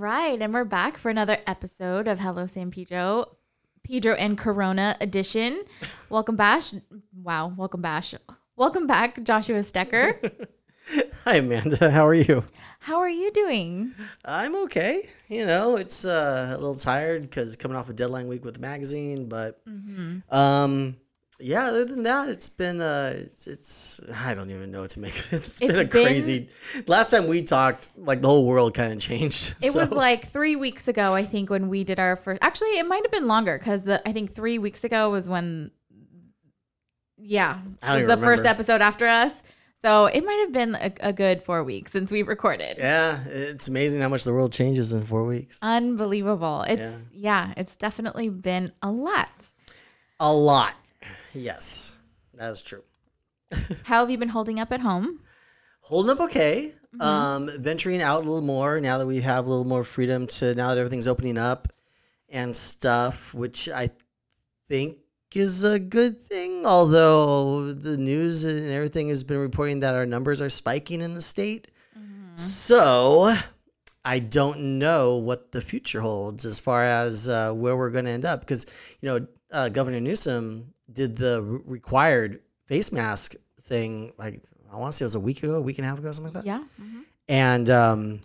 Right, 0.00 0.40
and 0.40 0.54
we're 0.54 0.64
back 0.64 0.96
for 0.96 1.10
another 1.10 1.36
episode 1.46 2.08
of 2.08 2.18
Hello 2.18 2.46
San 2.46 2.70
Pedro, 2.70 3.36
Pedro 3.82 4.14
and 4.14 4.38
Corona 4.38 4.96
edition. 4.98 5.62
Welcome 6.08 6.36
bash. 6.36 6.72
Wow, 7.22 7.52
welcome 7.54 7.82
bash. 7.82 8.14
Welcome 8.56 8.86
back, 8.86 9.22
Joshua 9.22 9.58
Stecker. 9.58 10.48
Hi, 11.24 11.36
Amanda. 11.36 11.90
How 11.90 12.06
are 12.06 12.14
you? 12.14 12.42
How 12.78 12.98
are 13.00 13.10
you 13.10 13.30
doing? 13.30 13.92
I'm 14.24 14.54
okay. 14.62 15.06
You 15.28 15.44
know, 15.44 15.76
it's 15.76 16.06
uh, 16.06 16.54
a 16.54 16.56
little 16.56 16.76
tired 16.76 17.20
because 17.20 17.54
coming 17.56 17.76
off 17.76 17.90
a 17.90 17.92
deadline 17.92 18.26
week 18.26 18.42
with 18.42 18.54
the 18.54 18.60
magazine, 18.60 19.28
but 19.28 19.60
um, 20.30 20.96
yeah. 21.40 21.64
Other 21.64 21.84
than 21.84 22.02
that, 22.04 22.28
it's 22.28 22.48
been 22.48 22.80
uh, 22.80 23.14
it's, 23.16 23.46
it's 23.46 24.00
I 24.24 24.34
don't 24.34 24.50
even 24.50 24.70
know 24.70 24.82
what 24.82 24.90
to 24.90 25.00
make. 25.00 25.16
of 25.16 25.32
it. 25.32 25.32
It's 25.40 25.60
been 25.60 25.70
a 25.70 25.84
been- 25.84 25.88
crazy. 25.88 26.48
Last 26.86 27.10
time 27.10 27.26
we 27.26 27.42
talked, 27.42 27.90
like 27.96 28.20
the 28.22 28.28
whole 28.28 28.46
world 28.46 28.74
kind 28.74 28.92
of 28.92 28.98
changed. 28.98 29.54
It 29.62 29.74
was 29.74 29.90
like 29.90 30.26
three 30.26 30.56
weeks 30.56 30.88
ago, 30.88 31.14
I 31.14 31.24
think, 31.24 31.50
when 31.50 31.68
we 31.68 31.84
did 31.84 31.98
our 31.98 32.16
first. 32.16 32.42
Actually, 32.42 32.78
it 32.78 32.86
might 32.86 33.02
have 33.02 33.12
been 33.12 33.26
longer 33.26 33.58
because 33.58 33.88
I 33.88 34.12
think 34.12 34.34
three 34.34 34.58
weeks 34.58 34.84
ago 34.84 35.10
was 35.10 35.28
when, 35.28 35.70
yeah, 37.16 37.58
I 37.82 37.98
don't 37.98 38.06
was 38.06 38.16
the 38.18 38.24
first 38.24 38.44
episode 38.44 38.80
after 38.80 39.06
us. 39.06 39.42
So 39.82 40.06
it 40.06 40.24
might 40.26 40.40
have 40.40 40.52
been 40.52 40.74
a, 40.74 40.92
a 41.00 41.12
good 41.12 41.42
four 41.42 41.64
weeks 41.64 41.92
since 41.92 42.12
we 42.12 42.22
recorded. 42.22 42.76
yeah. 42.78 43.18
It's 43.26 43.68
amazing 43.68 44.02
how 44.02 44.10
much 44.10 44.24
the 44.24 44.32
world 44.32 44.52
changes 44.52 44.92
in 44.92 45.04
four 45.04 45.24
weeks. 45.24 45.58
Unbelievable. 45.62 46.62
It's 46.68 47.08
yeah. 47.14 47.54
it's 47.56 47.76
definitely 47.76 48.28
been 48.28 48.72
a 48.82 48.90
lot. 48.90 49.30
A 50.18 50.30
lot. 50.30 50.74
Yes, 51.32 51.96
that 52.34 52.50
is 52.52 52.62
true. 52.62 52.82
How 53.84 54.00
have 54.00 54.10
you 54.10 54.18
been 54.18 54.28
holding 54.28 54.60
up 54.60 54.72
at 54.72 54.80
home? 54.80 55.20
holding 55.82 56.10
up 56.10 56.20
okay. 56.20 56.72
Mm-hmm. 56.94 57.00
Um, 57.00 57.48
venturing 57.58 58.02
out 58.02 58.16
a 58.22 58.24
little 58.28 58.42
more 58.42 58.80
now 58.80 58.98
that 58.98 59.06
we 59.06 59.20
have 59.22 59.46
a 59.46 59.48
little 59.48 59.64
more 59.64 59.82
freedom 59.84 60.26
to 60.26 60.54
now 60.54 60.68
that 60.68 60.78
everything's 60.78 61.08
opening 61.08 61.38
up 61.38 61.68
and 62.28 62.54
stuff, 62.54 63.32
which 63.32 63.68
I 63.68 63.88
think 64.68 64.98
is 65.34 65.64
a 65.64 65.78
good 65.78 66.20
thing. 66.20 66.66
Although 66.66 67.72
the 67.72 67.96
news 67.96 68.44
and 68.44 68.70
everything 68.70 69.08
has 69.08 69.24
been 69.24 69.38
reporting 69.38 69.80
that 69.80 69.94
our 69.94 70.04
numbers 70.06 70.40
are 70.40 70.50
spiking 70.50 71.00
in 71.00 71.14
the 71.14 71.22
state, 71.22 71.68
Mm-hmm. 71.98 72.36
so 72.36 73.34
I 74.04 74.18
don't 74.20 74.78
know 74.78 75.16
what 75.16 75.50
the 75.52 75.60
future 75.62 76.00
holds 76.00 76.44
as 76.44 76.58
far 76.58 76.84
as 76.84 77.28
uh, 77.28 77.52
where 77.52 77.76
we're 77.76 77.90
going 77.90 78.04
to 78.04 78.10
end 78.12 78.24
up. 78.24 78.40
Because 78.40 78.66
you 79.00 79.08
know, 79.08 79.26
uh, 79.50 79.68
Governor 79.70 80.00
Newsom 80.00 80.72
did 80.92 81.16
the 81.16 81.42
re- 81.42 81.60
required 81.66 82.40
face 82.66 82.92
mask 82.92 83.34
thing 83.60 84.12
like 84.18 84.42
I 84.72 84.76
want 84.76 84.92
to 84.92 84.96
say 84.96 85.02
it 85.02 85.06
was 85.06 85.14
a 85.16 85.20
week 85.20 85.42
ago, 85.42 85.56
a 85.56 85.60
week 85.60 85.78
and 85.78 85.84
a 85.86 85.88
half 85.88 85.98
ago, 85.98 86.12
something 86.12 86.32
like 86.32 86.44
that. 86.44 86.46
Yeah. 86.48 86.62
mhm. 86.80 87.02
And 87.28 87.70
um, 87.70 88.20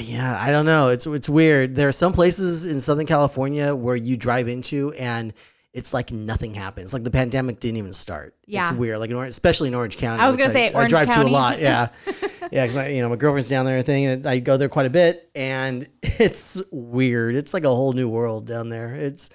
yeah, 0.00 0.36
I 0.40 0.50
don't 0.50 0.66
know. 0.66 0.88
It's 0.88 1.06
it's 1.06 1.28
weird. 1.28 1.74
There 1.74 1.88
are 1.88 1.92
some 1.92 2.12
places 2.12 2.66
in 2.66 2.80
Southern 2.80 3.06
California 3.06 3.74
where 3.74 3.96
you 3.96 4.16
drive 4.16 4.48
into 4.48 4.92
and 4.98 5.32
it's 5.74 5.94
like 5.94 6.10
nothing 6.10 6.54
happens. 6.54 6.92
Like 6.92 7.04
the 7.04 7.10
pandemic 7.10 7.60
didn't 7.60 7.76
even 7.76 7.92
start. 7.92 8.34
Yeah. 8.46 8.62
it's 8.62 8.72
weird. 8.72 8.98
Like 8.98 9.10
in 9.10 9.16
Orange, 9.16 9.30
especially 9.30 9.68
in 9.68 9.74
Orange 9.74 9.96
County. 9.96 10.22
I 10.22 10.26
was 10.26 10.36
gonna 10.36 10.52
say 10.52 10.70
I 10.70 10.74
Orange 10.74 10.90
drive 10.90 11.08
County. 11.08 11.26
to 11.26 11.30
a 11.30 11.32
lot. 11.32 11.60
Yeah, 11.60 11.88
yeah. 12.50 12.64
Because 12.64 12.74
my 12.74 12.88
you 12.88 13.00
know 13.02 13.08
my 13.08 13.16
girlfriend's 13.16 13.48
down 13.48 13.64
there 13.64 13.76
and 13.76 13.84
everything, 13.84 14.06
and 14.06 14.26
I 14.26 14.38
go 14.40 14.56
there 14.56 14.68
quite 14.68 14.86
a 14.86 14.90
bit, 14.90 15.30
and 15.34 15.88
it's 16.02 16.60
weird. 16.72 17.36
It's 17.36 17.54
like 17.54 17.64
a 17.64 17.68
whole 17.74 17.92
new 17.92 18.08
world 18.08 18.46
down 18.46 18.68
there. 18.70 18.94
It's 18.94 19.30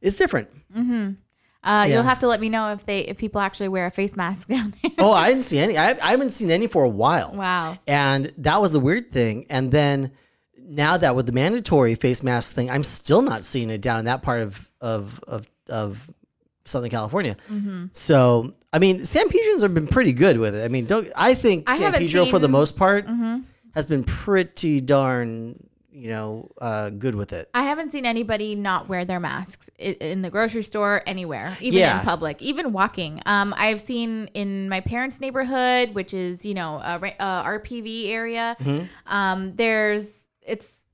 it's 0.00 0.16
different. 0.16 0.48
Uh, 1.66 1.84
Yeah. 1.86 1.94
You'll 1.94 2.04
have 2.04 2.20
to 2.20 2.28
let 2.28 2.40
me 2.40 2.48
know 2.48 2.72
if 2.72 2.86
they 2.86 3.00
if 3.00 3.18
people 3.18 3.40
actually 3.40 3.68
wear 3.68 3.86
a 3.86 3.90
face 3.90 4.16
mask 4.16 4.48
down 4.54 4.72
there. 4.82 4.92
Oh, 4.98 5.12
I 5.12 5.28
didn't 5.28 5.44
see 5.44 5.58
any. 5.58 5.76
I, 5.76 5.90
I 5.90 6.12
haven't 6.12 6.30
seen 6.30 6.50
any 6.50 6.66
for 6.68 6.84
a 6.84 6.88
while. 6.88 7.32
Wow. 7.34 7.76
And 7.86 8.32
that 8.38 8.60
was 8.60 8.72
the 8.72 8.80
weird 8.80 9.10
thing. 9.10 9.46
And 9.50 9.70
then 9.72 10.12
now 10.56 10.96
that 10.96 11.14
with 11.14 11.26
the 11.26 11.32
mandatory 11.32 11.94
face 11.96 12.22
mask 12.22 12.54
thing, 12.54 12.70
I'm 12.70 12.82
still 12.84 13.20
not 13.22 13.44
seeing 13.44 13.68
it 13.70 13.80
down 13.80 13.98
in 13.98 14.04
that 14.06 14.22
part 14.22 14.40
of 14.40 14.70
of 14.80 15.20
of, 15.26 15.46
of 15.68 16.10
Southern 16.64 16.90
California. 16.90 17.36
Mm-hmm. 17.50 17.86
So 17.92 18.54
I 18.72 18.78
mean, 18.78 19.04
San 19.04 19.28
Pedro's 19.28 19.62
have 19.62 19.74
been 19.74 19.86
pretty 19.88 20.12
good 20.12 20.38
with 20.38 20.54
it. 20.54 20.64
I 20.64 20.68
mean, 20.68 20.86
don't 20.86 21.08
I 21.16 21.34
think 21.34 21.68
I 21.68 21.78
San 21.78 21.92
Pedro 21.92 22.24
for 22.26 22.38
the 22.38 22.48
most 22.48 22.78
part 22.78 23.06
hmm 23.06 23.40
has 23.74 23.86
been 23.86 24.04
pretty 24.04 24.80
darn 24.80 25.62
you 25.96 26.10
know 26.10 26.50
uh, 26.60 26.90
good 26.90 27.14
with 27.14 27.32
it. 27.32 27.48
I 27.54 27.62
haven't 27.62 27.90
seen 27.92 28.04
anybody 28.04 28.54
not 28.54 28.88
wear 28.88 29.04
their 29.04 29.18
masks 29.20 29.70
in 29.78 30.20
the 30.22 30.30
grocery 30.30 30.62
store, 30.62 31.02
anywhere, 31.06 31.56
even 31.60 31.78
Yeah. 31.80 31.98
in 32.00 32.04
public, 32.04 32.42
even 32.42 32.72
walking. 32.72 33.22
Um, 33.24 33.54
I've 33.56 33.80
seen 33.80 34.28
in 34.34 34.68
my 34.68 34.80
parents' 34.80 35.20
neighborhood, 35.20 35.94
which 35.94 36.12
is 36.12 36.44
you 36.44 36.54
know 36.54 36.76
a, 36.76 36.96
a 37.18 37.42
RPV 37.58 38.08
area. 38.10 38.56
Mhm. 38.60 38.88
Um, 39.06 39.56
there's 39.56 40.26
it's 40.42 40.86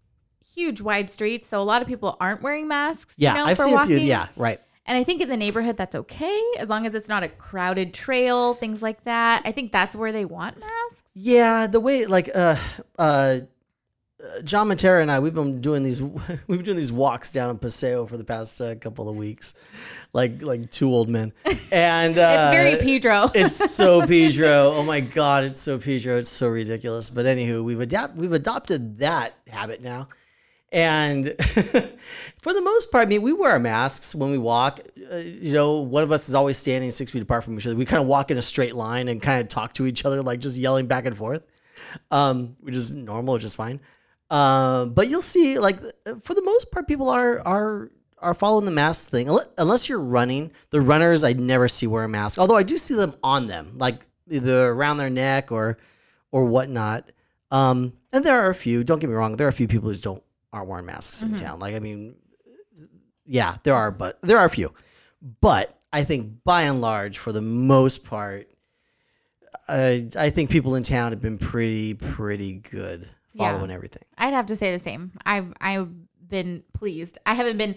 huge 0.54 0.80
wide 0.80 1.10
streets, 1.10 1.48
so 1.48 1.60
a 1.60 1.64
lot 1.64 1.82
of 1.82 1.88
people 1.88 2.16
aren't 2.20 2.42
wearing 2.42 2.68
masks. 2.68 3.14
Yeah, 3.16 3.32
you 3.32 3.38
know, 3.38 3.44
I've 3.46 3.58
seen 3.58 3.74
walking. 3.74 3.94
a 3.96 3.98
few. 3.98 4.06
Yeah, 4.06 4.26
right. 4.36 4.60
And 4.84 4.98
I 4.98 5.04
think 5.04 5.20
in 5.22 5.28
the 5.28 5.36
neighborhood 5.36 5.76
that's 5.76 5.94
okay 5.94 6.40
as 6.58 6.68
long 6.68 6.86
as 6.86 6.94
it's 6.94 7.08
not 7.08 7.22
a 7.22 7.28
crowded 7.28 7.94
trail, 7.94 8.54
things 8.54 8.82
like 8.82 9.04
that. 9.04 9.42
I 9.44 9.52
think 9.52 9.70
that's 9.72 9.94
where 9.94 10.10
they 10.12 10.24
want 10.24 10.58
masks. 10.58 11.02
Yeah, 11.14 11.66
the 11.68 11.78
way 11.80 12.06
like 12.06 12.30
uh 12.34 12.56
uh, 12.98 13.38
John 14.44 14.68
Matera 14.68 15.02
and 15.02 15.10
I, 15.10 15.18
we've 15.18 15.34
been 15.34 15.60
doing 15.60 15.82
these, 15.82 16.00
we've 16.46 16.46
been 16.46 16.62
doing 16.62 16.76
these 16.76 16.92
walks 16.92 17.30
down 17.30 17.50
in 17.50 17.58
Paseo 17.58 18.06
for 18.06 18.16
the 18.16 18.24
past 18.24 18.60
uh, 18.60 18.74
couple 18.76 19.08
of 19.08 19.16
weeks, 19.16 19.54
like 20.12 20.42
like 20.42 20.70
two 20.70 20.88
old 20.88 21.08
men, 21.08 21.32
and 21.72 22.16
uh, 22.16 22.52
It's 22.52 22.54
very 22.54 22.76
Pedro. 22.76 23.28
it's 23.34 23.74
so 23.74 24.06
Pedro. 24.06 24.72
Oh 24.74 24.82
my 24.82 25.00
god, 25.00 25.44
it's 25.44 25.60
so 25.60 25.78
Pedro. 25.78 26.18
It's 26.18 26.28
so 26.28 26.48
ridiculous. 26.48 27.10
But 27.10 27.26
anywho, 27.26 27.64
we've 27.64 27.80
adapt 27.80 28.16
we've 28.16 28.32
adopted 28.32 28.98
that 28.98 29.34
habit 29.48 29.82
now, 29.82 30.08
and 30.70 31.34
for 32.40 32.52
the 32.52 32.62
most 32.62 32.92
part, 32.92 33.06
I 33.06 33.08
mean, 33.08 33.22
we 33.22 33.32
wear 33.32 33.52
our 33.52 33.58
masks 33.58 34.14
when 34.14 34.30
we 34.30 34.38
walk. 34.38 34.80
Uh, 35.12 35.16
you 35.16 35.52
know, 35.52 35.80
one 35.80 36.02
of 36.02 36.12
us 36.12 36.28
is 36.28 36.34
always 36.34 36.56
standing 36.56 36.90
six 36.90 37.10
feet 37.10 37.22
apart 37.22 37.44
from 37.44 37.58
each 37.58 37.66
other. 37.66 37.76
We 37.76 37.84
kind 37.84 38.00
of 38.00 38.08
walk 38.08 38.30
in 38.30 38.38
a 38.38 38.42
straight 38.42 38.74
line 38.74 39.08
and 39.08 39.20
kind 39.20 39.40
of 39.40 39.48
talk 39.48 39.74
to 39.74 39.86
each 39.86 40.04
other, 40.04 40.22
like 40.22 40.40
just 40.40 40.56
yelling 40.58 40.86
back 40.86 41.06
and 41.06 41.16
forth, 41.16 41.42
um, 42.12 42.56
which 42.60 42.76
is 42.76 42.92
normal, 42.92 43.34
which 43.34 43.44
is 43.44 43.54
fine. 43.54 43.80
Um, 44.32 44.94
but 44.94 45.10
you'll 45.10 45.20
see, 45.20 45.58
like 45.58 45.78
for 46.22 46.32
the 46.32 46.42
most 46.42 46.72
part, 46.72 46.88
people 46.88 47.10
are 47.10 47.46
are 47.46 47.90
are 48.18 48.32
following 48.32 48.64
the 48.64 48.72
mask 48.72 49.10
thing. 49.10 49.28
Unless 49.58 49.90
you're 49.90 50.00
running, 50.00 50.50
the 50.70 50.80
runners 50.80 51.22
I 51.22 51.34
never 51.34 51.68
see 51.68 51.86
wear 51.86 52.04
a 52.04 52.08
mask. 52.08 52.38
Although 52.38 52.56
I 52.56 52.62
do 52.62 52.78
see 52.78 52.94
them 52.94 53.14
on 53.22 53.46
them, 53.46 53.76
like 53.76 54.06
either 54.30 54.70
around 54.70 54.96
their 54.96 55.10
neck 55.10 55.52
or 55.52 55.76
or 56.30 56.46
whatnot. 56.46 57.12
Um, 57.50 57.92
and 58.14 58.24
there 58.24 58.40
are 58.40 58.48
a 58.48 58.54
few. 58.54 58.82
Don't 58.82 59.00
get 59.00 59.10
me 59.10 59.16
wrong. 59.16 59.36
There 59.36 59.46
are 59.46 59.50
a 59.50 59.52
few 59.52 59.68
people 59.68 59.88
who 59.88 59.92
just 59.92 60.04
don't 60.04 60.22
aren't 60.50 60.68
wearing 60.68 60.86
masks 60.86 61.22
in 61.22 61.36
town. 61.36 61.60
Like 61.60 61.74
I 61.74 61.80
mean, 61.80 62.14
yeah, 63.26 63.56
there 63.64 63.74
are, 63.74 63.90
but 63.90 64.18
there 64.22 64.38
are 64.38 64.46
a 64.46 64.50
few. 64.50 64.72
But 65.42 65.78
I 65.92 66.04
think 66.04 66.42
by 66.42 66.62
and 66.62 66.80
large, 66.80 67.18
for 67.18 67.32
the 67.32 67.42
most 67.42 68.06
part, 68.06 68.48
I 69.68 70.08
I 70.16 70.30
think 70.30 70.48
people 70.48 70.74
in 70.74 70.84
town 70.84 71.12
have 71.12 71.20
been 71.20 71.36
pretty 71.36 71.92
pretty 71.92 72.54
good 72.54 73.10
Yeah. 73.34 73.52
following 73.52 73.70
everything. 73.70 74.02
I'd 74.18 74.34
have 74.34 74.46
to 74.46 74.56
say 74.56 74.72
the 74.72 74.78
same. 74.78 75.12
I've 75.24 75.52
I've 75.60 75.88
been 76.28 76.62
pleased. 76.74 77.18
I 77.26 77.34
haven't 77.34 77.58
been 77.58 77.76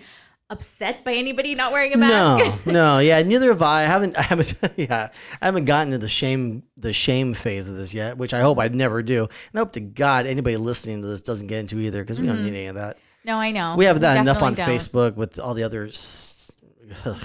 upset 0.50 1.04
by 1.04 1.14
anybody 1.14 1.56
not 1.56 1.72
wearing 1.72 1.92
a 1.94 1.98
mask. 1.98 2.66
No, 2.68 2.72
no, 2.96 3.00
yeah, 3.00 3.22
neither 3.24 3.48
have 3.48 3.62
I. 3.64 3.82
I 3.82 3.86
haven't, 3.86 4.16
I 4.18 4.22
haven't, 4.22 4.54
yeah, 4.78 5.10
I 5.42 5.46
haven't 5.46 5.66
gotten 5.66 5.92
to 5.92 5.98
the 5.98 6.08
shame, 6.08 6.62
the 6.78 6.94
shame 6.94 7.34
phase 7.34 7.68
of 7.68 7.76
this 7.76 7.94
yet, 7.96 8.18
which 8.18 8.34
I 8.34 8.42
hope 8.42 8.60
I'd 8.60 8.76
never 8.76 9.02
do. 9.02 9.24
And 9.24 9.32
I 9.56 9.60
hope 9.60 9.72
to 9.74 9.80
God 9.80 10.28
anybody 10.28 10.56
listening 10.58 11.02
to 11.02 11.08
this 11.08 11.22
doesn't 11.22 11.48
get 11.48 11.60
into 11.62 11.80
either 11.80 12.02
because 12.04 12.20
we 12.20 12.28
don't 12.28 12.44
need 12.44 12.50
any 12.54 12.68
of 12.68 12.76
that. 12.76 12.98
No, 13.24 13.38
I 13.38 13.50
know. 13.52 13.76
We 13.76 13.86
have 13.86 14.02
that 14.02 14.20
enough 14.22 14.44
on 14.44 14.54
don't. 14.54 14.70
Facebook 14.70 15.16
with 15.16 15.40
all 15.40 15.56
the 15.56 15.64
other 15.64 15.88
s- 15.88 16.56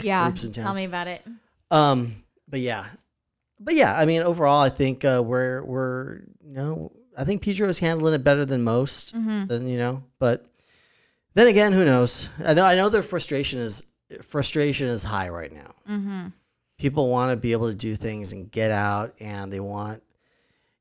Yeah, 0.03 0.25
groups 0.25 0.45
in 0.45 0.53
town. 0.53 0.65
tell 0.65 0.75
me 0.75 0.85
about 0.85 1.07
it. 1.07 1.23
Um, 1.71 2.15
but 2.49 2.61
yeah, 2.61 2.87
but 3.61 3.75
yeah, 3.75 3.95
I 3.95 4.07
mean, 4.07 4.23
overall, 4.23 4.63
I 4.63 4.71
think 4.71 5.05
uh, 5.05 5.23
we're 5.25 5.63
we're 5.63 6.21
you 6.43 6.55
know, 6.55 6.93
I 7.21 7.25
think 7.25 7.43
Pedro 7.43 7.69
is 7.69 7.79
handling 7.79 8.15
it 8.15 8.25
better 8.25 8.45
than 8.45 8.63
most. 8.65 9.15
Mm-hmm. 9.15 9.47
Than 9.47 9.69
you 9.69 9.79
know, 9.79 10.03
but 10.19 10.47
then 11.35 11.47
again, 11.49 11.73
who 11.73 11.85
knows? 11.85 12.29
I 12.45 12.55
know 12.55 12.65
I 12.65 12.75
know 12.77 12.89
their 12.89 13.03
frustration 13.03 13.61
is 13.61 13.85
frustration 14.23 14.89
is 14.89 15.03
high 15.03 15.29
right 15.29 15.53
now. 15.53 15.71
Mm-hmm. 15.89 16.27
People 16.79 17.09
want 17.11 17.31
to 17.31 17.37
be 17.37 17.53
able 17.53 17.69
to 17.69 17.77
do 17.77 17.95
things 17.95 18.33
and 18.33 18.51
get 18.51 18.71
out, 18.71 19.15
and 19.21 19.53
they 19.53 19.61
want, 19.61 20.03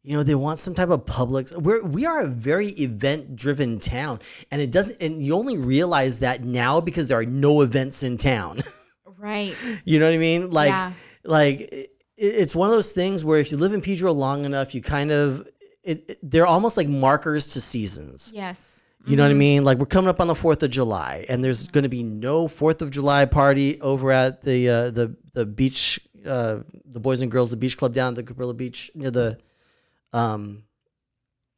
you 0.01 0.15
know 0.15 0.23
they 0.23 0.35
want 0.35 0.59
some 0.59 0.73
type 0.73 0.89
of 0.89 1.05
public 1.05 1.47
we're 1.57 1.83
we 1.83 2.05
are 2.05 2.21
a 2.21 2.27
very 2.27 2.67
event 2.69 3.35
driven 3.35 3.79
town 3.79 4.17
and 4.49 4.61
it 4.61 4.71
doesn't 4.71 5.01
and 5.01 5.21
you 5.23 5.35
only 5.35 5.57
realize 5.57 6.19
that 6.19 6.41
now 6.43 6.79
because 6.79 7.07
there 7.09 7.19
are 7.19 7.25
no 7.25 7.61
events 7.61 8.01
in 8.01 8.17
town 8.17 8.61
Right. 9.17 9.53
you 9.83 9.99
know 9.99 10.05
what 10.07 10.15
i 10.15 10.17
mean 10.17 10.49
like 10.51 10.69
Yeah. 10.69 10.93
like 11.25 11.59
it, 11.59 11.91
it's 12.15 12.55
one 12.55 12.69
of 12.69 12.75
those 12.75 12.93
things 12.93 13.25
where 13.25 13.39
if 13.39 13.51
you 13.51 13.57
live 13.57 13.73
in 13.73 13.81
pedro 13.81 14.13
long 14.13 14.45
enough 14.45 14.73
you 14.73 14.81
kind 14.81 15.11
of 15.11 15.45
it, 15.89 16.09
it- 16.09 16.19
they're 16.31 16.47
almost 16.47 16.77
like 16.77 16.87
markers 16.87 17.47
to 17.53 17.61
seasons 17.61 18.31
Yes. 18.33 18.81
you 19.05 19.15
know 19.17 19.23
what 19.23 19.31
I 19.31 19.35
mean? 19.35 19.63
Like 19.63 19.77
we're 19.79 19.85
coming 19.97 20.09
up 20.09 20.19
on 20.21 20.27
the 20.27 20.35
Fourth 20.35 20.61
of 20.63 20.69
July, 20.69 21.25
and 21.29 21.43
there's 21.43 21.67
going 21.67 21.83
to 21.83 21.89
be 21.89 22.03
no 22.03 22.47
Fourth 22.47 22.81
of 22.81 22.91
July 22.91 23.25
party 23.25 23.79
over 23.81 24.11
at 24.11 24.41
the 24.43 24.69
uh, 24.69 24.91
the 24.91 25.15
the 25.33 25.45
beach, 25.45 25.99
uh, 26.25 26.59
the 26.85 26.99
Boys 26.99 27.21
and 27.21 27.31
Girls, 27.31 27.49
the 27.49 27.57
beach 27.57 27.77
club 27.77 27.93
down 27.93 28.17
at 28.17 28.25
the 28.25 28.33
Cabrillo 28.33 28.55
Beach 28.55 28.91
near 28.93 29.09
the, 29.11 29.37
um, 30.13 30.63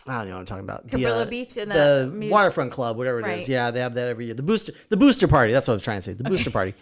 I 0.07 0.19
don't 0.19 0.29
know 0.29 0.35
what 0.35 0.39
I'm 0.41 0.45
talking 0.45 0.63
about. 0.63 0.87
Cabrillo 0.87 1.21
the, 1.23 1.27
uh, 1.27 1.29
Beach 1.29 1.57
and 1.57 1.71
the, 1.71 2.11
the, 2.13 2.29
waterfront 2.29 2.71
club, 2.71 2.97
whatever 2.97 3.19
it 3.19 3.23
is. 3.27 3.27
Right. 3.27 3.49
Yeah, 3.49 3.71
they 3.71 3.79
have 3.79 3.93
that 3.95 4.07
every 4.07 4.25
year. 4.25 4.33
The 4.35 4.43
booster, 4.43 4.73
the 4.89 4.97
booster 4.97 5.27
party. 5.27 5.51
That's 5.51 5.67
what 5.67 5.75
I'm 5.75 5.79
trying 5.79 5.99
to 5.99 6.01
say. 6.03 6.13
The 6.13 6.23
booster 6.23 6.51
party. 6.51 6.73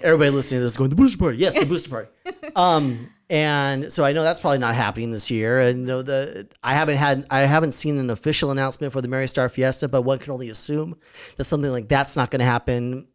Everybody 0.00 0.30
listening 0.30 0.58
to 0.60 0.62
this 0.64 0.72
is 0.72 0.76
going 0.78 0.90
the 0.90 0.96
booster 0.96 1.18
party. 1.18 1.38
Yes, 1.38 1.54
the 1.58 1.66
booster 1.66 1.90
party. 1.90 2.08
Um, 2.56 3.08
and 3.32 3.90
so 3.90 4.04
I 4.04 4.12
know 4.12 4.22
that's 4.22 4.40
probably 4.40 4.58
not 4.58 4.74
happening 4.74 5.10
this 5.10 5.30
year. 5.30 5.58
And 5.60 5.88
the 5.88 6.46
I 6.62 6.74
haven't 6.74 6.98
had 6.98 7.26
I 7.30 7.40
haven't 7.40 7.72
seen 7.72 7.98
an 7.98 8.10
official 8.10 8.50
announcement 8.50 8.92
for 8.92 9.00
the 9.00 9.08
Mary 9.08 9.26
Star 9.26 9.48
Fiesta, 9.48 9.88
but 9.88 10.02
one 10.02 10.18
can 10.18 10.32
only 10.32 10.50
assume 10.50 10.94
that 11.38 11.44
something 11.44 11.70
like 11.70 11.88
that's 11.88 12.14
not 12.14 12.30
going 12.30 12.40
to 12.40 12.44
happen 12.44 13.08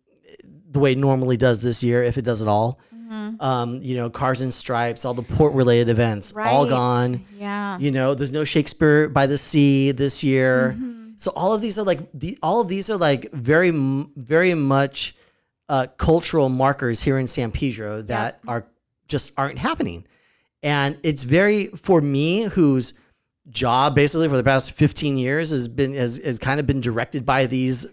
the 0.71 0.79
way 0.79 0.93
it 0.93 0.97
normally 0.97 1.37
does 1.37 1.61
this 1.61 1.83
year, 1.83 2.01
if 2.01 2.17
it 2.17 2.25
does 2.25 2.41
at 2.41 2.47
all. 2.47 2.79
Um, 3.39 3.79
you 3.81 3.95
know, 3.95 4.09
cars 4.09 4.41
and 4.41 4.53
stripes, 4.53 5.05
all 5.05 5.13
the 5.13 5.21
port 5.21 5.53
related 5.53 5.87
events, 5.87 6.35
all 6.35 6.65
Mm-hmm. 6.65 6.69
Gone. 6.71 7.25
Yeah. 7.37 7.77
You 7.77 7.91
know, 7.91 8.15
there's 8.15 8.33
no 8.33 8.43
Shakespeare 8.43 9.07
by 9.07 9.27
the 9.27 9.37
Sea 9.37 9.91
this 9.91 10.23
year. 10.23 10.73
Mm-hmm. 10.75 11.11
So 11.17 11.31
all 11.35 11.53
of 11.53 11.61
these 11.61 11.77
are 11.77 11.85
like 11.85 11.99
the 12.15 12.39
all 12.41 12.59
of 12.59 12.67
these 12.67 12.89
are 12.89 12.97
like 12.97 13.31
very 13.31 13.69
very 13.71 14.55
much 14.55 15.15
uh, 15.69 15.85
cultural 15.97 16.49
markers 16.49 17.01
here 17.01 17.19
in 17.19 17.27
San 17.27 17.51
Pedro 17.51 18.01
that 18.01 18.39
are 18.47 18.65
just 19.07 19.33
aren't 19.37 19.57
happening. 19.59 20.05
And 20.63 20.99
it's 21.03 21.23
very 21.23 21.67
for 21.67 22.01
me 22.01 22.43
whose 22.43 22.95
job 23.49 23.95
basically 23.95 24.27
for 24.27 24.35
the 24.37 24.43
past 24.43 24.71
15 24.73 25.17
years 25.17 25.51
has 25.51 25.67
been 25.67 25.93
has, 25.93 26.17
has 26.25 26.37
kind 26.39 26.59
of 26.59 26.65
been 26.65 26.81
directed 26.81 27.25
by 27.25 27.45
these 27.45 27.85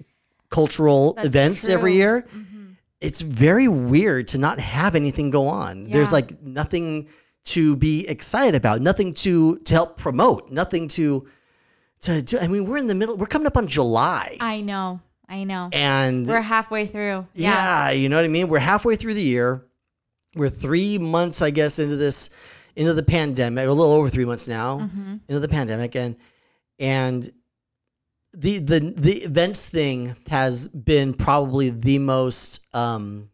cultural 0.50 1.14
That's 1.14 1.26
events 1.28 1.69
every 1.69 1.93
true. 1.93 1.99
year. 1.99 2.26
Mhm. 2.34 2.76
It's 3.00 3.20
very 3.20 3.69
weird 3.69 4.28
to 4.28 4.38
not 4.38 4.58
have 4.61 4.94
anything 4.94 5.31
go 5.31 5.46
on. 5.46 5.84
There's 5.84 6.12
like 6.12 6.40
nothing 6.43 7.08
to 7.46 7.76
be 7.76 8.08
excited 8.08 8.55
about, 8.55 8.81
nothing 8.81 9.12
to 9.14 9.58
to 9.58 9.75
help 9.75 9.99
promote, 9.99 10.50
nothing 10.50 10.88
to 10.88 11.26
to 12.02 12.22
do. 12.22 12.38
I 12.38 12.46
mean, 12.49 12.66
we're 12.66 12.78
in 12.78 12.87
the 12.87 12.94
middle. 12.94 13.16
We're 13.16 13.26
coming 13.26 13.46
up 13.46 13.56
on 13.56 13.66
July, 13.66 14.37
I 14.40 14.61
know. 14.62 15.00
I 15.28 15.44
know. 15.44 15.70
and 15.72 16.26
We're 16.26 16.40
halfway 16.40 16.87
through. 16.87 17.26
yeah. 17.34 17.90
you 17.90 18.08
know 18.11 18.16
what 18.16 18.25
I 18.26 18.28
mean. 18.28 18.49
We're 18.49 18.58
halfway 18.58 18.94
through 18.94 19.14
the 19.14 19.22
year. 19.22 19.64
We're 20.35 20.49
three 20.49 20.99
months, 20.99 21.43
I 21.43 21.51
guess, 21.51 21.79
into 21.79 21.97
this 21.97 22.31
into 22.77 22.93
the 22.93 23.03
pandemic. 23.03 23.67
A 23.67 23.71
little 23.71 23.93
over 23.93 24.09
three 24.09 24.25
months 24.25 24.49
now 24.49 24.79
hmm 24.79 25.17
into 25.29 25.41
the 25.41 25.49
pandemic, 25.49 25.95
and 25.97 26.17
and 26.79 27.31
the 28.33 28.59
the 28.59 28.81
the 28.97 29.13
events 29.25 29.69
thing 29.69 30.17
has 30.29 30.69
been 30.69 31.15
probably 31.15 31.71
the 31.71 31.99
most 31.99 32.67
um, 32.75 33.31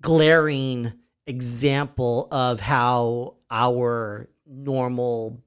glaring 0.00 0.92
example 1.26 2.28
of 2.32 2.60
how 2.60 3.36
our 3.50 4.28
normal 4.46 5.42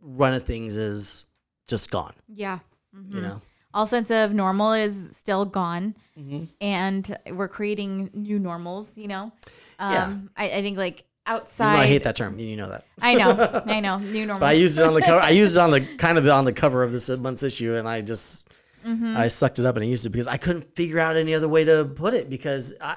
run 0.00 0.34
of 0.34 0.42
things 0.44 0.76
is 0.76 1.24
just 1.66 1.90
gone. 1.90 2.14
Yeah. 2.28 2.58
Mhm. 2.94 3.14
You 3.14 3.20
know. 3.22 3.42
All 3.78 3.86
sense 3.86 4.10
of 4.10 4.32
normal 4.34 4.72
is 4.72 5.16
still 5.16 5.44
gone. 5.44 5.94
Mm-hmm. 6.18 6.44
and 6.60 7.16
we're 7.30 7.46
creating 7.46 8.10
new 8.12 8.40
normals, 8.40 8.98
you 8.98 9.06
know? 9.06 9.30
Um, 9.78 9.92
Yeah. 9.92 10.14
I, 10.36 10.44
I 10.58 10.62
think 10.62 10.76
like 10.76 11.04
outside. 11.26 11.76
I 11.78 11.86
hate 11.86 12.02
that 12.02 12.16
term, 12.16 12.40
you 12.40 12.56
know 12.56 12.68
that. 12.68 12.82
I 13.00 13.14
know, 13.14 13.62
I 13.66 13.78
know, 13.78 13.98
new 13.98 14.26
normal. 14.26 14.40
But 14.40 14.46
I 14.46 14.52
used 14.54 14.80
it 14.80 14.84
on 14.84 14.94
the 14.94 15.00
cover. 15.02 15.20
I 15.20 15.30
used 15.30 15.54
it 15.56 15.60
on 15.60 15.70
the 15.70 15.80
kind 16.04 16.18
of 16.18 16.26
on 16.26 16.44
the 16.44 16.52
cover 16.52 16.82
of 16.82 16.90
this 16.90 17.08
month's 17.18 17.44
issue, 17.44 17.74
and 17.76 17.86
I 17.88 18.00
just 18.00 18.48
Mhm. 18.86 19.16
I 19.16 19.28
sucked 19.28 19.58
it 19.60 19.66
up 19.66 19.76
and 19.76 19.84
I 19.84 19.88
used 19.88 20.06
it 20.06 20.10
because 20.10 20.26
I 20.28 20.36
couldn't 20.38 20.74
figure 20.74 20.98
out 20.98 21.14
any 21.16 21.34
other 21.34 21.48
way 21.48 21.64
to 21.64 21.84
put 21.84 22.14
it 22.14 22.28
because 22.30 22.74
I, 22.80 22.96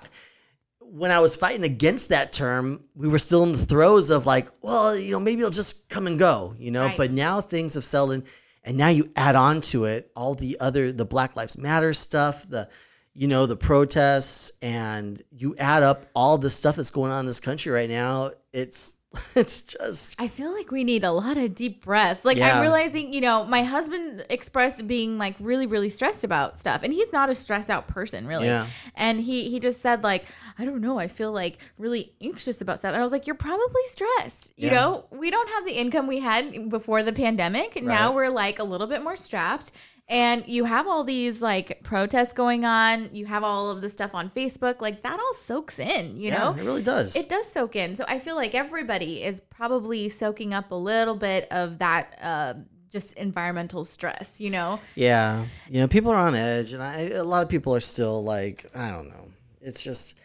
when 0.80 1.12
I 1.12 1.20
was 1.20 1.36
fighting 1.36 1.64
against 1.64 2.10
that 2.10 2.32
term, 2.32 2.84
we 2.96 3.08
were 3.08 3.20
still 3.20 3.44
in 3.44 3.52
the 3.52 3.66
throes 3.74 4.10
of 4.10 4.26
like, 4.26 4.48
well, 4.62 4.96
you 4.96 5.12
know, 5.12 5.20
maybe 5.20 5.42
it'll 5.42 5.52
just 5.64 5.90
come 5.90 6.06
and 6.08 6.18
go, 6.20 6.56
you 6.60 6.72
know. 6.72 6.86
Right. 6.88 6.98
But 6.98 7.12
now 7.12 7.40
things 7.42 7.74
have 7.76 7.86
settled 7.86 8.12
in, 8.14 8.24
and 8.64 8.78
now 8.78 8.90
you 8.90 9.12
add 9.16 9.36
on 9.36 9.62
to 9.62 9.86
it 9.86 10.12
all 10.16 10.36
the 10.36 10.58
other 10.60 10.92
the 10.92 11.06
Black 11.06 11.36
Lives 11.36 11.58
Matter 11.58 11.94
stuff, 11.94 12.48
the 12.50 12.70
you 13.14 13.28
know 13.28 13.46
the 13.46 13.58
protests, 13.58 14.52
and 14.62 15.22
you 15.32 15.56
add 15.58 15.84
up 15.84 16.06
all 16.16 16.38
the 16.38 16.50
stuff 16.50 16.76
that's 16.76 16.92
going 16.92 17.12
on 17.12 17.22
in 17.22 17.26
this 17.26 17.40
country 17.40 17.72
right 17.72 17.90
now. 17.90 18.32
It's 18.54 18.98
it's 19.36 19.62
just 19.62 20.16
I 20.22 20.30
feel 20.30 20.54
like 20.54 20.72
we 20.72 20.84
need 20.86 21.04
a 21.04 21.12
lot 21.12 21.36
of 21.36 21.54
deep 21.54 21.84
breaths. 21.84 22.24
Like 22.24 22.38
Yeah. 22.38 22.56
I'm 22.56 22.62
realizing, 22.62 23.12
you 23.14 23.20
know, 23.20 23.44
my 23.44 23.62
husband 23.64 24.26
expressed 24.30 24.88
being 24.88 25.18
like 25.18 25.36
really, 25.40 25.66
really 25.66 25.90
stressed 25.90 26.24
about 26.24 26.58
stuff, 26.58 26.82
and 26.84 26.94
he's 26.94 27.12
not 27.12 27.30
a 27.30 27.36
stressed 27.36 27.70
out 27.70 27.88
person, 27.90 28.26
really. 28.26 28.48
Yeah. 28.48 28.68
And 28.96 29.20
he 29.20 29.50
he 29.50 29.60
just 29.60 29.82
said 29.82 30.02
like, 30.02 30.26
I 30.58 30.64
don't 30.64 30.80
know, 30.80 30.98
I 30.98 31.08
feel 31.08 31.32
like 31.34 31.58
really 31.78 32.14
anxious 32.22 32.62
about 32.62 32.80
stuff, 32.80 32.94
and 32.94 33.02
I 33.02 33.04
was 33.04 33.12
like, 33.12 33.28
you're 33.28 33.36
probably 33.36 33.84
stressed. 33.86 34.54
You 34.56 34.68
Yeah. 34.70 34.76
know, 34.76 35.06
we 35.12 35.30
don't 35.30 35.50
have 35.50 35.66
the 35.66 35.74
income 35.74 36.08
we 36.08 36.20
had 36.20 36.70
before 36.70 37.04
the 37.04 37.14
pandemic. 37.14 37.82
Now 37.84 38.14
we're 38.14 38.30
like 38.30 38.60
a 38.60 38.64
little 38.64 38.88
bit 38.88 39.04
more 39.04 39.18
strapped. 39.18 39.72
And 40.12 40.44
you 40.46 40.66
have 40.66 40.88
all 40.88 41.06
these 41.06 41.42
like 41.42 41.82
protests 41.84 42.34
going 42.34 42.66
on. 42.66 43.10
You 43.14 43.26
have 43.28 43.46
all 43.46 43.72
of 43.72 43.80
the 43.80 43.88
stuff 43.88 44.14
on 44.14 44.30
Facebook. 44.30 44.82
Like 44.82 45.04
that 45.04 45.18
all 45.18 45.34
soaks 45.34 45.80
in, 45.80 46.18
you 46.18 46.28
yeah, 46.28 46.38
know? 46.38 46.52
it 46.52 46.66
really 46.66 46.84
does. 46.84 47.16
It 47.16 47.30
does 47.30 47.48
soak 47.48 47.78
in. 47.78 47.96
So 47.96 48.04
I 48.10 48.20
feel 48.20 48.36
like 48.36 48.54
everybody 48.54 49.24
is 49.24 49.40
probably 49.40 50.10
soaking 50.10 50.54
up 50.54 50.72
a 50.72 50.76
little 50.76 51.16
bit 51.16 51.48
of 51.50 51.80
that 51.80 52.20
uh, 52.22 52.56
just 52.92 53.14
environmental 53.14 53.86
stress, 53.86 54.42
you 54.42 54.50
know? 54.50 54.82
Yeah, 54.96 55.46
you 55.70 55.80
know, 55.80 55.88
people 55.88 56.12
are 56.12 56.18
on 56.18 56.36
edge, 56.36 56.74
and 56.74 56.84
I 56.84 57.12
a 57.12 57.24
lot 57.24 57.42
of 57.42 57.48
people 57.48 57.74
are 57.74 57.80
still 57.80 58.22
like, 58.22 58.66
I 58.76 58.92
don't 58.92 59.08
know. 59.08 59.30
It's 59.62 59.82
just, 59.82 60.20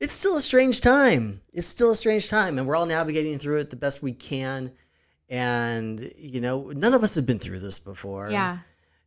it's 0.00 0.12
still 0.12 0.36
a 0.36 0.42
strange 0.42 0.82
time. 0.82 1.40
It's 1.54 1.68
still 1.68 1.92
a 1.92 1.96
strange 1.96 2.28
time, 2.28 2.58
and 2.58 2.66
we're 2.66 2.76
all 2.76 2.86
navigating 2.86 3.38
through 3.38 3.60
it 3.60 3.70
the 3.70 3.76
best 3.76 4.02
we 4.02 4.12
can. 4.12 4.70
And 5.30 6.12
you 6.16 6.42
know, 6.42 6.72
none 6.76 6.92
of 6.92 7.02
us 7.02 7.14
have 7.14 7.24
been 7.24 7.38
through 7.38 7.60
this 7.60 7.78
before. 7.78 8.30
Yeah. 8.30 8.58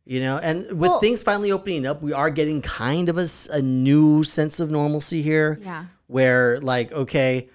You 0.06 0.20
know, 0.20 0.38
and 0.42 0.66
with 0.68 0.90
Well- 0.90 1.00
things 1.00 1.22
finally 1.22 1.50
opening 1.50 1.86
up, 1.86 2.02
we 2.02 2.12
are 2.12 2.28
getting 2.30 2.60
kind 2.60 3.08
of 3.08 3.16
a, 3.16 3.26
a 3.52 3.62
new 3.62 4.22
sense 4.22 4.60
of 4.60 4.70
normalcy 4.70 5.22
here 5.22 5.58
Yeah. 5.62 5.86
where 6.08 6.60
like 6.60 6.92
okay 6.92 7.48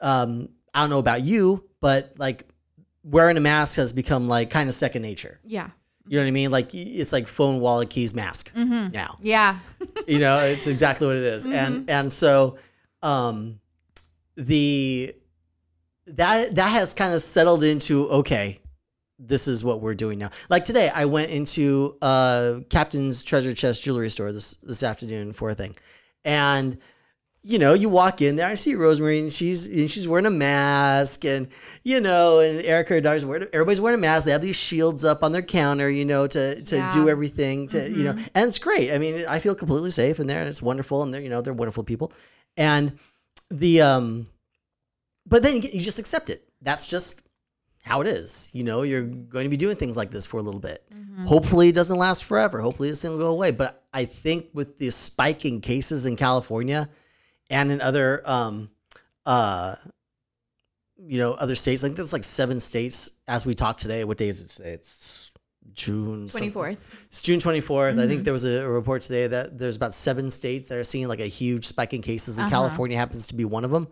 um 0.00 0.48
i 0.74 0.80
don't 0.80 0.90
know 0.90 0.98
about 0.98 1.22
you 1.22 1.64
but 1.80 2.14
like 2.18 2.48
wearing 3.04 3.36
a 3.36 3.40
mask 3.40 3.76
has 3.76 3.92
become 3.92 4.26
like 4.26 4.50
kind 4.50 4.68
of 4.68 4.74
second 4.74 5.02
nature 5.02 5.38
Yeah. 5.44 5.68
you 6.08 6.18
know 6.18 6.24
what 6.24 6.28
i 6.28 6.32
mean 6.32 6.50
like 6.50 6.74
it's 6.74 7.12
like 7.12 7.28
phone 7.28 7.60
wallet 7.60 7.90
keys 7.90 8.12
mask 8.12 8.52
Mm-hmm. 8.54 8.90
now 8.92 9.16
Yeah. 9.22 9.56
you 10.08 10.18
know 10.18 10.40
it's 10.40 10.66
exactly 10.66 11.06
what 11.06 11.14
it 11.16 11.22
is. 11.22 11.44
and 11.46 11.88
and 11.88 12.12
so 12.12 12.56
um 13.04 13.60
the 14.34 15.14
that 16.08 16.54
that 16.56 16.68
has 16.68 16.92
kind 16.92 17.14
of 17.14 17.20
settled 17.22 17.62
into 17.62 18.08
okay 18.08 18.58
this 19.18 19.46
is 19.46 19.62
what 19.62 19.80
we're 19.80 19.94
doing 19.94 20.18
now 20.18 20.30
like 20.50 20.64
today 20.64 20.90
i 20.94 21.04
went 21.04 21.30
into 21.30 21.96
uh 22.02 22.60
captain's 22.68 23.22
treasure 23.22 23.54
chest 23.54 23.82
jewelry 23.82 24.10
store 24.10 24.32
this 24.32 24.54
this 24.56 24.82
afternoon 24.82 25.32
for 25.32 25.50
a 25.50 25.54
thing 25.54 25.74
and 26.24 26.78
you 27.46 27.58
know, 27.58 27.74
you 27.74 27.90
walk 27.90 28.22
in 28.22 28.36
there. 28.36 28.46
I 28.48 28.54
see 28.54 28.74
Rosemary, 28.74 29.18
and 29.18 29.30
she's 29.30 29.66
and 29.66 29.90
she's 29.90 30.08
wearing 30.08 30.24
a 30.24 30.30
mask, 30.30 31.26
and 31.26 31.46
you 31.82 32.00
know, 32.00 32.38
and 32.40 32.62
Erica, 32.64 32.94
her 32.94 33.02
daughter's 33.02 33.22
wearing. 33.26 33.46
Everybody's 33.52 33.82
wearing 33.82 33.98
a 33.98 34.00
mask. 34.00 34.24
They 34.24 34.30
have 34.32 34.40
these 34.40 34.56
shields 34.56 35.04
up 35.04 35.22
on 35.22 35.32
their 35.32 35.42
counter, 35.42 35.90
you 35.90 36.06
know, 36.06 36.26
to 36.26 36.62
to 36.62 36.76
Yeah. 36.76 36.90
do 36.90 37.10
everything. 37.10 37.68
To 37.68 37.86
you 37.90 38.04
know, 38.04 38.14
and 38.34 38.48
it's 38.48 38.58
great. 38.58 38.90
I 38.94 38.98
mean, 38.98 39.26
I 39.28 39.40
feel 39.40 39.54
completely 39.54 39.90
safe 39.90 40.18
in 40.20 40.26
there, 40.26 40.38
and 40.40 40.48
it's 40.48 40.62
wonderful. 40.62 41.02
And 41.02 41.12
they're 41.12 41.20
you 41.20 41.28
know 41.28 41.42
they're 41.42 41.52
wonderful 41.52 41.84
people, 41.84 42.14
and 42.56 42.98
the 43.50 43.82
um, 43.82 44.26
but 45.26 45.42
then 45.42 45.56
you, 45.56 45.60
get, 45.60 45.74
you 45.74 45.82
just 45.82 45.98
accept 45.98 46.30
it. 46.30 46.48
That's 46.62 46.86
just 46.86 47.20
how 47.84 48.00
it 48.00 48.06
is. 48.06 48.48
You 48.52 48.64
know, 48.64 48.80
you're 48.82 49.02
going 49.02 49.44
to 49.44 49.50
be 49.50 49.58
doing 49.58 49.76
things 49.76 49.94
like 49.96 50.10
this 50.10 50.24
for 50.26 50.38
a 50.38 50.42
little 50.42 50.60
bit. 50.60 50.82
Hopefully, 51.26 51.68
it 51.68 51.74
doesn't 51.76 51.96
last 51.98 52.24
forever. 52.24 52.60
Hopefully, 52.60 52.88
this 52.88 53.00
thing 53.02 53.12
will 53.12 53.18
go 53.18 53.28
away. 53.30 53.52
But 53.52 53.84
I 53.92 54.04
think 54.04 54.46
with 54.52 54.78
the 54.78 54.90
spike 54.90 55.44
in 55.44 55.60
cases 55.60 56.06
in 56.06 56.16
California 56.16 56.88
and 57.50 57.70
in 57.70 57.80
other, 57.80 58.20
um, 58.24 58.68
uh, 59.24 59.76
you 60.98 61.18
know, 61.18 61.32
other 61.34 61.54
states, 61.54 61.84
I 61.84 61.86
think 61.86 61.96
there's 61.96 62.12
like 62.12 62.24
seven 62.24 62.58
states 62.58 63.10
as 63.28 63.46
we 63.46 63.54
talk 63.54 63.76
today. 63.78 64.02
What 64.04 64.18
day 64.18 64.28
is 64.28 64.40
it 64.40 64.48
today? 64.50 64.72
It's 64.72 65.30
June 65.72 66.26
something. 66.26 66.50
24th. 66.52 67.04
It's 67.04 67.22
June 67.22 67.38
24th. 67.38 67.98
I 68.00 68.08
think 68.08 68.24
there 68.24 68.32
was 68.32 68.44
a, 68.44 68.64
a 68.64 68.68
report 68.68 69.02
today 69.02 69.26
that 69.28 69.56
there's 69.58 69.76
about 69.76 69.94
seven 69.94 70.30
states 70.30 70.66
that 70.68 70.78
are 70.78 70.84
seeing 70.84 71.06
like 71.06 71.20
a 71.20 71.26
huge 71.26 71.64
spike 71.64 71.94
in 71.94 72.02
cases, 72.02 72.38
and 72.38 72.46
Uh-huh. 72.46 72.56
California 72.56 72.96
happens 72.96 73.26
to 73.28 73.34
be 73.36 73.44
one 73.44 73.64
of 73.64 73.70
them. 73.70 73.86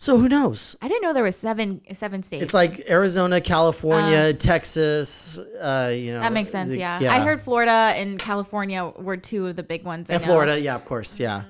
So 0.00 0.16
who 0.16 0.28
knows? 0.28 0.76
I 0.80 0.86
didn't 0.86 1.02
know 1.02 1.12
there 1.12 1.24
was 1.24 1.34
seven 1.36 1.80
seven 1.92 2.22
states. 2.22 2.44
It's 2.44 2.54
like 2.54 2.88
Arizona, 2.88 3.40
California, 3.40 4.32
Texas. 4.32 5.38
Uh, 5.38 5.92
you 5.94 6.12
know, 6.12 6.20
that 6.20 6.32
makes 6.32 6.52
sense. 6.52 6.68
the- 6.68 6.78
Yeah. 6.78 6.98
I 7.12 7.18
heard 7.18 7.40
Florida 7.40 7.72
and 7.96 8.16
California 8.18 8.92
were 8.96 9.16
two 9.16 9.48
of 9.48 9.56
the 9.56 9.64
big 9.64 9.82
ones. 9.84 10.08
I 10.08 10.14
And 10.14 10.22
know. 10.22 10.24
Mm-hmm. 10.26 10.32
Florida, 10.32 10.60
yeah, 10.60 10.76
of 10.76 10.84
course, 10.84 11.18
yeah. 11.18 11.42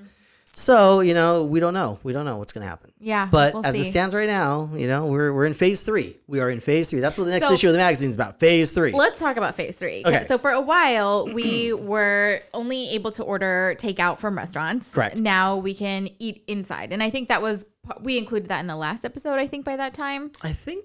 So 0.47 1.01
you 1.01 1.13
know, 1.15 1.45
we 1.45 1.61
don't 1.61 1.75
know. 1.75 2.01
We 2.03 2.13
don't 2.15 2.25
know 2.25 2.37
what's 2.39 2.53
going 2.53 2.63
to 2.63 2.69
happen. 2.69 2.91
Yeah, 3.01 3.29
But 3.31 3.55
we'll 3.55 3.65
as 3.67 3.79
it 3.79 3.85
stands 3.85 4.13
right 4.13 4.27
now, 4.29 4.71
you 4.73 4.89
know, 4.89 5.07
we're 5.07 5.33
we're 5.33 5.45
in 5.47 5.53
phase 5.55 5.83
three. 5.83 6.17
We 6.27 6.41
are 6.41 6.49
in 6.51 6.59
phase 6.61 6.91
three. 6.91 6.99
That's 7.01 7.17
what 7.19 7.27
the 7.27 7.31
next 7.31 7.47
So- 7.49 7.53
issue 7.55 7.67
of 7.69 7.75
the 7.75 7.79
magazine 7.79 8.09
is 8.09 8.15
about. 8.17 8.41
Phase 8.41 8.73
three. 8.73 8.91
Let's 8.93 9.21
talk 9.21 9.37
about 9.37 9.55
phase 9.55 9.77
three. 9.79 10.03
Okay. 10.07 10.25
So 10.25 10.37
for 10.39 10.51
a 10.51 10.61
while, 10.61 11.33
we 11.33 11.75
were 11.75 12.41
only 12.55 12.89
able 12.91 13.13
to 13.13 13.23
order 13.23 13.77
takeout 13.79 14.19
from 14.19 14.37
restaurants. 14.39 14.93
Correct. 14.95 15.21
Now 15.21 15.59
we 15.59 15.75
can 15.75 16.09
eat 16.19 16.43
inside, 16.49 16.93
and 16.93 17.03
I 17.05 17.11
think 17.11 17.29
that 17.29 17.41
was 17.43 17.65
we 18.01 18.19
included 18.19 18.49
that 18.49 18.61
in 18.61 18.67
the 18.67 18.77
last 18.77 19.05
episode. 19.05 19.35
I 19.39 19.47
think 19.47 19.65
by 19.65 19.77
that 19.77 19.95
time, 19.95 20.31
I 20.43 20.53
think 20.53 20.85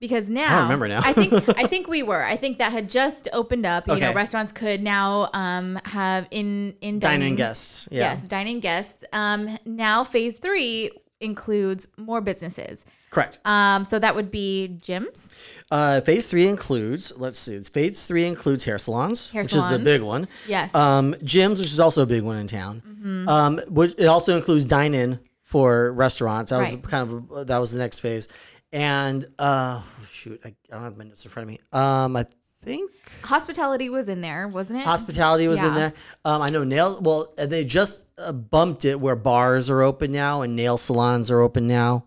because 0.00 0.30
now 0.30 0.46
I 0.46 0.50
don't 0.52 0.62
remember 0.64 0.88
now. 0.88 1.00
I 1.02 1.12
think 1.12 1.32
I 1.58 1.66
think 1.66 1.88
we 1.88 2.02
were. 2.02 2.22
I 2.22 2.36
think 2.36 2.58
that 2.58 2.72
had 2.72 2.88
just 2.88 3.28
opened 3.32 3.66
up. 3.66 3.88
You 3.88 3.96
know, 3.96 4.08
Okay. 4.08 4.14
restaurants 4.14 4.52
could 4.52 4.82
now 4.82 5.28
um, 5.32 5.78
have 5.84 6.28
in 6.30 6.74
in 6.80 6.98
dine-in 6.98 7.20
dining 7.20 7.34
guests. 7.34 7.88
Yeah. 7.90 8.12
Yes, 8.12 8.22
dining 8.22 8.60
guests. 8.60 9.04
Um, 9.12 9.58
now 9.64 10.04
phase 10.04 10.38
three 10.38 10.90
includes 11.20 11.88
more 11.96 12.20
businesses. 12.20 12.84
Correct. 13.10 13.40
Um, 13.44 13.84
so 13.84 13.98
that 13.98 14.14
would 14.14 14.30
be 14.30 14.76
gyms. 14.80 15.32
Uh, 15.70 16.00
phase 16.02 16.30
three 16.30 16.46
includes, 16.46 17.18
let's 17.18 17.38
see, 17.38 17.58
phase 17.60 18.06
three 18.06 18.26
includes 18.26 18.64
hair 18.64 18.78
salons, 18.78 19.30
Hair 19.30 19.44
which 19.44 19.54
is 19.56 19.66
the 19.66 19.78
big 19.78 20.02
one. 20.02 20.28
Yes. 20.46 20.74
Um, 20.74 21.14
gyms, 21.14 21.58
which 21.58 21.72
is 21.72 21.80
also 21.80 22.02
a 22.02 22.06
big 22.06 22.22
one 22.22 22.36
in 22.36 22.46
town. 22.46 22.82
Mm-hmm. 22.86 23.28
Um, 23.28 23.60
which 23.68 23.94
it 23.96 24.04
also 24.04 24.36
includes 24.36 24.66
dine 24.66 24.92
in 24.94 25.18
for 25.48 25.92
restaurants. 25.94 26.50
That 26.50 26.58
was 26.58 26.74
Right. 26.74 26.84
kind 26.84 27.10
of 27.10 27.30
a, 27.38 27.44
that 27.46 27.56
was 27.58 27.70
the 27.72 27.78
next 27.78 28.00
phase. 28.00 28.28
And 28.70 29.24
uh, 29.38 29.80
shoot, 30.06 30.38
I, 30.44 30.48
I 30.48 30.54
don't 30.74 30.82
have 30.82 30.98
my 30.98 31.04
notes 31.04 31.24
in 31.24 31.30
front 31.30 31.48
of 31.48 31.54
me. 31.54 31.58
Um, 31.72 32.16
I 32.16 32.26
think 32.62 32.90
Hospitality 33.24 33.88
was 33.88 34.10
in 34.10 34.20
there, 34.20 34.46
wasn't 34.46 34.80
it? 34.80 34.84
hospitality 34.84 35.48
was 35.48 35.62
in 35.62 35.72
there. 35.74 35.94
Um, 36.26 36.42
I 36.42 36.50
know 36.50 36.64
nail. 36.64 36.98
Well, 37.00 37.32
uh, 37.38 37.46
they 37.46 37.64
just 37.64 38.04
uh, 38.18 38.32
bumped 38.32 38.84
it 38.84 39.00
where 39.00 39.16
bars 39.16 39.70
are 39.70 39.80
open 39.80 40.12
now 40.12 40.42
and 40.42 40.54
nail 40.54 40.76
salons 40.76 41.30
are 41.30 41.40
open 41.40 41.66
now. 41.66 42.04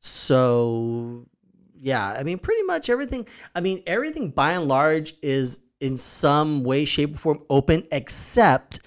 So 0.00 1.26
yeah, 1.78 2.16
I 2.18 2.24
mean, 2.24 2.38
pretty 2.38 2.64
much 2.64 2.90
everything. 2.90 3.24
I 3.54 3.60
mean, 3.60 3.82
everything 3.86 4.30
by 4.30 4.52
and 4.54 4.66
large 4.66 5.14
is 5.22 5.62
in 5.78 5.96
some 5.96 6.64
way, 6.64 6.84
shape, 6.84 7.14
or 7.14 7.18
form 7.18 7.42
open, 7.48 7.86
except 7.92 8.80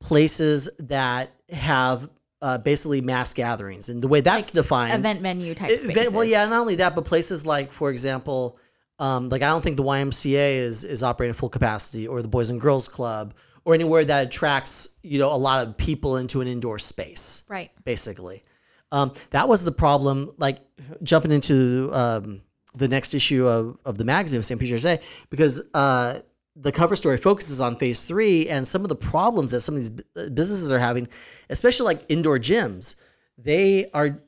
places 0.00 0.70
that 0.78 1.30
have 1.52 2.08
uh, 2.42 2.58
basically 2.58 3.00
mass 3.00 3.34
gatherings. 3.34 3.88
And 3.88 4.02
the 4.02 4.08
way 4.08 4.20
that's 4.20 4.50
defined, 4.50 4.94
Event 4.94 5.20
venue 5.20 5.54
type 5.54 5.70
it- 5.70 5.80
spaces. 5.82 6.10
well, 6.10 6.24
yeah, 6.24 6.46
not 6.46 6.60
only 6.60 6.76
that, 6.76 6.94
but 6.94 7.04
places 7.04 7.44
like, 7.46 7.70
for 7.72 7.90
example, 7.90 8.58
um, 8.98 9.28
like 9.28 9.42
I 9.42 9.48
don't 9.48 9.62
think 9.62 9.76
the 9.76 9.82
YMCA 9.82 10.56
is 10.56 10.84
is 10.84 11.02
operating 11.02 11.34
full 11.34 11.48
capacity, 11.48 12.06
or 12.06 12.22
the 12.22 12.28
Boys 12.28 12.50
and 12.50 12.60
Girls 12.60 12.86
Club, 12.88 13.34
or 13.64 13.74
anywhere 13.74 14.04
that 14.04 14.26
attracts 14.26 14.90
you 15.02 15.18
know 15.18 15.34
a 15.34 15.36
lot 15.36 15.66
of 15.66 15.76
people 15.76 16.16
into 16.18 16.40
an 16.40 16.48
indoor 16.48 16.78
space 16.78 17.42
Right. 17.48 17.70
basically. 17.84 18.42
Um, 18.92 19.12
that 19.30 19.48
was 19.48 19.62
the 19.64 19.72
problem. 19.72 20.30
Like 20.38 20.58
jumping 21.02 21.30
into 21.32 21.88
um, 21.92 22.42
the 22.74 22.88
next 22.88 23.14
issue 23.14 23.46
of, 23.46 23.78
of 23.84 23.96
the 23.98 24.04
magazine 24.04 24.38
of 24.38 24.44
San 24.44 24.58
Pedro 24.58 24.76
Today, 24.78 24.98
because 25.30 25.62
uh, 25.74 26.20
the 26.56 26.72
cover 26.72 26.96
story 26.96 27.16
focuses 27.16 27.60
on 27.60 27.76
phase 27.76 28.04
three 28.04 28.48
and 28.48 28.66
some 28.66 28.82
of 28.82 28.88
the 28.88 28.96
problems 28.96 29.50
that 29.52 29.60
some 29.60 29.74
of 29.76 29.80
these 29.80 29.90
businesses 30.30 30.70
are 30.72 30.78
having, 30.78 31.08
especially 31.48 31.84
like 31.86 32.04
indoor 32.10 32.38
gyms. 32.38 32.96
They 33.38 33.88
are 33.94 34.20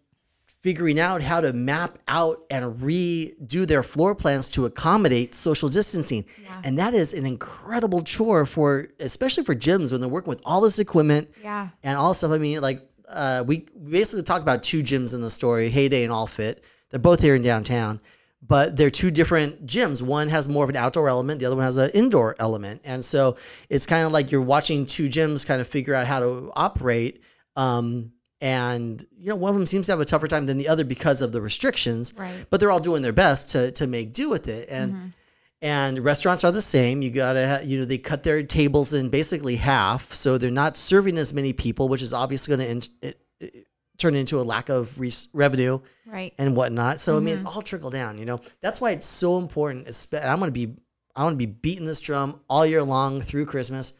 figuring 0.46 1.00
out 1.00 1.20
how 1.20 1.40
to 1.40 1.52
map 1.52 1.98
out 2.06 2.44
and 2.48 2.76
redo 2.76 3.66
their 3.66 3.82
floor 3.82 4.14
plans 4.14 4.48
to 4.48 4.64
accommodate 4.64 5.34
social 5.34 5.68
distancing. 5.68 6.24
And 6.62 6.78
that 6.78 6.94
is 6.94 7.12
an 7.12 7.26
incredible 7.26 8.02
chore 8.02 8.46
for, 8.46 8.86
especially 9.00 9.42
for 9.42 9.56
gyms 9.56 9.90
when 9.90 10.00
they're 10.00 10.08
working 10.08 10.28
with 10.30 10.40
all 10.44 10.60
this 10.60 10.78
equipment 10.78 11.28
Yeah. 11.42 11.68
and 11.82 11.98
all 11.98 12.14
stuff. 12.14 12.30
I 12.30 12.38
mean, 12.38 12.60
like 12.60 12.80
uh, 13.08 13.42
we 13.44 13.66
basically 13.90 14.22
talk 14.22 14.40
about 14.40 14.62
two 14.62 14.82
gyms 14.82 15.14
in 15.14 15.20
the 15.20 15.30
story, 15.30 15.68
Heyday 15.68 16.04
and 16.04 16.12
All 16.12 16.28
Fit. 16.28 16.64
They're 16.90 17.00
both 17.00 17.20
here 17.20 17.34
in 17.34 17.42
downtown, 17.42 18.00
but 18.46 18.76
they're 18.76 18.90
two 18.90 19.10
different 19.10 19.66
gyms. 19.66 20.02
One 20.02 20.28
has 20.28 20.48
more 20.48 20.64
of 20.64 20.70
an 20.70 20.76
outdoor 20.76 21.08
element, 21.08 21.38
the 21.40 21.46
other 21.46 21.56
one 21.56 21.64
has 21.64 21.76
an 21.76 21.90
indoor 21.94 22.34
element, 22.38 22.80
and 22.84 23.04
so 23.04 23.36
it's 23.70 23.86
kind 23.86 24.04
of 24.04 24.12
like 24.12 24.32
you're 24.32 24.40
watching 24.42 24.84
two 24.86 25.08
gyms 25.08 25.46
kind 25.46 25.60
of 25.60 25.68
figure 25.68 25.94
out 25.94 26.06
how 26.06 26.20
to 26.20 26.50
operate. 26.56 27.22
Um, 27.56 28.12
and 28.40 29.06
you 29.16 29.28
know, 29.28 29.36
one 29.36 29.50
of 29.50 29.54
them 29.56 29.66
seems 29.66 29.86
to 29.86 29.92
have 29.92 30.00
a 30.00 30.04
tougher 30.04 30.26
time 30.26 30.46
than 30.46 30.58
the 30.58 30.66
other 30.68 30.84
because 30.84 31.22
of 31.22 31.30
the 31.32 31.40
restrictions, 31.40 32.12
Right. 32.16 32.44
but 32.50 32.58
they're 32.58 32.72
all 32.72 32.80
doing 32.80 33.00
their 33.02 33.12
best 33.12 33.50
to 33.50 33.70
to 33.72 33.86
make 33.86 34.12
do 34.12 34.28
with 34.28 34.48
it. 34.48 34.68
And 34.68 35.12
and 35.60 36.00
restaurants 36.00 36.42
are 36.42 36.50
the 36.50 36.60
same. 36.60 37.02
You 37.02 37.10
gotta, 37.12 37.60
you 37.64 37.78
know, 37.78 37.84
they 37.84 37.98
cut 37.98 38.24
their 38.24 38.42
tables 38.42 38.92
in 38.94 39.10
basically 39.10 39.54
half, 39.54 40.12
so 40.12 40.36
they're 40.36 40.50
not 40.50 40.76
serving 40.76 41.16
as 41.18 41.32
many 41.32 41.52
people, 41.52 41.88
which 41.88 42.02
is 42.02 42.12
obviously 42.12 42.56
going 42.56 42.66
to 42.66 42.72
in, 42.72 42.82
it, 43.08 43.20
it, 43.38 43.66
turn 44.02 44.14
into 44.14 44.38
a 44.40 44.42
lack 44.42 44.68
of 44.68 44.98
re- 45.00 45.12
revenue 45.32 45.78
Right. 46.06 46.34
and 46.38 46.54
whatnot. 46.56 47.00
So 47.00 47.16
I 47.16 47.20
mean, 47.20 47.34
it's 47.34 47.44
all 47.44 47.62
trickle 47.62 47.90
down. 47.90 48.18
You 48.18 48.26
know, 48.26 48.40
that's 48.60 48.80
why 48.80 48.90
it's 48.90 49.06
so 49.06 49.38
important. 49.38 49.86
And 50.12 50.24
I'm 50.24 50.38
gonna 50.40 50.50
be, 50.52 50.74
I 51.16 51.24
want 51.24 51.34
to 51.34 51.38
be 51.38 51.46
beating 51.46 51.86
this 51.86 52.00
drum 52.00 52.40
all 52.50 52.66
year 52.66 52.82
long 52.82 53.20
through 53.20 53.46
Christmas. 53.46 53.94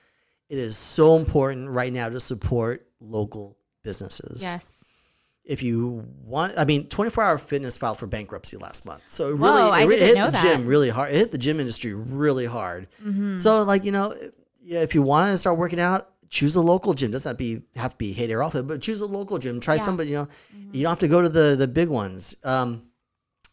It 0.51 0.59
is 0.59 0.77
so 0.77 1.17
important 1.17 1.71
right 1.71 1.93
now 1.93 2.09
to 2.11 2.21
support 2.21 2.87
local 3.01 3.57
businesses 3.83 4.43
Yes. 4.43 4.85
if 5.45 5.61
you 5.63 6.05
want 6.25 6.53
i 6.57 6.65
mean 6.65 6.87
24 6.87 7.25
hour 7.25 7.37
fitness 7.39 7.77
filed 7.77 7.99
for 7.99 8.07
bankruptcy 8.07 8.57
last 8.57 8.87
month 8.87 9.03
so 9.09 9.31
it 9.31 9.39
really 9.39 9.61
I 9.61 9.83
it, 9.83 9.89
didn't 9.89 10.07
hit 10.07 10.15
the 10.27 10.31
that. 10.31 10.35
Mm-hmm. 10.35 10.47
gym 10.61 10.67
really 10.67 10.89
hard 10.89 11.11
it 11.13 11.17
hit 11.17 11.33
the 11.33 11.39
gym 11.39 11.59
industry 11.59 11.93
really 11.95 12.47
hard 12.47 12.87
so 13.39 13.65
like 13.65 13.85
you 13.85 13.91
know 13.91 14.15
yeah, 14.63 14.83
if 14.83 14.95
you 14.95 15.03
want 15.03 15.33
to 15.33 15.39
start 15.39 15.59
working 15.59 15.81
out 15.81 16.12
choose 16.33 16.57
a 16.57 16.61
local 16.63 16.95
gym 16.95 17.11
doesn't 17.11 17.29
have 17.29 17.37
to 17.37 17.45
be 17.45 17.63
have 17.77 17.93
to 17.93 17.99
be 17.99 18.33
or 18.35 18.43
Alpha, 18.43 18.63
but 18.63 18.81
choose 18.81 19.01
a 19.03 19.07
local 19.07 19.37
gym 19.39 19.61
try 19.61 19.75
Yeah. 19.75 19.79
Mm-hmm. 19.79 19.85
somebody 19.85 20.09
you 20.11 20.17
know 20.17 20.29
you 20.73 20.83
don't 20.83 20.91
have 20.91 20.99
to 21.01 21.09
go 21.09 21.21
to 21.21 21.29
the 21.29 21.55
the 21.57 21.69
big 21.69 21.89
ones 21.89 22.35
um 22.45 22.83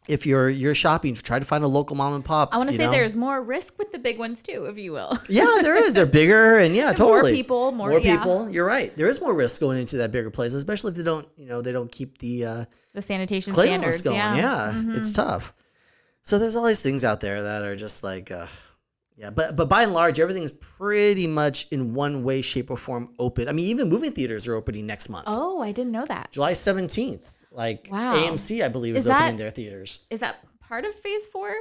if 0.07 0.25
you're 0.25 0.49
you're 0.49 0.73
shopping 0.73 1.13
try 1.13 1.37
to 1.37 1.45
find 1.45 1.63
a 1.63 1.67
local 1.67 1.95
mom 1.95 2.13
and 2.15 2.23
pop 2.25 2.49
I 2.53 2.57
want 2.57 2.69
to 2.71 2.75
say 2.77 2.85
know? 2.85 2.91
there's 2.91 3.15
more 3.17 3.43
risk 3.43 3.77
with 3.77 3.91
the 3.91 3.99
big 3.99 4.17
ones 4.17 4.41
too, 4.41 4.65
if 4.71 4.77
you 4.79 4.91
will. 4.93 5.11
yeah, 5.29 5.57
there 5.61 5.75
is. 5.75 5.93
They're 5.93 6.05
bigger 6.21 6.57
and 6.57 6.73
yeah, 6.75 6.85
More 6.85 6.93
totally. 6.95 7.31
More 7.31 7.37
people, 7.43 7.71
more- 7.73 7.99
yeah. 7.99 8.17
people. 8.17 8.49
You're 8.49 8.65
right. 8.65 8.95
There 8.97 9.07
is 9.07 9.21
more 9.21 9.35
risk 9.35 9.59
going 9.61 9.77
into 9.77 9.97
that 9.97 10.11
bigger 10.11 10.31
place, 10.31 10.53
especially 10.55 10.91
if 10.91 10.97
they 10.97 11.03
don't, 11.03 11.27
you 11.37 11.45
know, 11.45 11.61
they 11.61 11.71
don't 11.71 11.91
keep 11.91 12.17
the 12.17 12.45
uh, 12.45 12.65
the 12.93 13.03
sanitation 13.03 13.53
standards. 13.53 14.01
going. 14.01 14.15
Yeah. 14.15 14.71
Mm-hmm. 14.73 14.91
Yeah, 14.93 14.97
it's 14.97 15.11
tough. 15.11 15.53
So 16.23 16.39
there's 16.39 16.55
all 16.55 16.65
these 16.65 16.81
things 16.81 17.03
out 17.03 17.19
there 17.21 17.43
that 17.43 17.61
are 17.61 17.75
just 17.75 18.03
like, 18.03 18.31
uh, 18.31 18.47
yeah, 19.19 19.29
but 19.29 19.55
but 19.55 19.67
by 19.69 19.83
and 19.83 19.93
large, 19.93 20.19
everything 20.19 20.43
is 20.43 20.51
pretty 20.51 21.27
much 21.27 21.67
in 21.71 21.93
one 21.93 22.23
way, 22.23 22.41
shape, 22.41 22.71
or 22.71 22.77
form 22.77 23.13
open. 23.19 23.47
I 23.49 23.51
mean, 23.51 23.65
even 23.67 23.89
movie 23.89 24.09
theaters 24.09 24.47
are 24.47 24.55
opening 24.55 24.87
next 24.87 25.09
month, 25.09 25.25
Oh, 25.27 25.61
I 25.61 25.71
didn't 25.71 25.91
know 25.91 26.05
that. 26.05 26.31
July 26.31 26.53
17th. 26.53 27.35
Like 27.51 27.89
Wow. 27.91 28.15
AMC, 28.15 28.63
I 28.63 28.67
believe, 28.69 28.95
is, 28.95 29.03
Is 29.05 29.11
that- 29.11 29.23
opening 29.23 29.37
their 29.37 29.49
theaters. 29.51 29.99
Is 30.09 30.19
that 30.21 30.37
part 30.61 30.85
of 30.85 30.95
phase 30.95 31.25
four? 31.27 31.53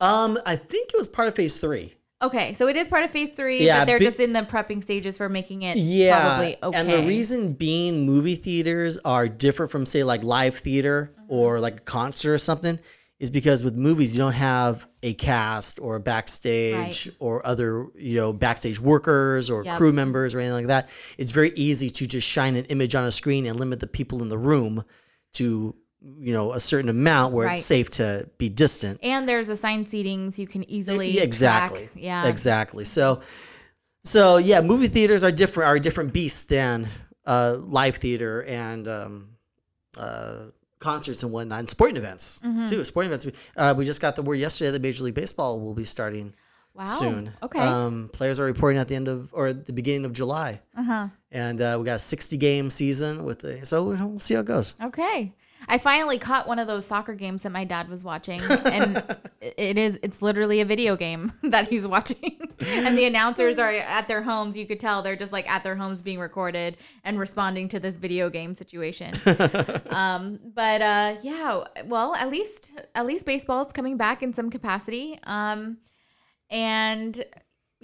Um, 0.00 0.38
I 0.44 0.56
think 0.56 0.88
it 0.92 0.96
was 0.98 1.06
part 1.08 1.28
of 1.28 1.34
Phase 1.36 1.58
Three. 1.58 1.94
Okay, 2.22 2.54
so 2.54 2.68
it 2.68 2.76
is 2.76 2.88
part 2.88 3.04
of 3.04 3.10
phase 3.10 3.30
three, 3.30 3.64
Yeah, 3.66 3.80
but 3.80 3.84
they're 3.84 3.98
be- 3.98 4.06
just 4.06 4.18
in 4.18 4.32
the 4.32 4.40
prepping 4.42 4.82
stages 4.82 5.18
for 5.18 5.28
making 5.28 5.60
it 5.62 5.76
Yeah, 5.76 6.20
probably 6.20 6.56
okay. 6.62 6.78
and 6.78 6.88
the 6.90 7.06
reason 7.06 7.52
being 7.52 8.06
movie 8.06 8.36
theaters 8.36 8.96
are 9.04 9.28
different 9.28 9.70
from 9.70 9.84
say 9.84 10.04
like 10.04 10.22
live 10.22 10.56
theater 10.56 11.12
Mm-hmm. 11.14 11.32
or 11.34 11.60
like 11.60 11.76
a 11.76 11.82
concert 11.82 12.32
or 12.32 12.38
something 12.38 12.78
is 13.24 13.30
because 13.30 13.62
with 13.62 13.76
movies 13.78 14.14
you 14.14 14.18
don't 14.22 14.34
have 14.34 14.86
a 15.02 15.14
cast 15.14 15.80
or 15.80 15.96
a 15.96 16.00
backstage 16.00 17.06
Right. 17.08 17.16
or 17.18 17.34
other 17.46 17.86
you 17.96 18.14
know 18.20 18.32
backstage 18.32 18.78
workers 18.80 19.48
or 19.50 19.64
Yep. 19.64 19.78
crew 19.78 19.92
members 19.92 20.34
or 20.34 20.38
anything 20.40 20.54
like 20.62 20.66
that. 20.68 20.88
It's 21.18 21.32
very 21.32 21.52
easy 21.56 21.88
to 21.90 22.06
just 22.06 22.26
shine 22.28 22.54
an 22.56 22.66
image 22.66 22.94
on 22.94 23.04
a 23.04 23.12
screen 23.12 23.46
and 23.46 23.58
limit 23.58 23.80
the 23.80 23.86
people 23.86 24.22
in 24.22 24.28
the 24.28 24.38
room 24.38 24.84
to 25.34 25.74
you 26.20 26.32
know 26.34 26.52
a 26.52 26.60
certain 26.60 26.90
amount 26.90 27.32
where 27.32 27.46
Right. 27.46 27.54
it's 27.58 27.64
safe 27.64 27.88
to 27.92 28.28
be 28.36 28.48
distant. 28.50 28.98
and 29.02 29.26
there's 29.28 29.48
assigned 29.48 29.86
seatings 29.86 30.36
you 30.38 30.46
can 30.46 30.62
easily 30.70 31.10
Yeah, 31.10 31.22
exactly. 31.22 31.86
track. 31.86 31.90
Yeah. 31.96 32.26
Exactly. 32.28 32.84
So, 32.84 33.20
so 34.04 34.36
yeah, 34.36 34.60
movie 34.60 34.88
theaters 34.88 35.24
are 35.24 35.32
different. 35.32 35.68
Are 35.68 35.76
a 35.76 35.80
different 35.80 36.12
beast 36.12 36.50
than 36.50 36.86
uh, 37.26 37.56
live 37.58 37.96
theater 37.96 38.42
and 38.44 38.86
um, 38.86 39.28
uh, 39.96 40.48
concerts 40.84 41.22
and 41.24 41.32
whatnot, 41.32 41.58
and 41.60 41.68
sporting 41.68 41.96
events 41.96 42.40
Mm-hmm. 42.44 42.66
too. 42.66 42.84
Sporting 42.84 43.12
events. 43.12 43.26
Uh, 43.56 43.74
we 43.76 43.84
just 43.84 44.00
got 44.00 44.14
the 44.16 44.22
word 44.22 44.38
yesterday 44.38 44.70
that 44.70 44.82
Major 44.82 45.02
League 45.04 45.14
Baseball 45.14 45.60
will 45.60 45.74
be 45.74 45.84
starting 45.84 46.34
Wow. 46.74 46.84
soon. 46.86 47.30
Okay. 47.42 47.60
Um, 47.60 48.10
players 48.12 48.38
are 48.40 48.44
reporting 48.46 48.80
at 48.80 48.88
the 48.88 48.96
end 48.96 49.06
of 49.08 49.30
or 49.32 49.52
the 49.52 49.72
beginning 49.72 50.04
of 50.06 50.12
July, 50.12 50.60
uh 50.76 50.82
huh. 50.82 51.08
and 51.30 51.60
uh, 51.60 51.76
we 51.78 51.84
got 51.84 51.94
a 51.96 51.98
60 52.00 52.36
game 52.36 52.68
season 52.68 53.24
with 53.24 53.38
the. 53.40 53.64
So 53.64 53.84
we'll 53.84 54.18
see 54.18 54.34
how 54.34 54.40
it 54.40 54.46
goes. 54.46 54.74
Okay. 54.82 55.32
I 55.68 55.78
finally 55.78 56.18
caught 56.18 56.46
one 56.46 56.58
of 56.58 56.66
those 56.66 56.86
soccer 56.86 57.14
games 57.14 57.42
that 57.42 57.50
my 57.50 57.64
dad 57.64 57.88
was 57.88 58.04
watching, 58.04 58.40
and 58.66 59.02
it 59.40 59.78
is 59.78 59.98
it's 60.02 60.22
literally 60.22 60.60
a 60.60 60.64
video 60.64 60.96
game 60.96 61.32
that 61.42 61.68
he's 61.68 61.86
watching, 61.86 62.38
and 62.60 62.96
the 62.96 63.04
announcers 63.04 63.58
are 63.58 63.70
at 63.70 64.08
their 64.08 64.22
homes. 64.22 64.56
You 64.56 64.66
could 64.66 64.80
tell 64.80 65.02
they're 65.02 65.16
just 65.16 65.32
like 65.32 65.48
at 65.50 65.62
their 65.62 65.76
homes 65.76 66.02
being 66.02 66.18
recorded 66.18 66.76
and 67.04 67.18
responding 67.18 67.68
to 67.68 67.80
this 67.80 67.96
video 67.96 68.30
game 68.30 68.54
situation. 68.54 69.14
um, 69.90 70.38
but 70.54 70.82
uh, 70.82 71.16
yeah, 71.22 71.64
well, 71.86 72.14
at 72.14 72.30
least 72.30 72.80
at 72.94 73.06
least 73.06 73.26
baseball 73.26 73.64
is 73.64 73.72
coming 73.72 73.96
back 73.96 74.22
in 74.22 74.32
some 74.32 74.50
capacity, 74.50 75.18
um, 75.24 75.78
and 76.50 77.24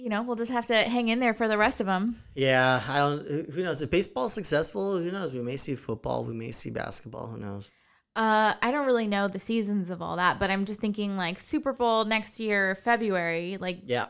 you 0.01 0.09
know 0.09 0.21
we'll 0.23 0.35
just 0.35 0.51
have 0.51 0.65
to 0.67 0.75
hang 0.75 1.09
in 1.09 1.19
there 1.19 1.33
for 1.33 1.47
the 1.47 1.57
rest 1.57 1.79
of 1.79 1.85
them. 1.85 2.15
Yeah, 2.35 2.81
I 2.87 2.97
don't. 2.97 3.25
who- 3.51 3.63
knows? 3.63 3.81
If 3.81 3.91
baseball's 3.91 4.33
successful, 4.33 4.97
who 4.99 5.11
knows? 5.11 5.33
We 5.33 5.41
may 5.41 5.57
see 5.57 5.75
football. 5.75 6.25
We 6.25 6.33
may 6.33 6.51
see 6.51 6.69
basketball. 6.71 7.27
Who 7.27 7.37
knows? 7.37 7.69
Uh, 8.15 8.53
I 8.61 8.71
don't 8.71 8.85
really 8.85 9.07
know 9.07 9.27
the 9.27 9.39
seasons 9.39 9.89
of 9.89 10.01
all 10.01 10.17
that, 10.17 10.37
but 10.39 10.49
I'm 10.51 10.65
just 10.65 10.81
thinking 10.81 11.15
like 11.15 11.39
Super 11.39 11.71
Bowl 11.71 12.03
next 12.03 12.39
year, 12.39 12.75
February. 12.75 13.57
Like, 13.59 13.79
Yeah. 13.85 14.07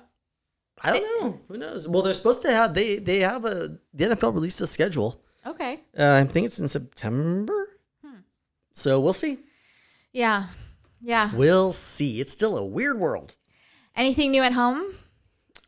I 0.84 0.92
don't 0.98 1.04
know. 1.22 1.40
Who 1.50 1.58
knows? 1.58 1.88
Well, 1.88 2.02
they're 2.02 2.14
supposed 2.16 2.42
to 2.44 2.52
have 2.52 2.74
they 2.74 2.98
they 2.98 3.20
have 3.20 3.46
a 3.46 3.78
the 3.94 4.06
NFL 4.06 4.34
released 4.34 4.62
a 4.62 4.68
schedule. 4.68 5.22
okay, 5.46 5.82
Uh, 5.98 6.22
I 6.24 6.24
think 6.32 6.46
it's 6.48 6.60
in 6.60 6.68
September. 6.70 7.68
So 8.74 9.00
we'll 9.02 9.14
see. 9.14 9.38
yeah, 10.14 10.48
yeah. 11.02 11.36
We'll 11.36 11.74
see. 11.74 12.22
It's 12.22 12.32
still 12.32 12.58
a 12.58 12.66
weird 12.66 12.98
world. 12.98 13.36
Anything 13.96 14.32
new 14.32 14.42
at 14.44 14.54
home? 14.54 14.82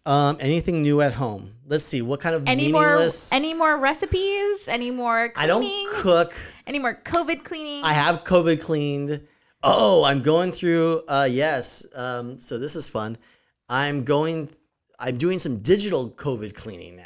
Um, 0.06 0.38
anything 0.40 0.82
new 0.82 1.02
at 1.02 1.14
home? 1.14 1.54
Let's 1.66 1.86
see. 1.86 2.02
What 2.02 2.20
kind 2.20 2.36
of 2.36 2.44
Any 2.48 2.72
more? 2.72 3.08
Any 3.32 3.54
more 3.54 3.78
recipes? 3.78 4.68
Any 4.68 4.92
more 4.92 5.32
I 5.36 5.48
don't 5.48 5.66
cook. 5.94 6.34
Any 6.68 6.80
more 6.80 6.96
COVID 7.06 7.44
cleaning? 7.44 7.84
I 7.84 7.94
have 7.94 8.24
COVID 8.24 8.62
cleaned. 8.62 9.26
Oh, 9.64 10.04
I'm 10.04 10.22
going 10.22 10.52
through. 10.52 11.04
Uh, 11.08 11.28
yes. 11.30 11.86
Um, 11.96 12.38
so 12.38 12.60
this 12.60 12.76
is 12.76 12.88
fun. 12.88 13.18
I'm 13.70 14.04
going. 14.04 14.50
I'm 15.00 15.18
doing 15.18 15.40
some 15.40 15.60
digital 15.60 16.10
COVID 16.12 16.54
cleaning 16.54 16.98
now. 16.98 17.04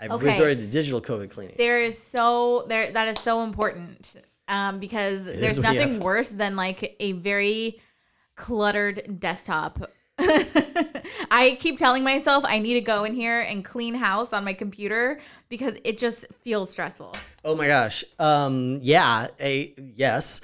I've 0.00 0.10
Okay. 0.10 0.26
resorted 0.26 0.60
to 0.62 0.66
digital 0.66 1.00
COVID 1.00 1.30
cleaning. 1.30 1.54
there 1.58 1.80
is 1.80 1.96
so 1.96 2.64
there 2.68 2.90
that 2.90 3.08
is 3.08 3.18
so 3.20 3.42
important 3.44 4.16
um, 4.48 4.80
because 4.80 5.24
there's 5.26 5.60
when 5.60 5.74
you 5.74 5.78
nothing 5.80 6.00
worse 6.00 6.30
than 6.30 6.56
like 6.56 6.96
a 6.98 7.12
very 7.12 7.80
cluttered 8.36 9.20
desktop. 9.20 9.78
I 11.30 11.56
keep 11.60 11.78
telling 11.78 12.04
myself 12.04 12.44
I 12.46 12.58
need 12.58 12.74
to 12.74 12.80
go 12.80 13.04
in 13.04 13.14
here 13.14 13.40
and 13.40 13.64
clean 13.64 13.94
house 13.94 14.32
on 14.32 14.44
my 14.44 14.52
computer 14.52 15.20
because 15.48 15.76
it 15.84 15.98
just 15.98 16.26
feels 16.42 16.70
stressful. 16.70 17.16
Oh 17.44 17.54
my 17.56 17.66
gosh. 17.66 18.04
Um, 18.18 18.78
yeah. 18.82 19.28
A 19.40 19.74
yes. 19.96 20.40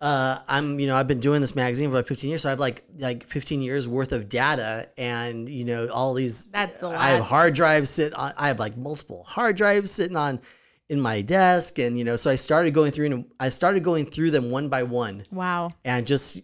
Uh, 0.00 0.38
I'm, 0.48 0.80
you 0.80 0.86
know, 0.86 0.96
I've 0.96 1.08
been 1.08 1.20
doing 1.20 1.42
this 1.42 1.54
magazine 1.54 1.90
for 1.90 1.96
like 1.96 2.06
15 2.06 2.30
years, 2.30 2.42
so 2.42 2.48
I 2.48 2.50
have 2.50 2.60
like 2.60 2.82
like 2.98 3.22
15 3.22 3.60
years 3.60 3.86
worth 3.86 4.12
of 4.12 4.30
data, 4.30 4.88
and 4.96 5.46
you 5.46 5.66
know, 5.66 5.88
all 5.92 6.14
these. 6.14 6.50
That's 6.50 6.82
a 6.82 6.88
I 6.88 7.08
have 7.08 7.24
hard 7.26 7.52
drives 7.54 7.90
sit. 7.90 8.14
On, 8.14 8.32
I 8.38 8.48
have 8.48 8.58
like 8.58 8.78
multiple 8.78 9.24
hard 9.24 9.56
drives 9.56 9.90
sitting 9.90 10.16
on 10.16 10.40
in 10.88 10.98
my 11.02 11.20
desk, 11.20 11.78
and 11.78 11.98
you 11.98 12.04
know, 12.04 12.16
so 12.16 12.30
I 12.30 12.36
started 12.36 12.72
going 12.72 12.92
through 12.92 13.06
and 13.06 13.26
I 13.40 13.50
started 13.50 13.84
going 13.84 14.06
through 14.06 14.30
them 14.30 14.50
one 14.50 14.70
by 14.70 14.84
one, 14.84 15.26
Wow. 15.30 15.74
and 15.84 16.06
just 16.06 16.40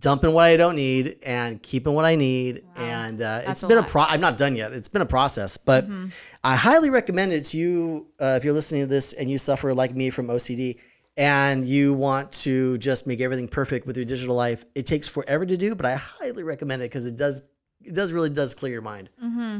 dumping 0.00 0.32
what 0.32 0.44
I 0.44 0.56
don't 0.56 0.76
need 0.76 1.16
and 1.24 1.62
keeping 1.62 1.94
what 1.94 2.04
I 2.04 2.16
need. 2.16 2.62
Wow. 2.76 2.82
And 2.84 3.20
uh, 3.22 3.42
it's 3.46 3.62
a 3.62 3.68
been 3.68 3.78
a 3.78 3.80
lot. 3.82 3.90
pro. 3.90 4.02
I'm 4.02 4.20
not 4.20 4.36
done 4.36 4.56
yet. 4.56 4.72
It's 4.72 4.88
been 4.88 5.02
a 5.02 5.06
process, 5.06 5.56
but 5.56 5.84
Mm-hmm. 5.84 6.08
I 6.44 6.54
highly 6.54 6.90
recommend 6.90 7.32
it 7.32 7.44
to 7.46 7.58
you 7.58 8.06
uh, 8.20 8.34
if 8.38 8.44
you're 8.44 8.52
listening 8.54 8.82
to 8.82 8.86
this 8.86 9.12
and 9.14 9.28
you 9.28 9.36
suffer 9.36 9.74
like 9.74 9.96
me 9.96 10.10
from 10.10 10.28
OCD 10.28 10.78
and 11.16 11.64
you 11.64 11.92
want 11.92 12.30
to 12.32 12.78
just 12.78 13.06
make 13.08 13.20
everything 13.20 13.48
perfect 13.48 13.84
with 13.86 13.96
your 13.96 14.06
digital 14.06 14.36
life. 14.36 14.62
It 14.76 14.86
takes 14.86 15.08
forever 15.08 15.44
to 15.44 15.56
do, 15.56 15.74
but 15.74 15.86
I 15.86 15.96
highly 15.96 16.44
recommend 16.44 16.82
it 16.82 16.90
because 16.90 17.06
it 17.06 17.16
does. 17.16 17.42
It 17.82 17.94
does 17.94 18.12
really 18.12 18.30
does 18.30 18.54
clear 18.54 18.72
your 18.72 18.82
mind. 18.82 19.10
Mm-hmm. 19.22 19.58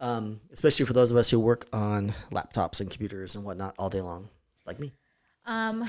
Um, 0.00 0.40
especially 0.52 0.86
for 0.86 0.92
those 0.92 1.10
of 1.12 1.16
us 1.16 1.30
who 1.30 1.38
work 1.38 1.66
on 1.72 2.12
laptops 2.32 2.80
and 2.80 2.90
computers 2.90 3.36
and 3.36 3.44
whatnot 3.44 3.74
all 3.78 3.88
day 3.88 4.00
long, 4.00 4.28
like 4.66 4.80
me. 4.80 4.92
Um, 5.46 5.86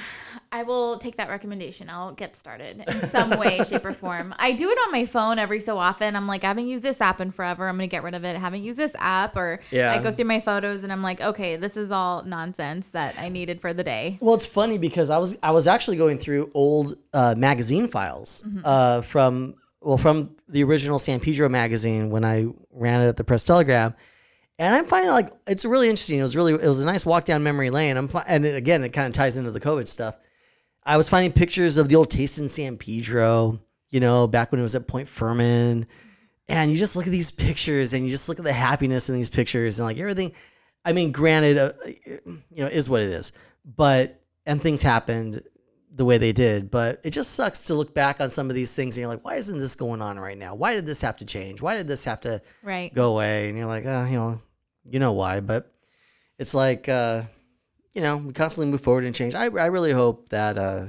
I 0.51 0.63
will 0.63 0.97
take 0.97 1.15
that 1.15 1.29
recommendation. 1.29 1.89
I'll 1.89 2.11
get 2.11 2.35
started 2.35 2.83
in 2.87 2.93
some 3.09 3.29
way, 3.39 3.59
shape, 3.67 3.85
or 3.85 3.93
form. 3.93 4.35
I 4.37 4.51
do 4.51 4.69
it 4.69 4.77
on 4.85 4.91
my 4.91 5.05
phone 5.05 5.39
every 5.39 5.61
so 5.61 5.77
often. 5.77 6.15
I'm 6.15 6.27
like, 6.27 6.43
I 6.43 6.47
haven't 6.47 6.67
used 6.67 6.83
this 6.83 6.99
app 6.99 7.21
in 7.21 7.31
forever. 7.31 7.67
I'm 7.67 7.75
gonna 7.75 7.87
get 7.87 8.03
rid 8.03 8.15
of 8.15 8.25
it. 8.25 8.35
I 8.35 8.39
haven't 8.39 8.63
used 8.63 8.77
this 8.77 8.95
app, 8.99 9.37
or 9.37 9.59
Yeah. 9.71 9.91
I 9.91 10.03
go 10.03 10.11
through 10.11 10.25
my 10.25 10.41
photos 10.41 10.83
and 10.83 10.91
I'm 10.91 11.01
like, 11.01 11.21
okay, 11.21 11.55
this 11.55 11.77
is 11.77 11.89
all 11.89 12.23
nonsense 12.23 12.89
that 12.89 13.17
I 13.17 13.29
needed 13.29 13.61
for 13.61 13.73
the 13.73 13.83
day. 13.83 14.17
Well, 14.19 14.35
it's 14.35 14.45
funny 14.45 14.77
because 14.77 15.09
I 15.09 15.17
was 15.17 15.37
I 15.41 15.51
was 15.51 15.67
actually 15.67 15.97
going 15.97 16.17
through 16.19 16.51
old 16.53 16.97
uh, 17.13 17.35
magazine 17.37 17.87
files 17.87 18.43
uh, 18.65 19.01
from 19.03 19.55
well 19.81 19.97
from 19.97 20.35
the 20.49 20.63
original 20.63 20.99
San 20.99 21.19
Pedro 21.21 21.47
magazine 21.47 22.09
when 22.09 22.25
I 22.25 22.47
ran 22.71 23.01
it 23.01 23.07
at 23.07 23.15
the 23.17 23.23
Press 23.23 23.43
Telegram, 23.45 23.93
and 24.59 24.73
I'm 24.73 24.85
finding 24.85 25.11
like 25.11 25.31
it's 25.47 25.65
really 25.65 25.89
interesting. 25.89 26.19
It 26.19 26.23
was 26.23 26.35
really 26.35 26.53
it 26.53 26.67
was 26.67 26.81
a 26.81 26.85
nice 26.85 27.05
walk 27.05 27.25
down 27.25 27.43
memory 27.43 27.69
lane. 27.69 27.97
I'm 27.97 28.09
and 28.27 28.45
it, 28.45 28.55
again 28.55 28.83
it 28.83 28.89
kind 28.89 29.07
of 29.07 29.13
ties 29.13 29.37
into 29.37 29.51
the 29.51 29.59
COVID 29.59 29.87
stuff. 29.87 30.15
I 30.83 30.97
was 30.97 31.09
finding 31.09 31.31
pictures 31.31 31.77
of 31.77 31.89
the 31.89 31.95
old 31.95 32.11
Taste 32.11 32.39
in 32.39 32.47
San 32.47 32.77
Pedro, 32.77 33.59
you 33.89 33.99
know, 33.99 34.27
back 34.27 34.51
when 34.51 34.59
it 34.59 34.63
was 34.63 34.75
at 34.75 34.87
Point 34.87 35.07
Fermin, 35.07 35.87
and 36.47 36.71
you 36.71 36.77
just 36.77 36.95
look 36.95 37.05
at 37.07 37.11
these 37.11 37.31
pictures 37.31 37.93
and 37.93 38.03
you 38.03 38.09
just 38.11 38.29
look 38.29 38.37
at 38.39 38.45
the 38.45 38.53
happiness 38.53 39.09
in 39.09 39.15
these 39.15 39.29
pictures 39.29 39.79
and 39.79 39.85
like 39.87 39.97
everything. 39.97 40.31
I 40.85 40.93
mean, 40.93 41.11
granted, 41.11 41.57
uh, 41.57 41.71
you 42.05 42.31
know, 42.57 42.67
is 42.67 42.89
what 42.89 43.01
it 43.01 43.09
is, 43.09 43.31
but 43.65 44.21
and 44.45 44.61
things 44.61 44.83
happened 44.83 45.41
the 45.95 46.05
way 46.05 46.17
they 46.17 46.33
did, 46.33 46.69
but 46.69 46.99
it 47.05 47.11
just 47.11 47.31
sucks 47.31 47.63
to 47.63 47.73
look 47.73 47.93
back 47.95 48.19
on 48.19 48.29
some 48.29 48.49
of 48.49 48.55
these 48.55 48.75
things 48.75 48.95
and 48.97 49.01
you're 49.01 49.07
like, 49.07 49.23
why 49.23 49.35
isn't 49.35 49.57
this 49.57 49.75
going 49.75 50.01
on 50.01 50.19
right 50.19 50.37
now? 50.37 50.53
Why 50.53 50.75
did 50.75 50.85
this 50.85 51.01
have 51.01 51.17
to 51.17 51.25
change? 51.25 51.61
Why 51.61 51.77
did 51.77 51.87
this 51.87 52.03
have 52.03 52.19
to 52.21 52.41
Right. 52.61 52.93
go 52.93 53.13
away? 53.13 53.47
And 53.47 53.57
you're 53.57 53.65
like, 53.65 53.85
uh, 53.85 54.05
you 54.09 54.17
know, 54.17 54.41
you 54.89 54.99
know 54.99 55.13
why, 55.13 55.39
but 55.39 55.71
it's 56.37 56.53
like, 56.53 56.87
uh, 56.89 57.23
you 57.93 58.01
know, 58.01 58.17
we 58.17 58.33
constantly 58.33 58.71
move 58.71 58.81
forward 58.81 59.05
and 59.05 59.15
change. 59.15 59.33
I, 59.35 59.45
I 59.45 59.67
really 59.67 59.91
hope 59.93 60.29
that 60.29 60.57
uh, 60.57 60.85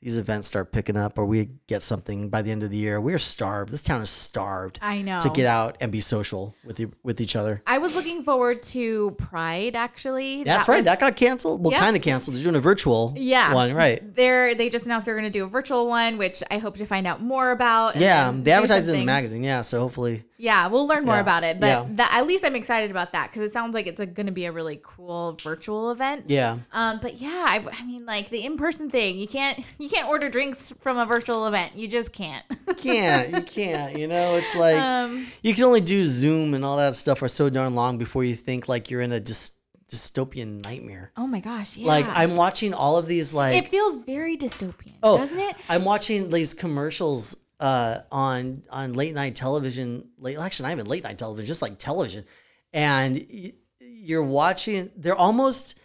these 0.00 0.16
events 0.16 0.46
start 0.46 0.70
picking 0.70 0.96
up 0.96 1.18
or 1.18 1.26
we 1.26 1.48
get 1.66 1.82
something 1.82 2.28
by 2.28 2.42
the 2.42 2.52
end 2.52 2.62
of 2.62 2.70
the 2.70 2.76
year. 2.76 3.00
We're 3.00 3.18
starved. 3.18 3.72
This 3.72 3.82
town 3.82 4.00
is 4.00 4.10
starved 4.10 4.78
I 4.80 5.02
know. 5.02 5.18
to 5.18 5.28
get 5.30 5.46
out 5.46 5.78
and 5.80 5.90
be 5.90 6.00
social 6.00 6.54
with 6.64 6.76
the, 6.76 6.86
with 7.02 7.20
each 7.20 7.34
other. 7.34 7.62
I 7.66 7.78
was 7.78 7.96
looking 7.96 8.22
forward 8.22 8.62
to 8.64 9.10
Pride 9.18 9.74
actually. 9.74 10.44
That's 10.44 10.66
That 10.66 10.72
right. 10.72 10.78
was- 10.78 10.84
that 10.84 11.00
got 11.00 11.16
canceled. 11.16 11.64
Well, 11.64 11.72
Yeah. 11.72 11.80
kind 11.80 11.96
of 11.96 12.02
canceled. 12.02 12.36
They're 12.36 12.44
doing 12.44 12.54
a 12.54 12.60
virtual 12.60 13.12
Yeah. 13.16 13.52
one, 13.52 13.72
right? 13.74 14.14
They're 14.14 14.54
they 14.54 14.68
just 14.68 14.84
announced 14.84 15.06
they're 15.06 15.16
going 15.16 15.24
to 15.32 15.36
do 15.36 15.44
a 15.44 15.48
virtual 15.48 15.88
one, 15.88 16.16
which 16.18 16.44
I 16.48 16.58
hope 16.58 16.76
to 16.76 16.86
find 16.86 17.06
out 17.08 17.20
more 17.20 17.50
about. 17.50 17.96
Yeah, 17.96 18.32
they 18.32 18.52
advertised 18.52 18.88
it 18.88 18.92
in 18.92 19.00
the 19.00 19.04
magazine. 19.06 19.42
Yeah, 19.42 19.62
so 19.62 19.80
hopefully, 19.80 20.22
Yeah, 20.38 20.66
we'll 20.68 20.86
learn 20.86 21.04
more 21.04 21.14
Yeah, 21.16 21.20
about 21.22 21.44
it. 21.44 21.58
But 21.60 21.66
yeah. 21.66 21.86
that, 21.90 22.10
at 22.12 22.26
least 22.26 22.44
I'm 22.44 22.54
excited 22.56 22.90
about 22.90 23.12
that 23.12 23.30
because 23.30 23.42
it 23.42 23.52
sounds 23.52 23.74
like 23.74 23.86
it's 23.86 23.98
going 23.98 24.26
to 24.26 24.32
be 24.32 24.44
a 24.44 24.52
really 24.52 24.80
cool 24.82 25.38
virtual 25.42 25.90
event. 25.90 26.24
yeah. 26.28 26.58
Um, 26.72 26.98
but 27.00 27.14
yeah, 27.20 27.44
I, 27.48 27.64
I 27.72 27.84
mean, 27.84 28.04
like 28.06 28.28
the 28.30 28.44
in-person 28.44 28.90
thing, 28.90 29.16
you 29.16 29.26
can't 29.26 29.58
you 29.78 29.88
can't 29.88 30.08
order 30.08 30.28
drinks 30.28 30.72
from 30.80 30.98
a 30.98 31.06
virtual 31.06 31.46
event. 31.46 31.72
You 31.76 31.88
just 31.88 32.12
can't. 32.12 32.44
Can't 32.78 33.30
you 33.30 33.40
can't? 33.42 33.96
You 33.98 34.06
know, 34.08 34.36
it's 34.36 34.54
like 34.54 34.76
um, 34.76 35.26
you 35.42 35.54
can 35.54 35.64
only 35.64 35.80
do 35.80 36.04
Zoom 36.04 36.52
and 36.54 36.64
all 36.64 36.76
that 36.76 36.94
stuff 36.94 37.18
for 37.20 37.28
so 37.28 37.48
darn 37.48 37.74
long 37.74 37.96
before 37.96 38.22
you 38.22 38.34
think 38.34 38.68
like 38.68 38.90
you're 38.90 39.00
in 39.00 39.12
a 39.12 39.20
dys- 39.20 39.58
dystopian 39.90 40.62
nightmare. 40.62 41.10
oh 41.16 41.26
my 41.26 41.40
gosh, 41.40 41.76
yeah. 41.76 41.86
Like 41.88 42.06
I'm 42.08 42.36
watching 42.36 42.74
all 42.74 42.98
of 42.98 43.06
these 43.06 43.32
like 43.32 43.56
it 43.56 43.68
feels 43.70 43.96
very 44.04 44.36
dystopian, 44.36 44.92
Oh, 45.02 45.16
doesn't 45.18 45.38
it? 45.38 45.56
I'm 45.68 45.84
watching 45.84 46.28
these 46.28 46.54
commercials 46.54 47.36
uh, 47.60 47.98
on 48.12 48.62
on 48.70 48.92
late 48.92 49.14
night 49.14 49.34
television. 49.34 50.08
Late, 50.18 50.38
actually, 50.38 50.68
not 50.68 50.72
even 50.72 50.86
late 50.86 51.04
night 51.04 51.18
television, 51.18 51.46
just 51.46 51.62
like 51.62 51.78
television, 51.78 52.24
and 52.72 53.24
y- 53.32 53.52
you're 53.80 54.22
watching. 54.22 54.90
They're 54.96 55.14
almost, 55.16 55.78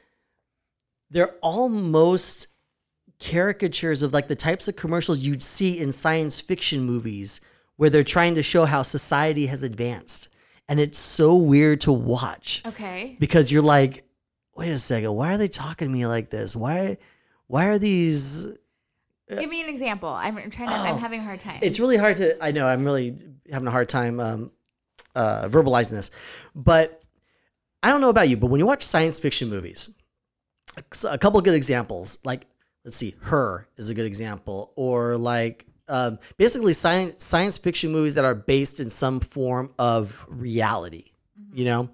they're 1.10 1.36
almost 1.42 2.48
caricatures 3.20 4.02
of 4.02 4.14
like 4.14 4.28
the 4.28 4.36
types 4.36 4.68
of 4.68 4.76
commercials 4.76 5.20
you'd 5.20 5.44
see 5.44 5.80
in 5.80 5.92
science 5.92 6.40
fiction 6.42 6.82
movies, 6.84 7.42
where 7.78 7.90
they're 7.90 8.04
trying 8.04 8.36
to 8.36 8.44
show 8.44 8.66
how 8.66 8.82
society 8.82 9.46
has 9.46 9.64
advanced, 9.64 10.30
and 10.68 10.80
it's 10.80 10.98
so 10.98 11.36
weird 11.36 11.82
to 11.82 11.92
watch 11.92 12.62
Okay. 12.66 13.16
because 13.20 13.52
you're 13.52 13.62
like, 13.62 14.04
wait 14.56 14.72
a 14.72 14.78
second, 14.78 15.14
why 15.14 15.34
are 15.34 15.38
they 15.38 15.48
talking 15.48 15.88
to 15.88 15.94
me 15.94 16.06
like 16.08 16.30
this? 16.30 16.56
Why, 16.56 16.98
why 17.48 17.66
are 17.68 17.78
these? 17.80 18.58
Give 19.40 19.50
me 19.50 19.62
an 19.64 19.70
example. 19.70 20.10
I'm 20.10 20.34
trying 20.50 20.68
to. 20.70 20.74
Oh, 20.74 20.84
I'm 20.84 20.98
having 21.00 21.20
a 21.20 21.24
hard 21.24 21.40
time. 21.40 21.60
It's 21.62 21.80
really 21.80 21.98
hard 21.98 22.18
to. 22.18 22.44
I 22.44 22.52
know 22.52 22.68
I'm 22.68 22.84
really 22.84 23.18
having 23.52 23.68
a 23.68 23.72
hard 23.72 23.90
time 23.90 24.20
um, 24.20 24.52
uh, 25.16 25.48
verbalizing 25.48 25.92
this, 25.92 26.12
but 26.56 27.02
I 27.84 27.90
don't 27.90 28.02
know 28.02 28.10
about 28.10 28.30
you, 28.30 28.38
but 28.38 28.48
when 28.48 28.60
you 28.60 28.66
watch 28.66 28.84
science 28.84 29.20
fiction 29.20 29.50
movies, 29.50 29.90
a 31.10 31.18
couple 31.18 31.40
of 31.40 31.46
good 31.46 31.56
examples, 31.56 32.20
like 32.24 32.48
let's 32.86 32.98
see, 32.98 33.16
Her 33.22 33.68
is 33.78 33.90
a 33.90 33.94
good 33.94 34.06
example, 34.06 34.74
or 34.76 35.18
like 35.18 35.66
um, 35.88 36.20
basically 36.38 36.74
science 36.74 37.24
science 37.24 37.58
fiction 37.58 37.92
movies 37.92 38.14
that 38.16 38.26
are 38.26 38.36
based 38.36 38.80
in 38.80 38.90
some 38.90 39.20
form 39.20 39.74
of 39.80 40.26
reality, 40.30 41.06
you 41.54 41.66
know, 41.66 41.90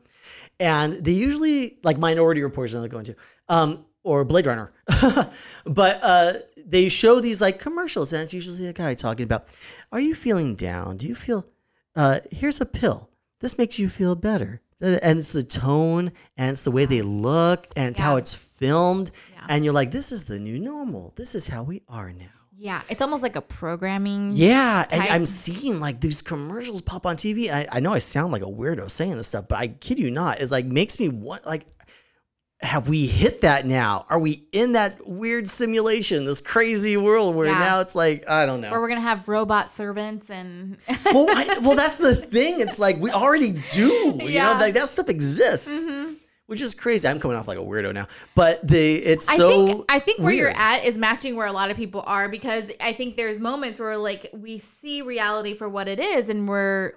and 0.60 0.93
they 0.93 1.12
usually 1.12 1.80
like 1.84 1.97
Minority 1.97 2.43
Report 2.43 2.69
is 2.69 2.73
another 2.73 2.89
going 2.89 3.06
to, 3.06 3.15
um, 3.50 3.86
or 4.08 4.24
Blade 4.24 4.46
Runner. 4.46 4.72
but 5.65 6.00
uh, 6.02 6.34
they 6.65 6.88
show 6.88 7.20
these 7.20 7.41
like 7.41 7.60
commercials, 7.60 8.13
and 8.13 8.24
it's 8.24 8.34
usually 8.34 8.67
a 8.67 8.74
guy 8.74 8.93
talking 8.93 9.26
about, 9.26 9.48
"Are 9.91 10.00
you 10.00 10.15
feeling 10.15 10.56
down? 10.56 10.98
Do 10.98 11.08
you 11.08 11.15
feel? 11.15 11.46
Uh, 11.96 12.20
here's 12.32 12.62
a 12.62 12.65
pill. 12.65 13.10
This 13.41 13.58
makes 13.58 13.78
you 13.78 13.89
feel 13.89 14.15
better." 14.15 14.62
And 14.80 15.20
it's 15.20 15.32
the 15.32 15.43
tone, 15.43 16.12
and 16.38 16.52
it's 16.52 16.63
the 16.63 16.72
way 16.72 16.86
they 16.86 17.02
look, 17.02 17.67
and 17.76 17.89
it's 17.89 18.00
how 18.00 18.17
it's 18.17 18.34
filmed, 18.34 19.12
Yeah. 19.34 19.46
and 19.50 19.65
you're 19.65 19.74
like, 19.74 19.91
"This 19.91 20.12
is 20.12 20.24
the 20.24 20.39
new 20.39 20.60
normal. 20.60 21.13
This 21.15 21.36
is 21.36 21.48
how 21.48 21.63
we 21.63 21.82
are 21.89 22.13
now." 22.13 22.26
Yeah, 22.60 22.82
it's 22.89 23.02
almost 23.02 23.22
like 23.24 23.36
a 23.36 23.41
programming. 23.41 24.32
Yeah, 24.36 24.86
and. 24.91 25.02
I'm 25.04 25.26
seeing 25.26 25.80
like 25.80 26.00
these 26.00 26.22
commercials 26.22 26.82
pop 26.82 27.06
on 27.06 27.15
TV. 27.17 27.52
I, 27.52 27.67
I 27.72 27.80
know 27.82 27.93
I 27.93 28.00
sound 28.00 28.32
like 28.32 28.41
a 28.41 28.46
weirdo 28.46 28.89
saying 28.89 29.15
this 29.17 29.28
stuff, 29.28 29.48
but 29.48 29.58
I 29.60 29.67
kid 29.67 30.00
you 30.00 30.10
not, 30.12 30.39
it 30.39 30.50
like 30.50 30.65
makes 30.65 31.00
me 31.00 31.10
want 31.10 31.46
like 31.46 31.65
have 32.62 32.89
we 32.89 33.06
hit 33.06 33.41
that 33.41 33.65
now? 33.67 34.06
Are 34.10 34.17
we 34.17 34.48
in 34.52 34.74
that 34.74 35.06
weird 35.08 35.48
simulation, 35.48 36.26
this 36.26 36.41
crazy 36.41 36.98
world 36.98 37.36
where 37.36 37.46
Yeah. 37.48 37.60
now 37.60 37.80
it's 37.82 37.93
like 37.93 38.28
I 38.30 38.46
don't 38.48 38.62
know. 38.62 38.72
Where 38.72 38.82
we're 38.82 38.88
gonna 38.89 39.02
have 39.02 39.28
robot 39.28 39.70
servants 39.70 40.30
and 40.32 40.78
well, 41.06 41.28
I, 41.30 41.60
well, 41.62 41.76
that's 41.76 42.00
the 42.00 42.15
thing. 42.15 42.60
It's 42.60 42.80
like 42.80 42.98
we 42.98 43.12
already 43.12 43.62
do. 43.72 44.17
You 44.20 44.30
Yeah. 44.30 44.54
know, 44.54 44.60
like 44.60 44.74
that 44.74 44.89
stuff 44.89 45.08
exists, 45.08 45.86
Mhm. 45.86 46.15
Which 46.47 46.62
is 46.62 46.73
crazy. 46.73 47.07
I'm 47.07 47.19
coming 47.19 47.38
off 47.38 47.47
like 47.47 47.57
a 47.57 47.62
weirdo 47.62 47.93
now, 47.93 48.07
but 48.36 48.67
the 48.67 48.95
it's 48.95 49.29
I 49.29 49.38
so. 49.38 49.65
think 49.67 49.86
I 49.89 49.99
think 49.99 50.19
where 50.19 50.33
you're 50.33 50.49
at 50.49 50.83
is 50.83 50.97
matching 50.97 51.36
where 51.36 51.47
a 51.47 51.51
lot 51.51 51.69
of 51.69 51.77
people 51.77 52.03
are 52.05 52.27
because 52.27 52.71
I 52.81 52.93
think 52.93 53.15
there's 53.15 53.39
moments 53.39 53.79
where 53.79 53.95
like 53.97 54.29
we 54.33 54.57
see 54.57 55.01
reality 55.01 55.53
for 55.53 55.69
what 55.69 55.88
it 55.88 55.99
is 55.99 56.29
and 56.29 56.47
we're 56.47 56.93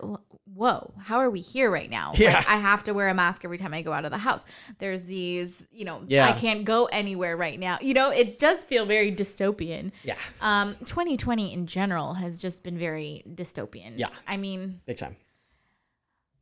whoa, 0.55 0.93
how 0.99 1.19
are 1.19 1.31
we 1.31 1.41
here 1.41 1.71
right 1.71 1.89
now? 1.89 2.13
Yeah. 2.17 2.35
Like, 2.35 2.49
I 2.49 2.57
have 2.57 2.85
to 2.85 2.93
wear 2.93 3.09
a 3.09 3.15
mask 3.15 3.45
every 3.45 3.57
time 3.57 3.73
I 3.73 3.83
go 3.83 3.93
out 3.93 4.05
of 4.05 4.11
the 4.11 4.19
house. 4.19 4.45
There's 4.79 5.05
these, 5.07 5.67
you 5.71 5.85
know, 5.85 6.03
Yeah. 6.07 6.27
I 6.27 6.33
can't 6.33 6.65
go 6.65 6.87
anywhere 6.87 7.37
right 7.37 7.59
now. 7.59 7.79
You 7.81 7.95
know, 7.95 8.11
it 8.11 8.39
does 8.39 8.65
feel 8.65 8.85
very 8.85 9.13
dystopian. 9.13 9.93
yeah, 10.03 10.17
Um 10.41 10.77
2020 10.85 11.55
in 11.55 11.67
general 11.67 12.15
has 12.15 12.41
just 12.41 12.63
been 12.63 12.77
very 12.79 13.23
dystopian. 13.35 13.93
Yeah. 13.97 14.09
I 14.27 14.37
mean, 14.37 14.81
big 14.87 14.99
time. 14.99 15.17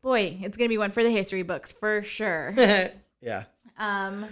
Boy, 0.03 0.39
it's 0.41 0.57
going 0.57 0.69
to 0.69 0.73
be 0.73 0.79
one 0.79 0.91
for 0.91 1.03
the 1.03 1.11
history 1.11 1.43
books 1.43 1.73
for 1.73 2.03
sure. 2.03 2.55
yeah. 3.21 3.45
Um, 3.77 4.27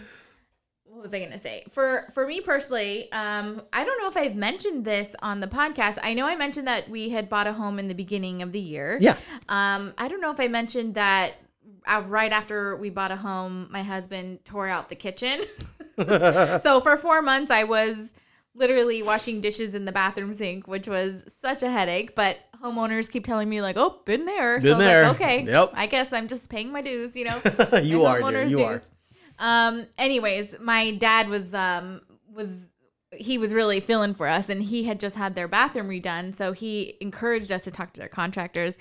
what 0.96 1.02
was 1.02 1.14
I 1.14 1.20
gonna 1.20 1.38
say? 1.38 1.64
For 1.68 2.06
for 2.14 2.26
me 2.26 2.40
personally, 2.40 3.12
um, 3.12 3.60
I 3.70 3.84
don't 3.84 4.00
know 4.00 4.08
if 4.08 4.16
I've 4.16 4.34
mentioned 4.34 4.86
this 4.86 5.14
on 5.20 5.40
the 5.40 5.46
podcast. 5.46 5.98
I 6.02 6.14
know 6.14 6.26
I 6.26 6.36
mentioned 6.36 6.66
that 6.68 6.88
we 6.88 7.10
had 7.10 7.28
bought 7.28 7.46
a 7.46 7.52
home 7.52 7.78
in 7.78 7.86
the 7.86 7.94
beginning 7.94 8.40
of 8.40 8.50
the 8.50 8.60
year. 8.60 8.96
Yeah. 8.98 9.14
Um, 9.50 9.92
I 9.98 10.08
don't 10.08 10.22
know 10.22 10.30
if 10.30 10.40
I 10.40 10.48
mentioned 10.48 10.94
that 10.94 11.34
uh, 11.86 12.02
right 12.06 12.32
after 12.32 12.76
we 12.76 12.88
bought 12.88 13.12
a 13.12 13.16
home, 13.16 13.68
my 13.70 13.82
husband 13.82 14.44
tore 14.46 14.68
out 14.68 14.88
the 14.88 14.94
kitchen. 14.94 15.42
so 16.60 16.80
for 16.80 16.96
four 16.96 17.20
months, 17.20 17.50
I 17.50 17.64
was 17.64 18.14
literally 18.54 19.02
washing 19.02 19.42
dishes 19.42 19.74
in 19.74 19.84
the 19.84 19.92
bathroom 19.92 20.32
sink, 20.32 20.66
which 20.66 20.88
was 20.88 21.24
such 21.28 21.62
a 21.62 21.70
headache. 21.70 22.14
But 22.14 22.38
homeowners 22.62 23.10
keep 23.10 23.24
telling 23.24 23.48
me 23.48 23.60
like, 23.62 23.76
"Oh, 23.76 24.00
been 24.04 24.24
there." 24.24 24.60
Been 24.60 24.76
was 24.76 24.84
there. 24.84 25.04
like, 25.04 25.14
okay, 25.20 25.44
Yep. 25.44 25.72
I 25.74 25.86
guess 25.86 26.12
I'm 26.12 26.28
just 26.28 26.50
paying 26.50 26.72
my 26.72 26.82
dues. 26.82 27.16
You 27.16 27.24
know, 27.24 27.38
you 27.82 28.02
my 28.02 28.20
are, 28.20 28.32
dude. 28.32 28.50
You 28.50 28.64
are. 28.64 28.82
Um. 29.38 29.86
Anyways, 29.98 30.58
my 30.60 30.92
dad 30.92 31.28
was 31.28 31.54
um 31.54 32.02
was 32.32 32.68
he 33.12 33.38
was 33.38 33.54
really 33.54 33.80
feeling 33.80 34.14
for 34.14 34.26
us, 34.26 34.48
and 34.48 34.62
he 34.62 34.84
had 34.84 35.00
just 35.00 35.16
had 35.16 35.34
their 35.34 35.48
bathroom 35.48 35.88
redone, 35.88 36.34
so 36.34 36.52
he 36.52 36.96
encouraged 37.00 37.52
us 37.52 37.64
to 37.64 37.70
talk 37.70 37.92
to 37.94 38.00
their 38.00 38.08
contractors. 38.08 38.76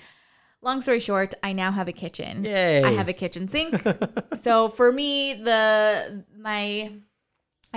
Long 0.62 0.80
story 0.80 0.98
short, 0.98 1.34
I 1.42 1.52
now 1.52 1.70
have 1.70 1.86
a 1.86 1.92
kitchen. 1.92 2.44
Yay. 2.44 2.82
I 2.82 2.90
have 2.92 3.08
a 3.08 3.12
kitchen 3.12 3.46
sink. 3.46 3.82
so 4.40 4.68
for 4.68 4.90
me, 4.90 5.34
the 5.34 6.24
my 6.38 6.92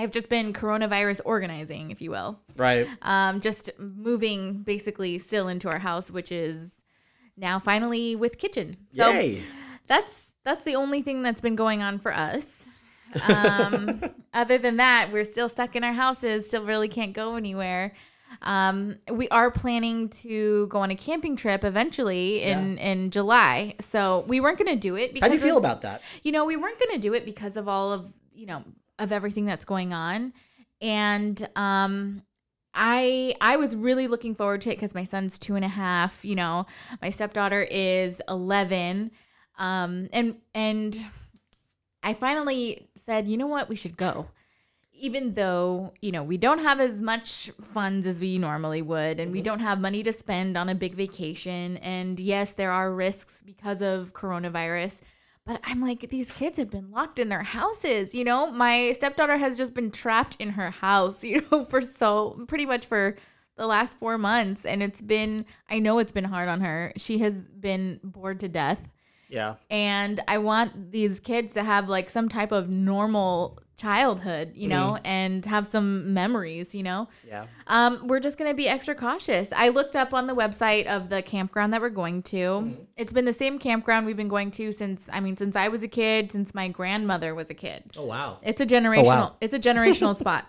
I've 0.00 0.10
just 0.10 0.28
been 0.30 0.52
coronavirus 0.52 1.20
organizing, 1.24 1.90
if 1.90 2.00
you 2.00 2.10
will. 2.10 2.38
Right. 2.56 2.86
Um, 3.02 3.40
just 3.40 3.70
moving 3.78 4.62
basically 4.62 5.18
still 5.18 5.48
into 5.48 5.68
our 5.68 5.78
house, 5.78 6.10
which 6.10 6.32
is 6.32 6.82
now 7.36 7.58
finally 7.58 8.16
with 8.16 8.38
kitchen. 8.38 8.76
So 8.92 9.10
Yay. 9.10 9.42
that's 9.86 10.32
that's 10.42 10.64
the 10.64 10.76
only 10.76 11.02
thing 11.02 11.22
that's 11.22 11.40
been 11.42 11.56
going 11.56 11.82
on 11.82 11.98
for 11.98 12.14
us. 12.14 12.66
Um, 13.28 14.00
other 14.34 14.56
than 14.56 14.78
that, 14.78 15.10
we're 15.12 15.24
still 15.24 15.48
stuck 15.48 15.76
in 15.76 15.84
our 15.84 15.92
houses, 15.92 16.46
still 16.46 16.64
really 16.64 16.88
can't 16.88 17.12
go 17.12 17.36
anywhere. 17.36 17.92
Um, 18.42 18.96
we 19.10 19.28
are 19.28 19.50
planning 19.50 20.08
to 20.08 20.66
go 20.68 20.78
on 20.78 20.90
a 20.90 20.94
camping 20.96 21.36
trip 21.36 21.62
eventually 21.64 22.42
in 22.42 22.78
in 22.78 23.10
July. 23.10 23.74
So 23.80 24.24
we 24.28 24.40
weren't 24.40 24.56
going 24.58 24.72
to 24.72 24.80
do 24.80 24.96
it 24.96 25.12
because 25.12 25.28
How 25.28 25.28
do 25.28 25.34
you 25.34 25.40
feel 25.42 25.58
about 25.58 25.82
that? 25.82 26.00
you 26.22 26.32
know, 26.32 26.44
we 26.46 26.56
weren't 26.56 26.78
going 26.78 26.92
to 26.94 27.00
do 27.00 27.12
it 27.12 27.24
because 27.26 27.56
of 27.56 27.68
all 27.68 27.92
of, 27.92 28.12
you 28.32 28.46
know, 28.46 28.62
of 29.00 29.10
everything 29.10 29.46
that's 29.46 29.64
going 29.64 29.92
on. 29.92 30.32
And 30.80 31.48
um 31.56 32.22
I 32.72 33.34
I 33.40 33.56
was 33.56 33.74
really 33.74 34.06
looking 34.06 34.36
forward 34.36 34.60
to 34.62 34.70
it 34.70 34.76
because 34.76 34.94
my 34.94 35.04
son's 35.04 35.38
two 35.38 35.56
and 35.56 35.64
a 35.64 35.68
half, 35.68 36.24
you 36.24 36.36
know, 36.36 36.66
my 37.02 37.10
stepdaughter 37.10 37.66
is 37.68 38.22
eleven. 38.28 39.10
Um 39.58 40.08
and 40.12 40.36
and 40.54 40.96
I 42.02 42.14
finally 42.14 42.88
said, 42.94 43.26
you 43.26 43.36
know 43.36 43.48
what, 43.48 43.68
we 43.68 43.76
should 43.76 43.96
go. 43.96 44.28
Even 44.92 45.32
though, 45.32 45.94
you 46.02 46.12
know, 46.12 46.22
we 46.22 46.36
don't 46.36 46.58
have 46.58 46.78
as 46.78 47.00
much 47.00 47.50
funds 47.62 48.06
as 48.06 48.20
we 48.20 48.36
normally 48.36 48.82
would, 48.82 49.18
and 49.18 49.32
we 49.32 49.40
don't 49.40 49.60
have 49.60 49.80
money 49.80 50.02
to 50.02 50.12
spend 50.12 50.58
on 50.58 50.68
a 50.68 50.74
big 50.74 50.94
vacation. 50.94 51.78
And 51.78 52.20
yes, 52.20 52.52
there 52.52 52.70
are 52.70 52.92
risks 52.92 53.42
because 53.42 53.80
of 53.80 54.12
coronavirus. 54.12 55.00
But 55.50 55.60
I'm 55.64 55.80
like, 55.80 56.08
these 56.10 56.30
kids 56.30 56.58
have 56.58 56.70
been 56.70 56.92
locked 56.92 57.18
in 57.18 57.28
their 57.28 57.42
houses. 57.42 58.14
You 58.14 58.22
know, 58.22 58.52
my 58.52 58.92
stepdaughter 58.92 59.36
has 59.36 59.56
just 59.56 59.74
been 59.74 59.90
trapped 59.90 60.36
in 60.38 60.50
her 60.50 60.70
house, 60.70 61.24
you 61.30 61.44
know, 61.50 61.64
for 61.64 61.80
so 61.80 62.44
pretty 62.46 62.66
much 62.66 62.86
for 62.86 63.16
the 63.56 63.66
last 63.66 63.98
four 63.98 64.16
months. 64.16 64.64
And 64.64 64.80
it's 64.80 65.02
been, 65.02 65.44
I 65.68 65.80
know 65.80 65.98
it's 65.98 66.12
been 66.12 66.22
hard 66.22 66.48
on 66.48 66.60
her. 66.60 66.92
She 66.96 67.18
has 67.18 67.40
been 67.40 67.98
bored 68.04 68.38
to 68.40 68.48
death 68.48 68.88
Yeah. 69.28 69.56
and 69.70 70.20
I 70.28 70.38
want 70.38 70.92
these 70.92 71.18
kids 71.18 71.52
to 71.54 71.64
have 71.64 71.88
like 71.88 72.08
some 72.10 72.28
type 72.28 72.52
of 72.52 72.68
normal 72.70 73.58
childhood, 73.80 74.52
you 74.54 74.68
know, 74.68 74.98
and 75.04 75.44
have 75.46 75.66
some 75.66 76.12
memories, 76.12 76.74
you 76.74 76.82
know. 76.82 77.08
Yeah. 77.26 77.46
Um, 77.66 78.06
we're 78.06 78.20
just 78.20 78.36
gonna 78.38 78.54
be 78.54 78.68
extra 78.68 78.94
cautious. 78.94 79.52
I 79.54 79.70
looked 79.70 79.96
up 79.96 80.12
on 80.12 80.26
the 80.26 80.34
website 80.34 80.86
of 80.86 81.08
the 81.08 81.22
campground 81.22 81.72
that 81.72 81.80
we're 81.80 81.88
going 81.88 82.22
to. 82.24 82.76
It's 82.96 83.12
been 83.12 83.24
the 83.24 83.32
same 83.32 83.58
campground 83.58 84.04
we've 84.04 84.16
been 84.16 84.28
going 84.28 84.50
to 84.52 84.72
since 84.72 85.08
I 85.12 85.20
mean, 85.20 85.36
since 85.36 85.56
I 85.56 85.68
was 85.68 85.82
a 85.82 85.88
kid, 85.88 86.30
since 86.30 86.54
my 86.54 86.68
grandmother 86.68 87.34
was 87.34 87.48
a 87.48 87.54
kid. 87.54 87.84
Oh 87.96 88.04
wow. 88.04 88.38
It's 88.42 88.60
a 88.60 88.66
generational. 88.66 88.98
oh, 88.98 89.04
wow. 89.04 89.36
It's 89.40 89.54
a 89.54 89.58
generational 89.68 90.14
spot. 90.14 90.46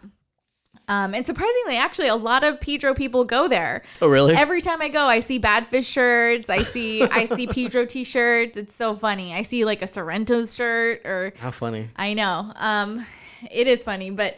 Um, 0.87 1.13
and 1.13 1.25
surprisingly, 1.25 1.77
actually, 1.77 2.09
a 2.09 2.15
lot 2.15 2.43
of 2.43 2.59
Pedro 2.59 2.93
people 2.93 3.23
go 3.23 3.47
there. 3.47 3.83
Oh 4.01 4.09
really? 4.09 4.35
Every 4.35 4.59
time 4.59 4.81
I 4.81 4.89
go, 4.89 5.05
I 5.05 5.21
see 5.21 5.39
Badfish 5.39 5.89
shirts. 5.89 6.49
I 6.49 6.59
see 6.59 7.01
I 7.03 7.25
see 7.25 7.47
Pedro 7.57 7.85
t-shirts. 7.85 8.57
It's 8.57 8.75
so 8.75 8.93
funny. 8.93 9.33
I 9.33 9.43
see 9.43 9.63
like 9.63 9.81
a 9.81 9.87
Sorrento's 9.87 10.53
shirt 10.53 11.05
or 11.05 11.31
How 11.37 11.51
funny. 11.51 11.89
I 11.95 12.13
know. 12.13 12.51
Um, 12.55 13.05
it 13.49 13.67
is 13.67 13.83
funny, 13.83 14.09
but 14.11 14.37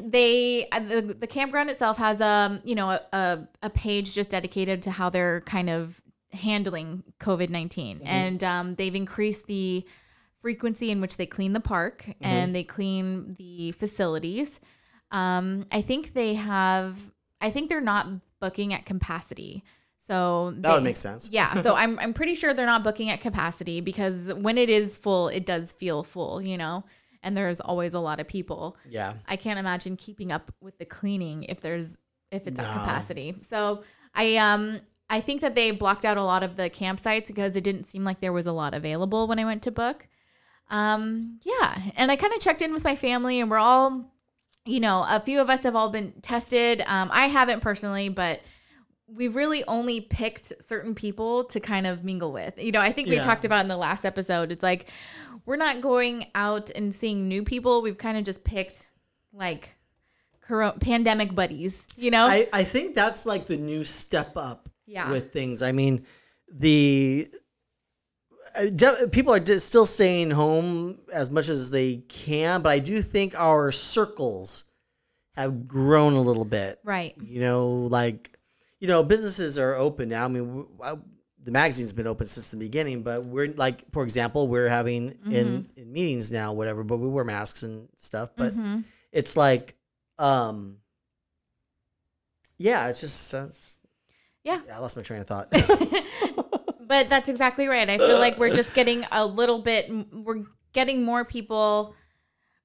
they 0.00 0.68
uh, 0.70 0.80
the, 0.80 1.16
the 1.18 1.26
campground 1.26 1.70
itself 1.70 1.96
has 1.96 2.20
um 2.20 2.60
you 2.64 2.74
know 2.74 2.90
a, 2.90 3.00
a 3.12 3.48
a 3.64 3.70
page 3.70 4.14
just 4.14 4.30
dedicated 4.30 4.82
to 4.82 4.90
how 4.90 5.10
they're 5.10 5.40
kind 5.40 5.68
of 5.68 6.00
handling 6.32 7.02
COVID 7.18 7.50
19 7.50 8.02
and 8.04 8.44
um 8.44 8.74
they've 8.76 8.94
increased 8.94 9.46
the 9.46 9.84
frequency 10.40 10.90
in 10.92 11.00
which 11.00 11.16
they 11.16 11.26
clean 11.26 11.52
the 11.52 11.60
park 11.60 12.04
and 12.20 12.54
they 12.54 12.62
clean 12.62 13.30
the 13.36 13.72
facilities. 13.72 14.60
Um, 15.10 15.66
I 15.72 15.80
think 15.82 16.12
they 16.12 16.34
have. 16.34 16.98
I 17.40 17.50
think 17.50 17.68
they're 17.68 17.80
not 17.80 18.06
booking 18.40 18.72
at 18.72 18.86
capacity. 18.86 19.64
So 19.96 20.52
That 20.58 20.74
would 20.74 20.84
make 20.84 20.96
sense. 20.96 21.30
yeah, 21.32 21.54
so 21.54 21.74
I'm 21.82 21.98
I'm 21.98 22.12
pretty 22.12 22.36
sure 22.36 22.54
they're 22.54 22.66
not 22.66 22.84
booking 22.84 23.10
at 23.10 23.20
capacity 23.20 23.80
because 23.80 24.32
when 24.34 24.56
it 24.58 24.70
is 24.70 24.98
full, 24.98 25.28
it 25.28 25.46
does 25.46 25.72
feel 25.72 26.04
full, 26.04 26.40
you 26.40 26.56
know. 26.56 26.84
And 27.22 27.36
there's 27.36 27.60
always 27.60 27.94
a 27.94 27.98
lot 28.00 28.20
of 28.20 28.26
people. 28.28 28.76
Yeah. 28.88 29.14
I 29.26 29.36
can't 29.36 29.58
imagine 29.58 29.96
keeping 29.96 30.32
up 30.32 30.50
with 30.60 30.78
the 30.78 30.84
cleaning 30.84 31.44
if 31.44 31.60
there's 31.60 31.98
if 32.30 32.46
it's 32.46 32.58
at 32.58 32.66
No. 32.66 32.72
capacity. 32.72 33.36
So 33.40 33.82
I 34.14 34.36
um 34.36 34.80
I 35.08 35.20
think 35.20 35.40
that 35.42 35.54
they 35.54 35.70
blocked 35.70 36.04
out 36.04 36.16
a 36.16 36.22
lot 36.24 36.42
of 36.42 36.56
the 36.56 36.68
campsites 36.68 37.28
because 37.28 37.54
it 37.56 37.62
didn't 37.64 37.84
seem 37.84 38.02
like 38.04 38.20
there 38.20 38.32
was 38.32 38.46
a 38.46 38.52
lot 38.52 38.74
available 38.74 39.28
when 39.28 39.38
I 39.38 39.44
went 39.44 39.62
to 39.62 39.70
book. 39.70 40.08
Um 40.70 41.38
yeah, 41.44 41.80
and 41.96 42.10
I 42.10 42.16
kind 42.16 42.32
of 42.32 42.40
checked 42.40 42.62
in 42.62 42.72
with 42.72 42.84
my 42.84 42.96
family 42.96 43.40
and 43.40 43.50
we're 43.50 43.58
all 43.58 44.12
you 44.68 44.80
know, 44.80 45.04
a 45.08 45.20
few 45.20 45.40
of 45.40 45.48
us 45.48 45.62
have 45.62 45.76
all 45.76 45.90
been 45.90 46.12
tested. 46.22 46.82
Um 46.86 47.08
I 47.12 47.26
haven't 47.26 47.60
personally, 47.60 48.08
but 48.08 48.40
we've 49.08 49.36
really 49.36 49.62
only 49.68 50.00
picked 50.00 50.52
certain 50.62 50.94
people 50.94 51.44
to 51.44 51.60
kind 51.60 51.86
of 51.86 52.04
mingle 52.04 52.32
with. 52.32 52.58
You 52.58 52.72
know, 52.72 52.80
I 52.80 52.92
think 52.92 53.08
we 53.08 53.18
talked 53.18 53.44
about 53.44 53.60
in 53.60 53.68
the 53.68 53.76
last 53.76 54.04
episode. 54.04 54.50
It's 54.50 54.62
like 54.62 54.88
we're 55.44 55.56
not 55.56 55.80
going 55.80 56.26
out 56.34 56.70
and 56.70 56.94
seeing 56.94 57.28
new 57.28 57.44
people. 57.44 57.82
We've 57.82 57.98
kind 57.98 58.18
of 58.18 58.24
just 58.24 58.42
picked 58.44 58.90
like 59.32 59.76
pandemic 60.80 61.34
buddies, 61.34 61.86
you 61.96 62.10
know? 62.10 62.26
I, 62.26 62.48
I 62.52 62.64
think 62.64 62.94
that's 62.94 63.26
like 63.26 63.46
the 63.46 63.56
new 63.56 63.84
step 63.84 64.32
up 64.36 64.68
Yeah. 64.86 65.10
with 65.10 65.32
things. 65.32 65.62
I 65.62 65.72
mean, 65.72 66.04
the 66.52 67.28
uh, 68.56 68.66
people 69.12 69.34
are 69.34 69.58
still 69.58 69.86
staying 69.86 70.30
home 70.30 70.98
as 71.12 71.30
much 71.30 71.48
as 71.48 71.70
they 71.70 71.96
can, 72.08 72.62
but 72.62 72.70
I 72.70 72.78
do 72.78 73.02
think 73.02 73.38
our 73.38 73.70
circles 73.72 74.64
have 75.34 75.68
grown 75.68 76.14
a 76.14 76.20
little 76.22 76.44
bit. 76.44 76.78
Right. 76.84 77.14
You 77.20 77.40
know, 77.40 77.68
like, 77.90 78.35
you 78.80 78.88
know, 78.88 79.02
businesses 79.02 79.58
are 79.58 79.74
open 79.74 80.08
now. 80.08 80.24
I 80.24 80.28
mean, 80.28 80.66
I- 80.82 80.96
the 81.42 81.52
magazine's 81.52 81.92
been 81.92 82.08
open 82.08 82.26
since 82.26 82.50
the 82.50 82.56
beginning, 82.56 83.02
but 83.02 83.24
we're 83.24 83.52
like, 83.54 83.84
for 83.92 84.02
example, 84.02 84.48
we're 84.48 84.68
having 84.68 85.16
in, 85.30 85.68
in 85.76 85.92
meetings 85.92 86.32
now, 86.32 86.52
whatever, 86.52 86.82
but 86.82 86.96
we 86.96 87.06
wear 87.08 87.22
masks 87.24 87.62
and 87.62 87.88
stuff. 87.96 88.30
But 88.36 88.56
Mhm. 88.56 88.82
it's 89.12 89.36
like, 89.36 89.76
um, 90.18 90.78
yeah, 92.58 92.88
it's 92.88 93.00
just, 93.00 93.32
uh, 93.34 93.46
it's, 93.48 93.74
Yeah. 94.42 94.60
I 94.72 94.78
lost 94.78 94.96
my 94.96 95.02
train 95.04 95.20
of 95.20 95.26
thought. 95.28 95.50
but 96.80 97.08
that's 97.08 97.28
exactly 97.28 97.68
right. 97.68 97.88
I 97.88 97.98
feel 97.98 98.18
like 98.18 98.38
we're 98.38 98.54
just 98.54 98.74
getting 98.74 99.04
a 99.12 99.24
little 99.24 99.60
bit. 99.60 99.88
We're 100.12 100.44
getting 100.72 101.04
more 101.04 101.24
people. 101.24 101.94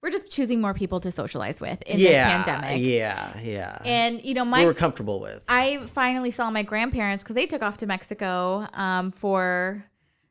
We're 0.01 0.09
just 0.09 0.31
choosing 0.31 0.61
more 0.61 0.73
people 0.73 0.99
to 1.01 1.11
socialize 1.11 1.61
with 1.61 1.81
in 1.83 1.99
yeah, 1.99 2.07
this 2.39 2.47
pandemic. 2.47 2.77
yeah, 2.81 3.31
yeah. 3.43 3.77
And 3.85 4.23
you 4.23 4.33
know, 4.33 4.43
my 4.45 4.61
we 4.61 4.65
were 4.65 4.73
comfortable 4.73 5.19
with. 5.19 5.43
I 5.47 5.85
finally 5.93 6.31
saw 6.31 6.49
my 6.49 6.63
grandparents 6.63 7.21
because 7.23 7.35
they 7.35 7.45
took 7.45 7.61
off 7.61 7.77
to 7.77 7.85
Mexico 7.85 8.67
um, 8.73 9.11
for 9.11 9.85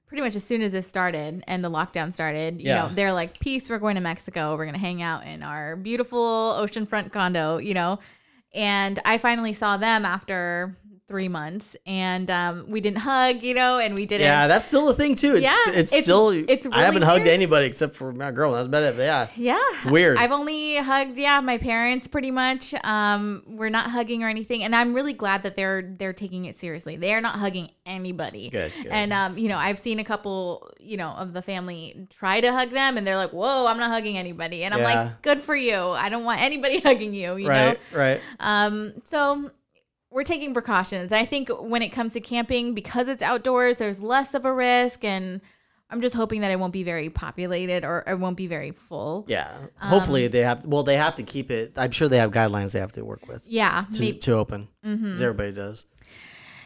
pretty 0.08 0.22
much 0.22 0.34
as 0.34 0.42
soon 0.42 0.60
as 0.60 0.72
this 0.72 0.88
started 0.88 1.44
and 1.46 1.62
the 1.64 1.70
lockdown 1.70 2.12
started. 2.12 2.60
You 2.60 2.66
Yeah. 2.66 2.82
know, 2.88 2.94
they're 2.94 3.12
like, 3.12 3.38
"Peace, 3.38 3.70
we're 3.70 3.78
going 3.78 3.94
to 3.94 4.00
Mexico. 4.00 4.56
We're 4.56 4.64
going 4.64 4.74
to 4.74 4.80
hang 4.80 5.02
out 5.02 5.24
in 5.24 5.44
our 5.44 5.76
beautiful 5.76 6.56
oceanfront 6.58 7.12
condo." 7.12 7.58
You 7.58 7.74
know, 7.74 8.00
and 8.52 8.98
I 9.04 9.18
finally 9.18 9.52
saw 9.52 9.76
them 9.76 10.04
after 10.04 10.76
three 11.10 11.28
months, 11.28 11.76
and 11.86 12.30
um, 12.30 12.64
we 12.68 12.80
didn't 12.80 12.98
hug. 12.98 13.42
You 13.42 13.54
know, 13.54 13.78
and 13.80 13.96
we 13.98 14.06
didn't. 14.06 14.22
yeah, 14.26 14.46
that's 14.46 14.64
still 14.64 14.88
a 14.88 14.94
thing 14.94 15.14
too. 15.16 15.34
It's, 15.34 15.42
Yeah, 15.42 15.72
it's, 15.80 15.92
it's- 15.92 16.04
still. 16.04 16.30
it's 16.30 16.66
I 16.68 16.82
haven't 16.84 17.02
really 17.02 17.12
hugged 17.18 17.26
anybody 17.28 17.66
except 17.66 17.94
for 17.96 18.12
my 18.12 18.30
girl. 18.30 18.52
That's 18.52 18.66
about 18.66 18.84
it. 18.84 18.96
Yeah, 18.96 19.26
Yeah. 19.36 19.58
It's 19.74 19.84
weird. 19.86 20.16
I've 20.18 20.30
only 20.32 20.76
hugged, 20.76 21.18
yeah, 21.18 21.40
my 21.40 21.58
parents 21.58 22.06
pretty 22.08 22.30
much. 22.30 22.72
Um, 22.84 23.42
we're 23.46 23.68
not 23.70 23.90
hugging 23.90 24.22
or 24.24 24.28
anything. 24.28 24.62
And 24.62 24.74
I'm 24.74 24.94
really 24.94 25.12
glad 25.12 25.42
that 25.42 25.56
they're 25.56 25.82
they're 25.98 26.12
taking 26.12 26.44
it 26.46 26.54
seriously. 26.54 26.96
They're 26.96 27.20
not 27.20 27.36
hugging 27.36 27.70
anybody. 27.84 28.50
Good, 28.50 28.72
good. 28.82 28.86
And 28.86 29.12
um, 29.12 29.36
you 29.36 29.48
know, 29.48 29.58
I've 29.58 29.78
seen 29.80 29.98
a 29.98 30.04
couple, 30.04 30.70
you 30.78 30.96
know, 30.96 31.10
of 31.10 31.32
the 31.32 31.42
family 31.42 32.06
try 32.10 32.40
to 32.40 32.52
hug 32.52 32.70
them 32.70 32.96
and 32.96 33.04
they're 33.06 33.16
like, 33.16 33.30
Whoa, 33.32 33.66
I'm 33.66 33.78
not 33.78 33.90
hugging 33.90 34.16
anybody. 34.16 34.62
And 34.64 34.72
I'm 34.72 34.80
Yeah. 34.80 35.02
like, 35.04 35.22
Good 35.22 35.40
for 35.40 35.56
you. 35.56 35.74
I 35.76 36.08
don't 36.08 36.24
want 36.24 36.40
anybody 36.40 36.78
hugging 36.88 37.14
you, 37.14 37.36
you 37.36 37.48
right, 37.48 37.78
know? 37.92 37.98
right. 37.98 38.20
Um, 38.38 38.92
so 39.04 39.50
we're 40.10 40.24
taking 40.24 40.52
precautions. 40.52 41.12
I 41.12 41.24
think 41.24 41.48
when 41.60 41.82
it 41.82 41.90
comes 41.90 42.12
to 42.14 42.20
camping, 42.20 42.74
because 42.74 43.08
it's 43.08 43.22
outdoors, 43.22 43.78
there's 43.78 44.02
less 44.02 44.34
of 44.34 44.44
a 44.44 44.52
risk 44.52 45.04
and 45.04 45.40
I'm 45.92 46.00
just 46.00 46.14
hoping 46.14 46.40
that 46.42 46.50
it 46.52 46.58
won't 46.58 46.72
be 46.72 46.84
very 46.84 47.10
populated 47.10 47.84
or 47.84 48.04
it 48.06 48.18
won't 48.18 48.36
be 48.36 48.46
very 48.46 48.70
full. 48.70 49.24
Yeah. 49.28 49.50
Um, 49.80 49.88
Hopefully 49.88 50.28
they 50.28 50.40
have. 50.40 50.64
Well, 50.64 50.84
they 50.84 50.96
have 50.96 51.16
to 51.16 51.22
keep 51.24 51.50
it. 51.50 51.72
I'm 51.76 51.90
sure 51.90 52.08
they 52.08 52.18
have 52.18 52.30
guidelines 52.30 52.72
they 52.72 52.78
have 52.80 52.92
to 52.92 53.04
work 53.04 53.26
with 53.26 53.44
Yeah, 53.48 53.84
to, 53.94 54.00
maybe, 54.00 54.18
to 54.18 54.32
open. 54.34 54.68
Mm-hmm. 54.84 55.06
As 55.12 55.20
everybody 55.20 55.52
does. 55.52 55.86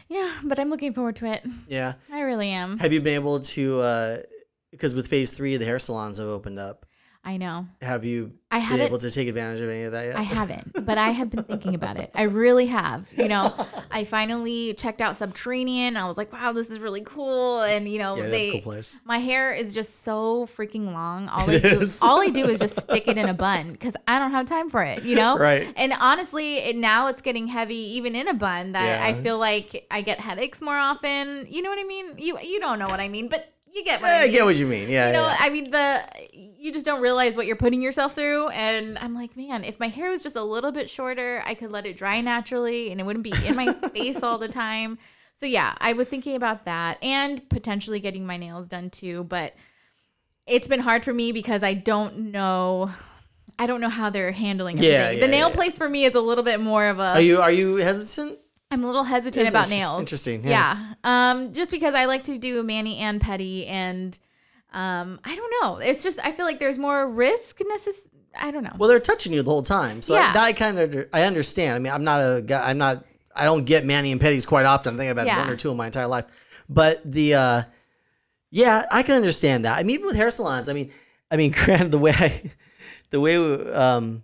yeah, 0.09 0.31
but 0.43 0.59
I'm 0.59 0.69
looking 0.69 0.93
forward 0.93 1.15
to 1.17 1.25
it. 1.25 1.43
Yeah. 1.67 1.93
I 2.11 2.21
really 2.21 2.49
am. 2.49 2.77
Have 2.79 2.93
you 2.93 3.01
been 3.01 3.15
able 3.15 3.39
to? 3.39 3.79
uh 3.81 4.17
Because 4.71 4.93
with 4.93 5.07
phase 5.07 5.33
three, 5.33 5.57
the 5.57 5.65
hair 5.65 5.79
salons 5.79 6.17
have 6.19 6.27
opened 6.27 6.59
up. 6.59 6.85
I 7.27 7.37
know. 7.37 7.65
Have 7.81 8.05
you 8.05 8.33
I 8.51 8.59
been 8.69 8.81
able 8.81 8.99
to 8.99 9.09
take 9.09 9.27
advantage 9.27 9.59
of 9.59 9.67
any 9.69 9.83
of 9.85 9.93
that 9.93 10.05
yet? 10.05 10.15
I 10.15 10.21
haven't, 10.21 10.85
but 10.85 10.99
I 10.99 11.09
have 11.09 11.31
been 11.31 11.43
thinking 11.43 11.73
about 11.73 11.99
it. 11.99 12.11
I 12.13 12.21
really 12.43 12.67
have. 12.67 13.11
You 13.17 13.27
know, 13.27 13.51
I 13.89 14.03
finally 14.03 14.75
checked 14.75 15.01
out 15.01 15.17
Subterranean. 15.17 15.97
I 15.97 16.07
was 16.07 16.17
like, 16.17 16.31
wow, 16.31 16.51
this 16.51 16.69
is 16.69 16.79
really 16.79 17.01
cool. 17.01 17.61
And 17.63 17.87
you 17.87 17.97
know, 17.97 18.15
Yeah, 18.15 18.27
they 18.29 18.51
cool 18.51 18.61
place. 18.61 18.95
my 19.05 19.17
hair 19.17 19.51
is 19.51 19.73
just 19.73 20.03
so 20.03 20.45
freaking 20.45 20.93
long. 20.93 21.27
All 21.33 21.49
I 21.49 21.53
It 21.55 21.63
do, 21.63 21.79
is. 21.79 22.03
all 22.03 22.21
I 22.21 22.29
do 22.29 22.45
is 22.47 22.59
just 22.59 22.79
stick 22.79 23.07
it 23.07 23.17
in 23.17 23.27
a 23.27 23.33
bun 23.33 23.71
because 23.71 23.95
I 24.07 24.19
don't 24.19 24.31
have 24.31 24.45
time 24.45 24.69
for 24.69 24.83
it. 24.83 25.03
You 25.03 25.15
know, 25.15 25.35
Right. 25.39 25.67
And 25.75 25.93
honestly, 25.99 26.57
it, 26.59 26.75
now 26.77 27.07
it's 27.07 27.23
getting 27.23 27.47
heavy 27.47 27.97
even 27.97 28.15
in 28.15 28.27
a 28.27 28.35
bun. 28.35 28.73
That 28.73 29.01
I 29.01 29.13
feel 29.15 29.39
like 29.39 29.87
I 29.89 30.01
get 30.01 30.19
headaches 30.19 30.61
more 30.61 30.77
often. 30.77 31.47
You 31.49 31.63
know 31.63 31.71
what 31.71 31.79
I 31.79 31.85
mean? 31.85 32.19
You 32.19 32.37
you 32.39 32.59
don't 32.59 32.77
know 32.77 32.87
what 32.87 32.99
I 32.99 33.07
mean, 33.07 33.29
but 33.29 33.51
you 33.75 33.83
get 33.83 34.01
what 34.01 34.07
Yeah, 34.07 34.19
I 34.21 34.23
I 34.23 34.27
get 34.29 34.45
what 34.45 34.55
you 34.55 34.65
mean. 34.65 34.89
Yeah. 34.89 35.07
you 35.07 35.13
know, 35.13 35.23
yeah. 35.27 35.37
I 35.39 35.49
mean 35.49 35.69
the 35.69 36.01
you 36.33 36.71
just 36.73 36.85
don't 36.85 37.01
realize 37.01 37.37
what 37.37 37.45
you're 37.45 37.55
putting 37.55 37.81
yourself 37.81 38.15
through, 38.15 38.47
and 38.49 38.97
I'm 38.97 39.13
like, 39.13 39.37
man, 39.37 39.63
if 39.63 39.79
my 39.79 39.87
hair 39.87 40.09
was 40.09 40.23
just 40.23 40.35
a 40.35 40.41
little 40.43 40.71
bit 40.71 40.89
shorter, 40.89 41.43
I 41.45 41.53
could 41.53 41.69
let 41.71 41.85
it 41.85 41.95
dry 41.95 42.21
naturally, 42.21 42.89
and 42.91 42.99
it 42.99 43.03
wouldn't 43.03 43.23
be 43.23 43.33
in 43.45 43.55
my 43.55 43.71
face 43.93 44.23
all 44.23 44.37
the 44.39 44.47
time. 44.47 44.97
So 45.35 45.45
yeah, 45.45 45.75
I 45.79 45.93
was 45.93 46.07
thinking 46.07 46.35
about 46.35 46.65
that, 46.65 46.97
and 47.03 47.47
potentially 47.49 47.99
getting 47.99 48.25
my 48.25 48.37
nails 48.37 48.67
done 48.67 48.89
too, 48.89 49.25
but 49.25 49.53
it's 50.47 50.67
been 50.67 50.79
hard 50.79 51.03
for 51.03 51.13
me 51.13 51.31
because 51.31 51.61
I 51.61 51.73
don't 51.73 52.31
know. 52.31 52.89
I 53.59 53.67
don't 53.67 53.79
know 53.81 53.89
how 53.89 54.09
they're 54.09 54.31
handling 54.31 54.77
Yeah, 54.79 54.89
everything. 54.89 55.19
the 55.21 55.27
nail 55.27 55.49
yeah. 55.49 55.55
place 55.55 55.77
for 55.77 55.87
me 55.87 56.05
is 56.05 56.15
a 56.15 56.19
little 56.21 56.43
bit 56.43 56.59
more 56.59 56.87
of 56.87 56.99
a. 56.99 57.13
Are 57.13 57.21
you 57.21 57.41
are 57.41 57.51
you 57.51 57.75
hesitant? 57.77 58.39
I'm 58.71 58.83
a 58.83 58.87
little 58.87 59.03
hesitant 59.03 59.43
It's 59.43 59.51
about 59.51 59.69
nails. 59.69 59.99
interesting, 60.01 60.43
Yeah. 60.43 60.49
yeah. 60.77 61.31
Um, 61.31 61.53
just 61.53 61.71
because 61.71 61.93
I 61.93 62.05
like 62.05 62.23
to 62.25 62.37
do 62.37 62.61
mani 62.63 62.97
and 62.97 63.21
pedi, 63.21 63.67
and 63.69 64.17
um, 64.73 65.19
I 65.23 65.35
don't 65.35 65.53
know. 65.61 65.77
It's 65.77 66.03
just 66.03 66.19
I 66.23 66.31
feel 66.31 66.45
like 66.45 66.59
there's 66.59 66.77
more 66.77 67.09
risk 67.09 67.59
necess. 67.59 68.09
I 68.37 68.51
don't 68.51 68.63
know. 68.63 68.73
Well, 68.77 68.89
they're 68.89 68.99
touching 68.99 69.31
you 69.33 69.41
the 69.43 69.49
whole 69.49 69.61
time, 69.61 70.01
so 70.01 70.13
Yeah. 70.15 70.33
that 70.33 70.43
I 70.43 70.51
kind 70.51 70.79
of 70.79 71.07
I 71.13 71.23
understand. 71.23 71.75
I 71.75 71.79
mean, 71.79 71.93
I'm 71.93 72.03
not 72.03 72.19
a 72.19 72.41
guy. 72.41 72.69
I'm 72.69 72.77
not. 72.77 73.05
I 73.35 73.45
don't 73.45 73.65
get 73.65 73.85
mani 73.85 74.11
and 74.11 74.19
pedis 74.19 74.47
quite 74.47 74.65
often. 74.65 74.95
I 74.95 74.97
think 74.97 75.09
I've 75.11 75.17
had 75.17 75.27
Yeah. 75.27 75.39
one 75.39 75.49
or 75.49 75.55
two 75.55 75.69
in 75.71 75.77
my 75.77 75.85
entire 75.87 76.07
life. 76.07 76.25
But 76.67 76.99
the, 77.09 77.35
uh 77.35 77.61
yeah, 78.51 78.85
I 78.91 79.03
can 79.03 79.15
understand 79.15 79.65
that. 79.65 79.77
I 79.77 79.83
mean, 79.83 79.91
even 79.95 80.05
with 80.07 80.15
hair 80.15 80.31
salons. 80.31 80.69
I 80.69 80.73
mean, 80.73 80.91
I 81.29 81.35
mean, 81.37 81.51
granted, 81.65 81.91
the 81.91 81.97
way 81.99 82.11
I, 82.15 82.41
the 83.11 83.19
way 83.19 83.35
um, 83.73 84.23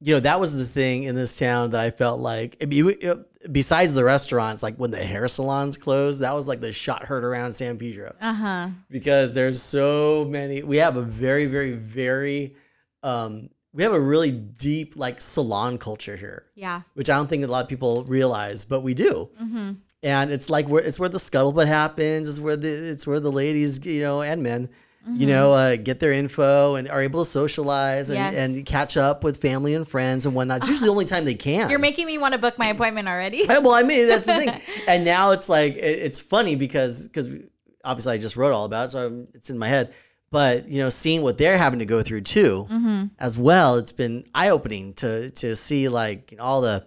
you 0.00 0.14
know, 0.14 0.20
that 0.20 0.38
was 0.38 0.54
the 0.54 0.64
thing 0.66 1.04
in 1.04 1.14
this 1.14 1.38
town 1.38 1.70
that 1.70 1.80
I 1.80 1.90
felt 1.90 2.20
like. 2.20 2.56
I 2.62 2.66
mean, 2.66 2.90
it- 3.00 3.27
besides 3.52 3.94
the 3.94 4.04
restaurants, 4.04 4.62
like 4.62 4.76
when 4.76 4.90
the 4.90 5.02
hair 5.04 5.28
salons 5.28 5.76
closed, 5.76 6.20
that 6.22 6.32
was 6.34 6.48
like 6.48 6.60
the 6.60 6.72
shot 6.72 7.04
heard 7.04 7.24
around 7.24 7.52
San 7.52 7.78
Pedro 7.78 8.14
Uh 8.20 8.32
huh. 8.34 8.68
because 8.90 9.34
there's 9.34 9.62
so 9.62 10.26
many. 10.28 10.62
We 10.62 10.78
have 10.78 10.96
a 10.96 11.02
very, 11.02 11.46
very, 11.46 11.72
very, 11.72 12.54
um, 13.02 13.48
we 13.72 13.82
have 13.82 13.92
a 13.92 14.00
really 14.00 14.32
deep 14.32 14.96
like 14.96 15.20
salon 15.20 15.78
culture 15.78 16.16
here, 16.16 16.44
Yeah. 16.56 16.82
which 16.94 17.08
I 17.10 17.16
don't 17.16 17.28
think 17.28 17.44
a 17.44 17.46
lot 17.46 17.62
of 17.62 17.68
people 17.68 18.04
realize, 18.04 18.64
but 18.64 18.80
we 18.80 18.94
do. 18.94 19.30
Mm-hmm. 19.40 19.72
And 20.02 20.30
it's 20.30 20.48
like 20.48 20.68
where 20.68 20.82
it's 20.82 20.98
where 21.00 21.08
the 21.08 21.18
scuttlebutt 21.18 21.66
happens. 21.66 22.28
It's 22.28 22.38
where 22.40 22.56
the 22.56 22.68
it's 22.68 23.04
where 23.06 23.18
the 23.20 23.32
ladies, 23.32 23.84
you 23.84 24.00
know, 24.00 24.22
and 24.22 24.42
men, 24.44 24.68
you 25.14 25.26
know, 25.26 25.52
uh, 25.52 25.76
get 25.76 26.00
their 26.00 26.12
info 26.12 26.74
and 26.74 26.88
are 26.88 27.00
able 27.00 27.20
to 27.20 27.24
socialize 27.24 28.10
and, 28.10 28.18
Yes. 28.18 28.34
and 28.34 28.66
catch 28.66 28.96
up 28.96 29.24
with 29.24 29.40
family 29.40 29.74
and 29.74 29.86
friends 29.86 30.26
and 30.26 30.34
whatnot. 30.34 30.58
It's 30.58 30.68
usually 30.74 30.88
the 30.88 30.92
only 30.92 31.04
time 31.04 31.24
they 31.24 31.34
can. 31.34 31.70
You're 31.70 31.78
making 31.78 32.06
me 32.06 32.18
want 32.18 32.32
to 32.32 32.38
book 32.38 32.58
my 32.58 32.66
appointment 32.68 33.08
already. 33.08 33.46
Well, 33.48 33.72
I 33.72 33.82
mean, 33.82 34.06
that's 34.06 34.26
the 34.26 34.34
thing. 34.34 34.60
And 34.86 35.04
now 35.04 35.32
it's 35.32 35.48
like 35.48 35.74
it, 35.74 35.98
it's 35.98 36.20
funny 36.20 36.54
because 36.54 37.06
because 37.06 37.28
obviously 37.84 38.14
I 38.14 38.18
just 38.18 38.36
wrote 38.36 38.52
all 38.52 38.64
about 38.64 38.86
it, 38.86 38.90
so 38.90 39.06
I'm, 39.06 39.28
it's 39.34 39.50
in 39.50 39.58
my 39.58 39.68
head. 39.68 39.94
But 40.30 40.68
you 40.68 40.78
know, 40.78 40.88
seeing 40.88 41.22
what 41.22 41.38
they're 41.38 41.58
having 41.58 41.78
to 41.78 41.86
go 41.86 42.02
through 42.02 42.22
too, 42.22 42.66
mm-hmm. 42.70 43.04
as 43.18 43.36
well, 43.38 43.76
it's 43.76 43.92
been 43.92 44.24
eye 44.34 44.50
opening 44.50 44.94
to 44.94 45.30
to 45.30 45.56
see 45.56 45.88
like 45.88 46.32
you 46.32 46.38
know, 46.38 46.44
all 46.44 46.60
the. 46.60 46.86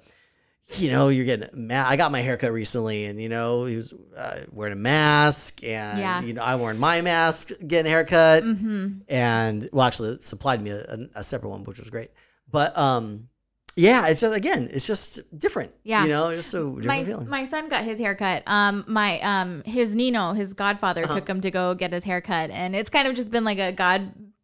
You 0.77 0.89
know, 0.89 1.09
you're 1.09 1.25
getting. 1.25 1.67
Ma- 1.67 1.85
I 1.87 1.97
got 1.97 2.11
my 2.11 2.21
haircut 2.21 2.51
recently, 2.53 3.05
and 3.05 3.21
you 3.21 3.27
know, 3.29 3.65
he 3.65 3.75
was 3.75 3.93
uh, 4.15 4.41
wearing 4.51 4.73
a 4.73 4.77
mask, 4.77 5.63
and 5.63 5.99
Yeah. 5.99 6.21
you 6.21 6.33
know, 6.33 6.43
I'm 6.43 6.59
wearing 6.61 6.79
my 6.79 7.01
mask, 7.01 7.51
getting 7.67 7.87
a 7.87 7.93
haircut, 7.93 8.43
Mm-hmm. 8.43 8.99
and 9.09 9.69
well, 9.73 9.85
actually, 9.85 10.09
it 10.09 10.23
supplied 10.23 10.61
me 10.61 10.71
a, 10.71 11.09
a 11.15 11.23
separate 11.23 11.49
one, 11.49 11.63
which 11.63 11.79
was 11.79 11.89
great. 11.89 12.11
But 12.49 12.77
um, 12.77 13.27
yeah, 13.75 14.07
it's 14.07 14.21
just 14.21 14.35
again, 14.35 14.69
it's 14.71 14.85
just 14.87 15.37
different. 15.37 15.71
Yeah. 15.83 16.03
you 16.03 16.09
know, 16.09 16.33
just 16.35 16.51
different 16.51 16.85
My, 16.85 17.03
feeling. 17.03 17.29
my 17.29 17.43
son 17.45 17.67
got 17.69 17.83
his 17.83 17.99
haircut. 17.99 18.43
Um, 18.47 18.83
my 18.87 19.19
um, 19.21 19.63
his 19.65 19.95
Nino, 19.95 20.33
his 20.33 20.53
godfather, 20.53 21.03
Uh-huh. 21.03 21.15
took 21.15 21.27
him 21.29 21.41
to 21.41 21.51
go 21.51 21.73
get 21.75 21.91
his 21.93 22.03
haircut, 22.05 22.49
and 22.49 22.75
it's 22.75 22.89
kind 22.89 23.07
of 23.07 23.15
just 23.15 23.31
been 23.31 23.43
like 23.43 23.59
a 23.59 23.71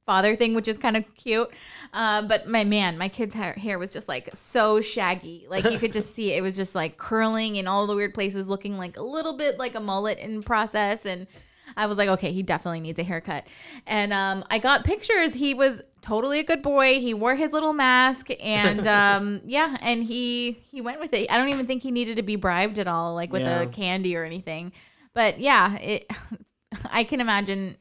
godfather 0.07 0.35
thing, 0.35 0.55
which 0.55 0.67
is 0.67 0.77
kind 0.77 0.97
of 0.97 1.03
cute. 1.15 1.49
Um, 1.93 2.27
but 2.27 2.47
my 2.47 2.63
man, 2.63 2.97
my 2.97 3.09
kid's 3.09 3.33
hair, 3.35 3.53
hair 3.53 3.77
was 3.77 3.93
just 3.93 4.07
like 4.07 4.29
so 4.33 4.81
shaggy, 4.81 5.45
like 5.49 5.69
you 5.69 5.77
could 5.77 5.93
just 5.93 6.13
see 6.15 6.33
it. 6.33 6.37
it 6.37 6.41
was 6.41 6.55
just 6.55 6.75
like 6.75 6.97
curling 6.97 7.57
in 7.57 7.67
all 7.67 7.87
the 7.87 7.95
weird 7.95 8.13
places, 8.13 8.49
looking 8.49 8.77
like 8.77 8.97
a 8.97 9.03
little 9.03 9.33
bit 9.33 9.57
like 9.59 9.75
a 9.75 9.79
mullet 9.79 10.17
in 10.19 10.41
process, 10.43 11.05
and. 11.05 11.27
I 11.75 11.85
was 11.85 11.97
like, 11.97 12.07
okay, 12.07 12.31
he 12.31 12.43
definitely 12.43 12.79
needs 12.79 12.97
a 12.97 13.03
haircut. 13.03 13.45
And 13.85 14.13
um, 14.13 14.45
I 14.49 14.57
got 14.57 14.85
pictures. 14.85 15.33
He 15.33 15.53
was 15.53 15.81
totally 16.01 16.39
a 16.39 16.43
good 16.43 16.61
boy. 16.61 17.01
He 17.01 17.13
wore 17.13 17.35
his 17.35 17.51
little 17.51 17.73
mask, 17.73 18.29
and 18.41 18.87
um, 18.87 19.41
yeah, 19.45 19.75
and 19.81 20.01
he 20.01 20.53
he 20.71 20.79
went 20.79 21.01
with 21.01 21.13
it. 21.13 21.29
I 21.29 21.37
don't 21.37 21.49
even 21.49 21.67
think 21.67 21.83
he 21.83 21.91
needed 21.91 22.15
to 22.15 22.23
be 22.23 22.37
bribed 22.37 22.79
at 22.79 22.87
all, 22.87 23.15
like 23.15 23.33
with 23.33 23.41
Yeah. 23.41 23.63
a 23.63 23.67
candy 23.67 24.15
or 24.15 24.23
anything. 24.23 24.71
But 25.13 25.41
yeah, 25.41 25.75
it. 25.75 26.09
I 26.89 27.03
can 27.03 27.19
imagine. 27.19 27.75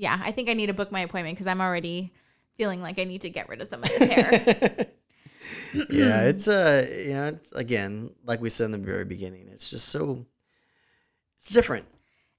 Yeah, 0.00 0.18
I 0.24 0.32
think 0.32 0.48
I 0.48 0.54
need 0.54 0.68
to 0.68 0.72
book 0.72 0.90
my 0.90 1.00
appointment 1.00 1.36
because 1.36 1.46
I'm 1.46 1.60
already 1.60 2.10
feeling 2.56 2.80
like 2.80 2.98
I 2.98 3.04
need 3.04 3.20
to 3.20 3.28
get 3.28 3.50
rid 3.50 3.60
of 3.60 3.68
some 3.68 3.82
of 3.82 3.90
his 3.90 4.10
hair. 4.10 4.30
yeah, 5.90 6.22
it's 6.22 6.48
uh, 6.48 6.86
yeah, 7.06 7.28
it's, 7.28 7.52
again, 7.52 8.10
like 8.24 8.40
we 8.40 8.48
said 8.48 8.64
in 8.64 8.72
the 8.72 8.78
very 8.78 9.04
beginning, 9.04 9.46
it's 9.52 9.68
just 9.68 9.90
so, 9.90 10.24
it's 11.38 11.50
different. 11.50 11.86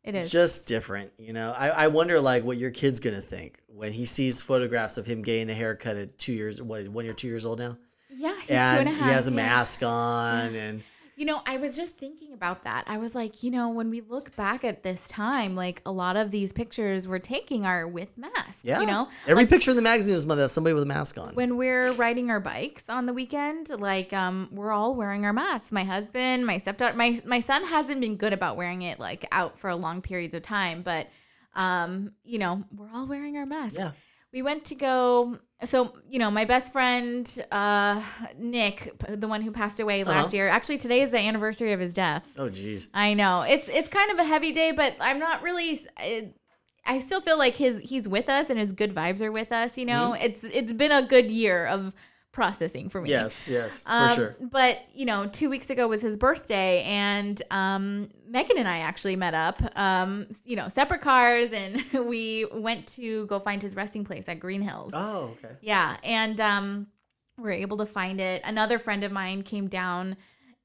It 0.03 0.15
It's 0.15 0.31
just 0.31 0.65
different, 0.65 1.11
you 1.19 1.33
know. 1.33 1.53
I, 1.55 1.69
I 1.69 1.87
wonder 1.89 2.19
like 2.19 2.43
what 2.43 2.57
your 2.57 2.71
kid's 2.71 2.99
gonna 2.99 3.21
think 3.21 3.59
when 3.67 3.93
he 3.93 4.07
sees 4.07 4.41
photographs 4.41 4.97
of 4.97 5.05
him 5.05 5.21
getting 5.21 5.51
a 5.51 5.53
haircut 5.53 5.97
at 5.97 6.17
two 6.17 6.33
years, 6.33 6.59
what 6.63 6.87
one 6.87 7.05
year, 7.05 7.13
two 7.13 7.27
years 7.27 7.45
old 7.45 7.59
now, 7.59 7.77
yeah, 8.09 8.39
he's 8.39 8.49
and, 8.49 8.75
two 8.75 8.79
and 8.79 8.89
a 8.89 8.91
half. 8.91 9.07
he 9.07 9.13
has 9.13 9.27
a 9.27 9.29
yeah. 9.29 9.35
mask 9.35 9.83
on, 9.83 10.55
and 10.55 10.81
You 11.21 11.27
know, 11.27 11.39
I 11.45 11.57
was 11.57 11.77
just 11.77 11.99
thinking 11.99 12.33
about 12.33 12.63
that. 12.63 12.85
I 12.87 12.97
was 12.97 13.13
like, 13.13 13.43
you 13.43 13.51
know, 13.51 13.69
when 13.69 13.91
we 13.91 14.01
look 14.01 14.35
back 14.35 14.63
at 14.63 14.81
this 14.81 15.07
time, 15.07 15.55
like 15.55 15.79
a 15.85 15.91
lot 15.91 16.15
of 16.15 16.31
these 16.31 16.51
pictures 16.51 17.07
we're 17.07 17.19
taking 17.19 17.63
are 17.63 17.87
with 17.87 18.17
masks. 18.17 18.65
yeah, 18.65 18.79
You 18.79 18.87
know, 18.87 19.07
every 19.27 19.35
Like, 19.43 19.49
picture 19.49 19.69
in 19.69 19.77
the 19.77 19.83
magazine 19.83 20.15
is 20.15 20.23
somebody 20.51 20.73
with 20.73 20.81
a 20.81 20.87
mask 20.87 21.19
on. 21.19 21.35
when 21.35 21.57
we're 21.57 21.91
riding 21.93 22.31
our 22.31 22.39
bikes 22.39 22.89
on 22.89 23.05
the 23.05 23.13
weekend, 23.13 23.69
like 23.69 24.11
um, 24.13 24.49
we're 24.51 24.71
all 24.71 24.95
wearing 24.95 25.23
our 25.25 25.31
masks. 25.31 25.71
My 25.71 25.83
husband, 25.83 26.43
my 26.47 26.57
stepdaughter, 26.57 26.97
my 26.97 27.21
my 27.23 27.39
son 27.39 27.65
hasn't 27.65 28.01
been 28.01 28.15
good 28.15 28.33
about 28.33 28.57
wearing 28.57 28.81
it 28.81 28.99
like 28.99 29.27
out 29.31 29.59
for 29.59 29.69
a 29.69 29.75
long 29.75 30.01
periods 30.01 30.33
of 30.33 30.41
time, 30.41 30.81
but 30.81 31.07
um, 31.53 32.13
you 32.23 32.39
know, 32.39 32.63
we're 32.75 32.89
all 32.95 33.05
wearing 33.05 33.37
our 33.37 33.45
masks. 33.45 33.77
yeah, 33.77 33.91
we 34.33 34.41
went 34.41 34.65
to 34.65 34.73
go 34.73 35.37
so 35.63 35.93
you 36.09 36.19
know 36.19 36.31
my 36.31 36.45
best 36.45 36.71
friend 36.73 37.45
uh 37.51 38.01
nick 38.37 38.91
the 39.09 39.27
one 39.27 39.41
who 39.41 39.51
passed 39.51 39.79
away 39.79 40.03
last 40.03 40.27
Uh-huh. 40.27 40.35
year. 40.37 40.47
Actually 40.49 40.77
today 40.79 41.01
is 41.01 41.11
the 41.11 41.19
anniversary 41.19 41.71
of 41.71 41.79
his 41.79 41.93
death. 41.93 42.35
Oh 42.37 42.49
geez, 42.49 42.87
i 42.93 43.13
know. 43.13 43.43
It's 43.47 43.67
it's 43.69 43.87
kind 43.87 44.11
of 44.11 44.17
a 44.19 44.23
heavy 44.23 44.51
day 44.51 44.71
but 44.75 44.95
i'm 44.99 45.19
not 45.19 45.41
really 45.43 45.79
I, 45.97 46.31
I 46.85 46.99
still 46.99 47.21
feel 47.21 47.37
like 47.37 47.55
his 47.55 47.79
he's 47.81 48.07
with 48.09 48.27
us 48.29 48.49
and 48.49 48.59
his 48.59 48.73
good 48.73 48.93
vibes 48.93 49.21
are 49.21 49.31
with 49.31 49.51
us 49.51 49.77
you 49.77 49.85
know? 49.85 50.13
It's 50.13 50.43
it's 50.43 50.73
been 50.73 50.91
a 50.91 51.03
good 51.03 51.29
year 51.29 51.65
of 51.67 51.93
processing 52.31 52.87
for 52.87 53.01
me 53.01 53.09
yes, 53.09 53.47
yes, 53.47 53.83
um, 53.85 54.09
for 54.09 54.15
sure. 54.15 54.35
But 54.39 54.79
you 54.93 55.05
know, 55.05 55.27
two 55.27 55.49
weeks 55.49 55.69
ago 55.69 55.87
was 55.87 56.01
his 56.01 56.17
birthday, 56.17 56.83
and 56.83 57.41
um, 57.51 58.09
Megan 58.27 58.57
and 58.57 58.67
I 58.67 58.79
actually 58.79 59.15
met 59.15 59.33
up. 59.33 59.61
Um, 59.75 60.27
you 60.45 60.55
know, 60.55 60.67
separate 60.67 61.01
cars, 61.01 61.53
and 61.53 61.83
we 62.05 62.45
went 62.53 62.87
to 62.87 63.25
go 63.27 63.39
find 63.39 63.61
his 63.61 63.75
resting 63.75 64.03
place 64.03 64.29
at 64.29 64.39
Green 64.39 64.61
Hills. 64.61 64.91
Oh, 64.95 65.35
okay. 65.43 65.55
Yeah, 65.61 65.97
and 66.03 66.39
um, 66.39 66.87
we 67.37 67.43
were 67.43 67.51
able 67.51 67.77
to 67.77 67.85
find 67.85 68.21
it. 68.21 68.41
Another 68.45 68.79
friend 68.79 69.03
of 69.03 69.11
mine 69.11 69.43
came 69.43 69.67
down. 69.67 70.17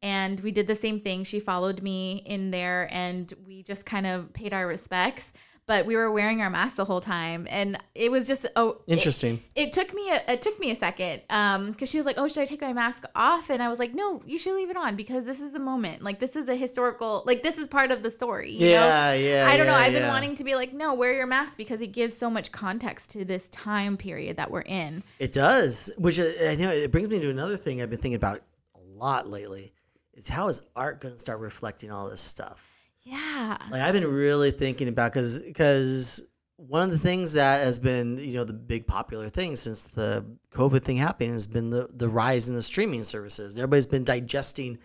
And 0.02 0.38
we 0.40 0.52
did 0.52 0.66
the 0.66 0.74
same 0.74 1.00
thing. 1.00 1.24
She 1.24 1.40
followed 1.40 1.82
me 1.82 2.22
in 2.26 2.50
there 2.50 2.86
and 2.92 3.32
we 3.46 3.62
just 3.62 3.86
kind 3.86 4.06
of 4.06 4.30
paid 4.34 4.52
our 4.52 4.66
respects. 4.66 5.32
But 5.66 5.84
we 5.84 5.96
were 5.96 6.12
wearing 6.12 6.42
our 6.42 6.50
masks 6.50 6.76
the 6.76 6.84
whole 6.84 7.00
time. 7.00 7.48
And 7.50 7.76
it 7.94 8.10
was 8.10 8.28
just 8.28 8.46
oh 8.54 8.80
Interesting. 8.86 9.42
it 9.54 9.72
took 9.72 9.92
me 9.92 10.10
a, 10.10 10.22
it 10.32 10.42
took 10.42 10.58
me 10.60 10.70
a 10.70 10.76
second 10.76 11.22
um 11.30 11.72
because 11.72 11.90
she 11.90 11.96
was 11.96 12.06
like 12.06 12.16
oh 12.18 12.28
should 12.28 12.42
i 12.42 12.44
take 12.44 12.60
my 12.60 12.72
mask 12.72 13.04
off 13.14 13.50
and 13.50 13.62
i 13.62 13.68
was 13.68 13.78
like 13.78 13.94
no 13.94 14.22
you 14.26 14.38
should 14.38 14.54
leave 14.54 14.70
it 14.70 14.76
on 14.76 14.94
because 14.96 15.24
this 15.24 15.40
is 15.40 15.54
a 15.54 15.58
moment 15.58 16.02
like 16.02 16.20
this 16.20 16.36
is 16.36 16.48
a 16.48 16.54
historical 16.54 17.22
like 17.26 17.42
this 17.42 17.58
is 17.58 17.66
part 17.66 17.90
of 17.90 18.02
the 18.02 18.10
story 18.10 18.52
you 18.52 18.66
know 18.66 18.86
yeah, 18.86 19.14
yeah. 19.14 19.46
i 19.48 19.56
don't 19.56 19.66
know 19.66 19.74
i've 19.74 19.92
been 19.92 20.06
wanting 20.08 20.34
to 20.34 20.44
be 20.44 20.54
like 20.54 20.72
no 20.72 20.94
wear 20.94 21.14
your 21.14 21.26
mask 21.26 21.56
because 21.56 21.80
it 21.80 21.88
gives 21.88 22.16
so 22.16 22.28
much 22.30 22.52
context 22.52 23.10
to 23.10 23.24
this 23.24 23.48
time 23.48 23.96
period 23.96 24.36
that 24.36 24.50
we're 24.50 24.60
in 24.60 25.02
It 25.18 25.32
does, 25.32 25.90
which 25.98 26.20
uh, 26.20 26.24
I 26.48 26.54
know 26.56 26.70
it 26.70 26.92
brings 26.92 27.08
me 27.08 27.18
to 27.20 27.30
another 27.30 27.56
thing 27.56 27.82
I've 27.82 27.90
been 27.90 27.98
thinking 27.98 28.16
about 28.16 28.42
a 28.74 28.80
lot 28.80 29.26
lately. 29.26 29.72
Is 30.14 30.28
how 30.28 30.48
is 30.48 30.62
art 30.74 31.00
going 31.00 31.14
to 31.14 31.20
start 31.20 31.40
reflecting 31.40 31.90
all 31.90 32.08
this 32.08 32.22
stuff? 32.22 32.65
Yeah 33.06 33.56
Like 33.70 33.80
I've 33.82 33.94
been 33.94 34.06
really 34.06 34.50
thinking 34.50 34.88
about 34.88 35.12
because 35.12 35.38
because 35.40 36.20
one 36.56 36.82
of 36.82 36.90
the 36.90 36.98
things 36.98 37.32
that 37.34 37.62
has 37.64 37.78
been 37.78 38.18
you 38.18 38.34
know 38.34 38.44
the 38.44 38.52
big 38.52 38.86
popular 38.86 39.28
thing 39.28 39.56
since 39.56 39.82
the 39.82 40.24
COVID 40.50 40.82
thing 40.82 40.96
happened 40.96 41.32
has 41.32 41.46
been 41.46 41.70
the 41.70 41.88
the 41.94 42.08
rise 42.08 42.48
in 42.48 42.54
the 42.54 42.62
streaming 42.62 43.04
services. 43.04 43.54
Everybody's 43.54 43.86
been 43.86 44.04
digesting 44.04 44.78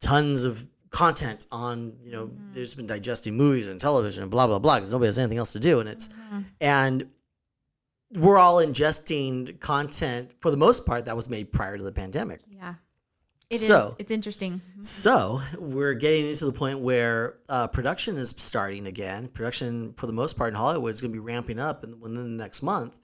tons 0.00 0.44
of 0.44 0.66
content 0.90 1.46
on 1.52 1.94
you 2.02 2.10
know 2.12 2.26
Mhm. 2.26 2.54
there's 2.54 2.74
been 2.74 2.86
digesting 2.86 3.36
movies 3.36 3.68
and 3.68 3.80
television 3.80 4.22
and 4.22 4.30
blah 4.30 4.46
blah 4.46 4.58
blah 4.58 4.76
because 4.76 4.92
nobody 4.92 5.06
has 5.08 5.18
anything 5.18 5.38
else 5.38 5.52
to 5.52 5.60
do 5.60 5.80
and 5.80 5.88
it's 5.88 6.08
Mhm. 6.32 6.44
and 6.60 7.08
we're 8.14 8.36
all 8.36 8.56
ingesting 8.56 9.58
content 9.60 10.30
for 10.40 10.50
the 10.50 10.56
most 10.56 10.84
part 10.84 11.06
that 11.06 11.16
was 11.16 11.30
made 11.30 11.50
prior 11.52 11.78
to 11.78 11.84
the 11.84 11.92
pandemic. 11.92 12.40
yeah 12.50 12.74
It 13.52 13.56
is. 13.56 13.66
So- 13.66 13.94
it's 13.98 14.10
interesting 14.10 14.62
So 14.80 15.40
we're 15.58 15.92
getting 15.92 16.26
into 16.26 16.46
the 16.46 16.52
point 16.52 16.78
where 16.78 17.38
uh, 17.50 17.66
production 17.68 18.16
is 18.16 18.30
starting 18.30 18.86
again. 18.86 19.28
Production, 19.28 19.92
for 19.94 20.06
the 20.06 20.12
most 20.12 20.38
part, 20.38 20.48
in 20.48 20.54
Hollywood 20.54 20.90
is 20.90 21.00
going 21.02 21.12
to 21.12 21.14
be 21.14 21.20
ramping 21.20 21.58
up 21.58 21.84
in, 21.84 22.00
within 22.00 22.36
the 22.36 22.42
next 22.42 22.62
month, 22.62 22.98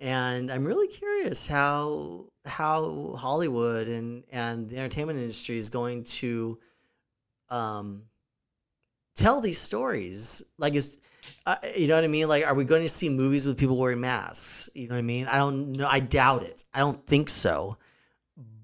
and 0.00 0.50
I'm 0.50 0.64
really 0.64 0.88
curious 0.88 1.46
how 1.46 2.26
how 2.46 3.12
Hollywood 3.18 3.88
and 3.88 4.24
and 4.32 4.70
the 4.70 4.78
entertainment 4.78 5.18
industry 5.18 5.58
is 5.58 5.68
going 5.68 6.04
to 6.04 6.58
um, 7.50 8.04
tell 9.16 9.40
these 9.42 9.58
stories. 9.58 10.42
Like, 10.56 10.74
is 10.74 10.98
uh, 11.44 11.56
you 11.76 11.88
know 11.88 11.94
what 11.96 12.04
I 12.04 12.08
mean? 12.08 12.26
Like, 12.28 12.46
are 12.46 12.54
we 12.54 12.64
going 12.64 12.82
to 12.82 12.88
see 12.88 13.10
movies 13.10 13.46
with 13.46 13.58
people 13.58 13.76
wearing 13.76 14.00
masks? 14.00 14.70
You 14.74 14.88
know 14.88 14.94
what 14.94 15.00
I 15.00 15.02
mean? 15.02 15.26
I 15.26 15.36
don't 15.36 15.72
know. 15.72 15.88
I 15.88 16.00
doubt 16.00 16.42
it. 16.42 16.64
I 16.72 16.78
don't 16.78 17.04
think 17.06 17.28
so. 17.28 17.76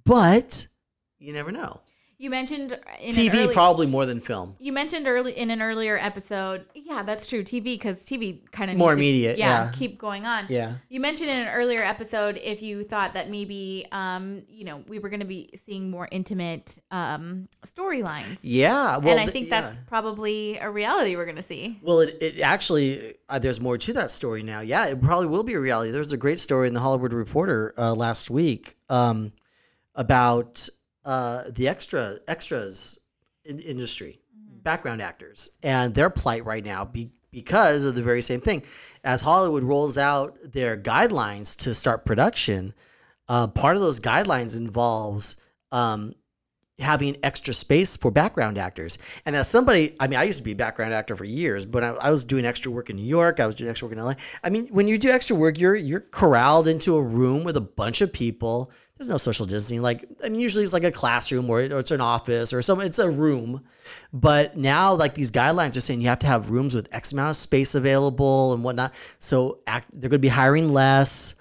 But 0.05 0.67
you 1.25 1.33
never 1.33 1.51
know. 1.53 1.81
you 2.17 2.31
mentioned 2.31 2.79
TV 3.03 3.35
early- 3.45 3.53
probably 3.55 3.87
more 3.87 4.07
than 4.07 4.21
film. 4.21 4.55
You 4.61 4.73
mentioned 4.73 5.09
early 5.09 5.33
in 5.37 5.51
an 5.51 5.61
earlier 5.61 5.99
episode. 5.99 6.65
Yeah, 6.75 7.03
that's 7.03 7.27
true. 7.27 7.43
TV 7.43 7.65
because 7.75 8.03
TV 8.07 8.41
kind 8.53 8.71
of 8.71 8.77
More 8.77 8.93
immediate, 8.93 9.37
yeah. 9.37 9.71
keep 9.75 9.99
going 9.99 10.25
on. 10.25 10.47
Yeah. 10.49 10.75
You 10.89 11.01
mentioned 11.01 11.29
in 11.31 11.37
an 11.49 11.53
earlier 11.53 11.83
episode 11.83 12.39
if 12.43 12.63
you 12.63 12.85
thought 12.85 13.15
that 13.15 13.31
maybe, 13.31 13.87
um, 13.91 14.45
you 14.49 14.65
know, 14.65 14.85
we 14.87 15.01
were 15.01 15.09
going 15.09 15.21
to 15.27 15.27
be 15.27 15.51
seeing 15.57 15.91
more 15.91 16.07
intimate 16.13 16.79
um, 16.93 17.49
storylines, 17.67 18.39
Yeah. 18.43 18.99
Well, 18.99 19.11
and 19.15 19.21
I 19.21 19.25
th- 19.25 19.31
think 19.33 19.49
yeah. 19.49 19.63
that's 19.63 19.77
probably 19.89 20.57
a 20.59 20.71
reality 20.71 21.17
we're 21.17 21.25
going 21.25 21.37
to 21.37 21.43
see. 21.43 21.79
Well, 21.83 21.99
it, 22.01 22.17
it 22.23 22.41
actually, 22.41 23.15
uh, 23.29 23.41
there's 23.41 23.61
more 23.61 23.77
to 23.77 23.93
that 23.95 24.11
story 24.13 24.43
now. 24.45 24.61
Yeah, 24.61 24.87
it 24.87 25.03
probably 25.03 25.27
will 25.27 25.45
be 25.45 25.55
a 25.55 25.61
reality. 25.61 25.91
There 25.91 25.99
was 26.07 26.13
a 26.13 26.17
great 26.27 26.39
story 26.39 26.69
in 26.69 26.75
the 26.75 26.81
Hollywood 26.81 27.13
Reporter 27.13 27.75
uh, 27.77 27.93
last 27.93 28.31
week 28.31 28.77
um, 28.89 29.33
about 29.97 30.69
uh, 31.05 31.45
the 31.55 31.69
extra 31.69 32.17
extras 32.29 32.99
in, 33.45 33.59
industry, 33.61 34.21
background 34.63 35.03
actors, 35.03 35.51
and 35.63 35.95
their 35.95 36.11
plight 36.11 36.45
right 36.45 36.65
now 36.65 36.85
be, 36.85 37.11
because 37.31 37.85
of 37.85 37.95
the 37.95 38.03
very 38.03 38.23
same 38.23 38.41
thing. 38.41 38.63
As 39.05 39.21
Hollywood 39.21 39.65
rolls 39.65 39.99
out 39.99 40.37
their 40.43 40.77
guidelines 40.77 41.57
to 41.59 41.75
start 41.75 42.07
production, 42.07 42.73
uh, 43.29 43.49
part 43.49 43.77
of 43.77 43.83
those 43.83 44.01
guidelines 44.01 44.59
involves 44.59 45.37
um, 45.73 46.15
having 46.79 47.17
extra 47.23 47.55
space 47.55 47.97
for 47.97 48.11
background 48.11 48.59
actors. 48.59 48.99
And 49.27 49.37
as 49.37 49.49
somebody, 49.49 49.95
I 50.01 50.09
mean, 50.09 50.19
I 50.19 50.25
used 50.25 50.39
to 50.39 50.45
be 50.45 50.53
a 50.53 50.57
background 50.57 50.93
actor 50.93 51.15
for 51.15 51.25
years, 51.25 51.65
but 51.65 51.85
I, 51.85 51.89
I 51.89 52.11
was 52.11 52.25
doing 52.25 52.45
extra 52.45 52.71
work 52.71 52.91
in 52.91 52.97
New 52.97 53.03
York. 53.07 53.41
I 53.41 53.47
was 53.47 53.55
doing 53.55 53.71
extra 53.71 53.89
work 53.89 53.97
in 53.97 54.03
LA. 54.03 54.15
I 54.43 54.51
mean, 54.51 54.67
when 54.69 54.89
you 54.89 54.99
do 54.99 55.11
extra 55.11 55.37
work, 55.37 55.59
you're 55.59 55.77
you're 55.77 56.01
corralled 56.01 56.67
into 56.67 56.97
a 56.97 57.03
room 57.03 57.45
with 57.45 57.57
a 57.57 57.61
bunch 57.61 58.01
of 58.01 58.13
people. 58.13 58.73
There's 58.97 59.11
no 59.11 59.19
social 59.19 59.45
distancing. 59.45 59.83
Like, 59.83 60.05
I 60.25 60.29
mean, 60.29 60.41
usually 60.41 60.63
it's 60.63 60.73
like 60.73 60.85
a 60.85 60.93
classroom 60.93 61.51
or, 61.51 61.59
or 61.59 61.81
it's 61.81 61.91
an 61.91 62.01
office 62.01 62.53
or 62.53 62.63
some. 62.63 62.81
It's 62.81 63.01
a 63.01 63.11
room. 63.11 63.65
But 64.13 64.57
now, 64.57 64.95
like 64.95 65.15
these 65.15 65.33
guidelines 65.33 65.77
are 65.77 65.81
saying, 65.81 66.01
you 66.01 66.09
have 66.09 66.21
to 66.21 66.29
have 66.29 66.51
rooms 66.51 66.75
with 66.75 66.95
X 66.95 67.13
amount 67.13 67.31
of 67.31 67.37
space 67.37 67.75
available 67.75 68.53
and 68.53 68.63
whatnot. 68.63 68.95
So 69.19 69.59
act, 69.67 69.89
they're 69.93 70.11
going 70.11 70.13
to 70.13 70.19
be 70.21 70.29
hiring 70.29 70.73
less. 70.73 71.35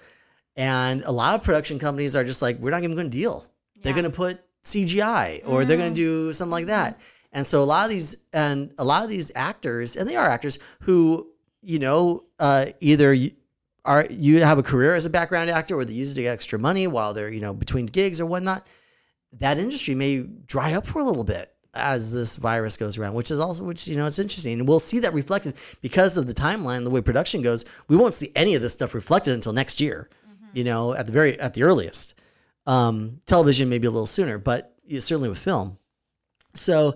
And 0.56 1.02
a 1.04 1.12
lot 1.12 1.38
of 1.38 1.44
production 1.44 1.78
companies 1.78 2.16
are 2.16 2.24
just 2.24 2.42
like, 2.42 2.58
we're 2.58 2.70
not 2.70 2.82
even 2.82 2.96
going 2.96 3.10
to 3.10 3.16
deal. 3.16 3.46
They're 3.82 3.92
going 3.92 4.04
to 4.04 4.10
put 4.10 4.40
CGI 4.64 5.42
or 5.46 5.64
they're 5.64 5.76
going 5.76 5.94
to 5.94 6.00
do 6.00 6.32
something 6.32 6.50
like 6.50 6.66
that. 6.66 6.98
And 7.32 7.46
so 7.46 7.62
a 7.62 7.64
lot 7.64 7.84
of 7.84 7.90
these 7.90 8.26
and 8.32 8.72
a 8.78 8.84
lot 8.84 9.04
of 9.04 9.10
these 9.10 9.30
actors, 9.34 9.96
and 9.96 10.08
they 10.08 10.16
are 10.16 10.26
actors 10.26 10.58
who, 10.80 11.28
you 11.60 11.78
know, 11.78 12.24
uh, 12.38 12.66
either 12.80 13.14
are 13.84 14.06
you 14.10 14.42
have 14.42 14.58
a 14.58 14.62
career 14.62 14.94
as 14.94 15.06
a 15.06 15.10
background 15.10 15.50
actor 15.50 15.74
or 15.74 15.84
they 15.84 15.92
use 15.92 16.12
it 16.12 16.14
to 16.14 16.22
get 16.22 16.32
extra 16.32 16.58
money 16.58 16.86
while 16.86 17.12
they're, 17.12 17.30
you 17.30 17.40
know, 17.40 17.52
between 17.52 17.86
gigs 17.86 18.20
or 18.20 18.26
whatnot. 18.26 18.66
That 19.34 19.58
industry 19.58 19.94
may 19.94 20.22
dry 20.22 20.74
up 20.74 20.86
for 20.86 21.00
a 21.00 21.04
little 21.04 21.24
bit 21.24 21.52
as 21.74 22.12
this 22.12 22.36
virus 22.36 22.76
goes 22.76 22.96
around, 22.96 23.14
which 23.14 23.30
is 23.30 23.40
also 23.40 23.64
which, 23.64 23.88
you 23.88 23.96
know, 23.96 24.06
it's 24.06 24.18
interesting. 24.18 24.60
And 24.60 24.68
we'll 24.68 24.78
see 24.78 25.00
that 25.00 25.12
reflected 25.12 25.56
because 25.82 26.16
of 26.16 26.26
the 26.26 26.34
timeline, 26.34 26.84
the 26.84 26.90
way 26.90 27.00
production 27.00 27.42
goes, 27.42 27.64
we 27.88 27.96
won't 27.96 28.14
see 28.14 28.30
any 28.36 28.54
of 28.54 28.62
this 28.62 28.72
stuff 28.72 28.94
reflected 28.94 29.34
until 29.34 29.52
next 29.52 29.80
year, 29.80 30.08
you 30.52 30.64
know, 30.64 30.94
at 30.94 31.06
the 31.06 31.12
very 31.12 31.38
at 31.40 31.54
the 31.54 31.62
earliest. 31.62 32.14
Um, 32.66 33.20
television 33.26 33.68
maybe 33.68 33.86
a 33.86 33.90
little 33.90 34.06
sooner, 34.06 34.38
but 34.38 34.74
certainly 34.98 35.28
with 35.28 35.38
film. 35.38 35.76
So, 36.54 36.94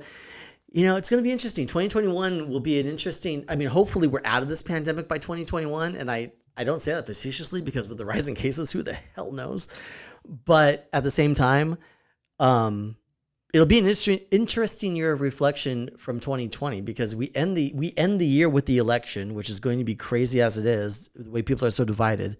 you 0.72 0.84
know, 0.84 0.96
it's 0.96 1.10
going 1.10 1.22
to 1.22 1.24
be 1.24 1.32
interesting. 1.32 1.66
2021 1.66 2.48
will 2.48 2.60
be 2.60 2.80
an 2.80 2.86
interesting. 2.86 3.44
I 3.48 3.56
mean, 3.56 3.68
hopefully 3.68 4.06
we're 4.06 4.22
out 4.24 4.42
of 4.42 4.48
this 4.48 4.62
pandemic 4.62 5.08
by 5.08 5.18
2021, 5.18 5.96
and 5.96 6.10
I 6.10 6.32
I 6.58 6.64
don't 6.64 6.80
say 6.80 6.92
that 6.92 7.06
facetiously 7.06 7.62
because 7.62 7.88
with 7.88 7.98
the 7.98 8.04
rising 8.04 8.34
cases, 8.34 8.70
who 8.70 8.82
the 8.82 8.98
hell 9.14 9.32
knows? 9.32 9.68
But 10.44 10.88
at 10.92 11.04
the 11.04 11.10
same 11.10 11.34
time, 11.34 11.78
um, 12.38 12.96
it'll 13.54 13.66
be 13.66 13.78
an 13.78 13.86
interesting 14.30 14.96
year 14.96 15.12
of 15.12 15.20
reflection 15.20 15.90
from 15.96 16.20
2020 16.20 16.82
because 16.82 17.16
we 17.16 17.30
end 17.34 17.56
the 17.56 17.72
we 17.74 17.94
end 17.96 18.20
the 18.20 18.26
year 18.26 18.48
with 18.48 18.66
the 18.66 18.78
election, 18.78 19.34
which 19.34 19.48
is 19.48 19.60
going 19.60 19.78
to 19.78 19.84
be 19.84 19.94
crazy 19.94 20.42
as 20.42 20.58
it 20.58 20.66
is. 20.66 21.08
The 21.14 21.30
way 21.30 21.42
people 21.42 21.66
are 21.66 21.70
so 21.70 21.84
divided 21.84 22.36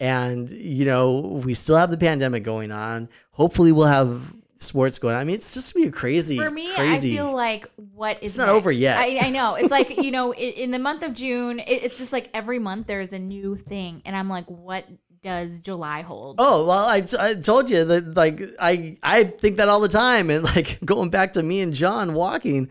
and 0.00 0.48
you 0.50 0.84
know 0.84 1.40
we 1.44 1.54
still 1.54 1.76
have 1.76 1.90
the 1.90 1.98
pandemic 1.98 2.44
going 2.44 2.70
on 2.70 3.08
hopefully 3.32 3.72
we'll 3.72 3.86
have 3.86 4.32
sports 4.58 4.98
going 4.98 5.14
on. 5.14 5.20
I 5.20 5.24
mean, 5.24 5.36
it's 5.36 5.54
just 5.54 5.74
be 5.74 5.90
crazy. 5.90 6.36
For 6.36 6.50
me, 6.50 6.74
crazy. 6.74 7.12
I 7.12 7.16
feel 7.16 7.32
like 7.32 7.70
what 7.94 8.22
is 8.22 8.36
It's 8.36 8.38
not 8.38 8.50
over 8.50 8.70
yet. 8.70 8.98
I, 8.98 9.18
I 9.22 9.30
know. 9.30 9.54
It's 9.54 9.70
like 9.70 9.96
you 10.02 10.10
know, 10.10 10.34
in 10.34 10.70
the 10.70 10.78
month 10.78 11.02
of 11.02 11.14
June, 11.14 11.60
it, 11.60 11.84
it's 11.84 11.98
just 11.98 12.12
like 12.12 12.30
every 12.34 12.58
month 12.58 12.86
there's 12.86 13.12
a 13.12 13.18
new 13.18 13.56
thing, 13.56 14.02
and 14.04 14.14
I'm 14.14 14.28
like, 14.28 14.46
what 14.46 14.86
does 15.22 15.60
July 15.60 16.02
hold? 16.02 16.36
Oh 16.38 16.66
well, 16.66 16.86
I, 16.86 17.02
I 17.18 17.34
told 17.34 17.70
you 17.70 17.84
that 17.84 18.16
like 18.16 18.40
I 18.60 18.96
I 19.02 19.24
think 19.24 19.56
that 19.56 19.68
all 19.68 19.80
the 19.80 19.88
time, 19.88 20.30
and 20.30 20.44
like 20.44 20.78
going 20.84 21.10
back 21.10 21.32
to 21.34 21.42
me 21.42 21.60
and 21.60 21.72
John 21.72 22.14
walking 22.14 22.68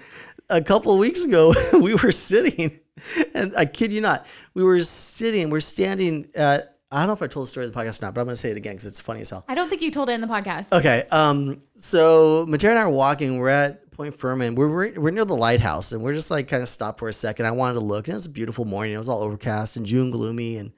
a 0.49 0.61
couple 0.61 0.93
of 0.93 0.99
weeks 0.99 1.25
ago, 1.25 1.53
we 1.73 1.95
were 1.95 2.11
sitting, 2.11 2.79
and 3.33 3.53
I 3.55 3.65
kid 3.65 3.91
you 3.91 4.01
not, 4.01 4.25
we 4.53 4.63
were 4.63 4.81
sitting, 4.81 5.49
we're 5.49 5.59
standing 5.59 6.27
at. 6.35 6.73
I 6.91 6.99
don't 6.99 7.07
know 7.07 7.13
if 7.13 7.21
I 7.21 7.27
told 7.27 7.45
the 7.45 7.49
story 7.49 7.65
of 7.65 7.73
the 7.73 7.79
podcast 7.79 8.01
or 8.01 8.05
not, 8.05 8.13
but 8.13 8.21
I'm 8.21 8.27
gonna 8.27 8.37
say 8.37 8.49
it 8.49 8.57
again 8.57 8.73
because 8.73 8.85
it's 8.85 9.01
funny 9.01 9.21
as 9.21 9.29
hell. 9.29 9.43
I 9.47 9.55
don't 9.55 9.67
think 9.67 9.81
you 9.81 9.91
told 9.91 10.09
it 10.09 10.13
in 10.13 10.21
the 10.21 10.27
podcast. 10.27 10.71
Okay. 10.71 11.03
Um. 11.11 11.61
So 11.75 12.45
Matera 12.47 12.69
and 12.69 12.79
I 12.79 12.83
are 12.83 12.89
walking. 12.89 13.37
We're 13.37 13.49
at 13.49 13.91
Point 13.91 14.13
Fermin. 14.13 14.55
We're, 14.55 14.69
we're 14.69 14.99
we're 15.01 15.11
near 15.11 15.25
the 15.25 15.35
lighthouse, 15.35 15.91
and 15.91 16.01
we're 16.01 16.13
just 16.13 16.31
like 16.31 16.47
kind 16.47 16.63
of 16.63 16.69
stopped 16.69 16.99
for 16.99 17.09
a 17.09 17.13
second. 17.13 17.45
I 17.45 17.51
wanted 17.51 17.73
to 17.73 17.81
look, 17.81 18.07
and 18.07 18.13
it 18.13 18.15
was 18.15 18.27
a 18.27 18.29
beautiful 18.29 18.63
morning. 18.63 18.93
It 18.93 18.99
was 18.99 19.09
all 19.09 19.21
overcast 19.21 19.75
and 19.75 19.85
June 19.85 20.11
gloomy, 20.11 20.57
and 20.57 20.71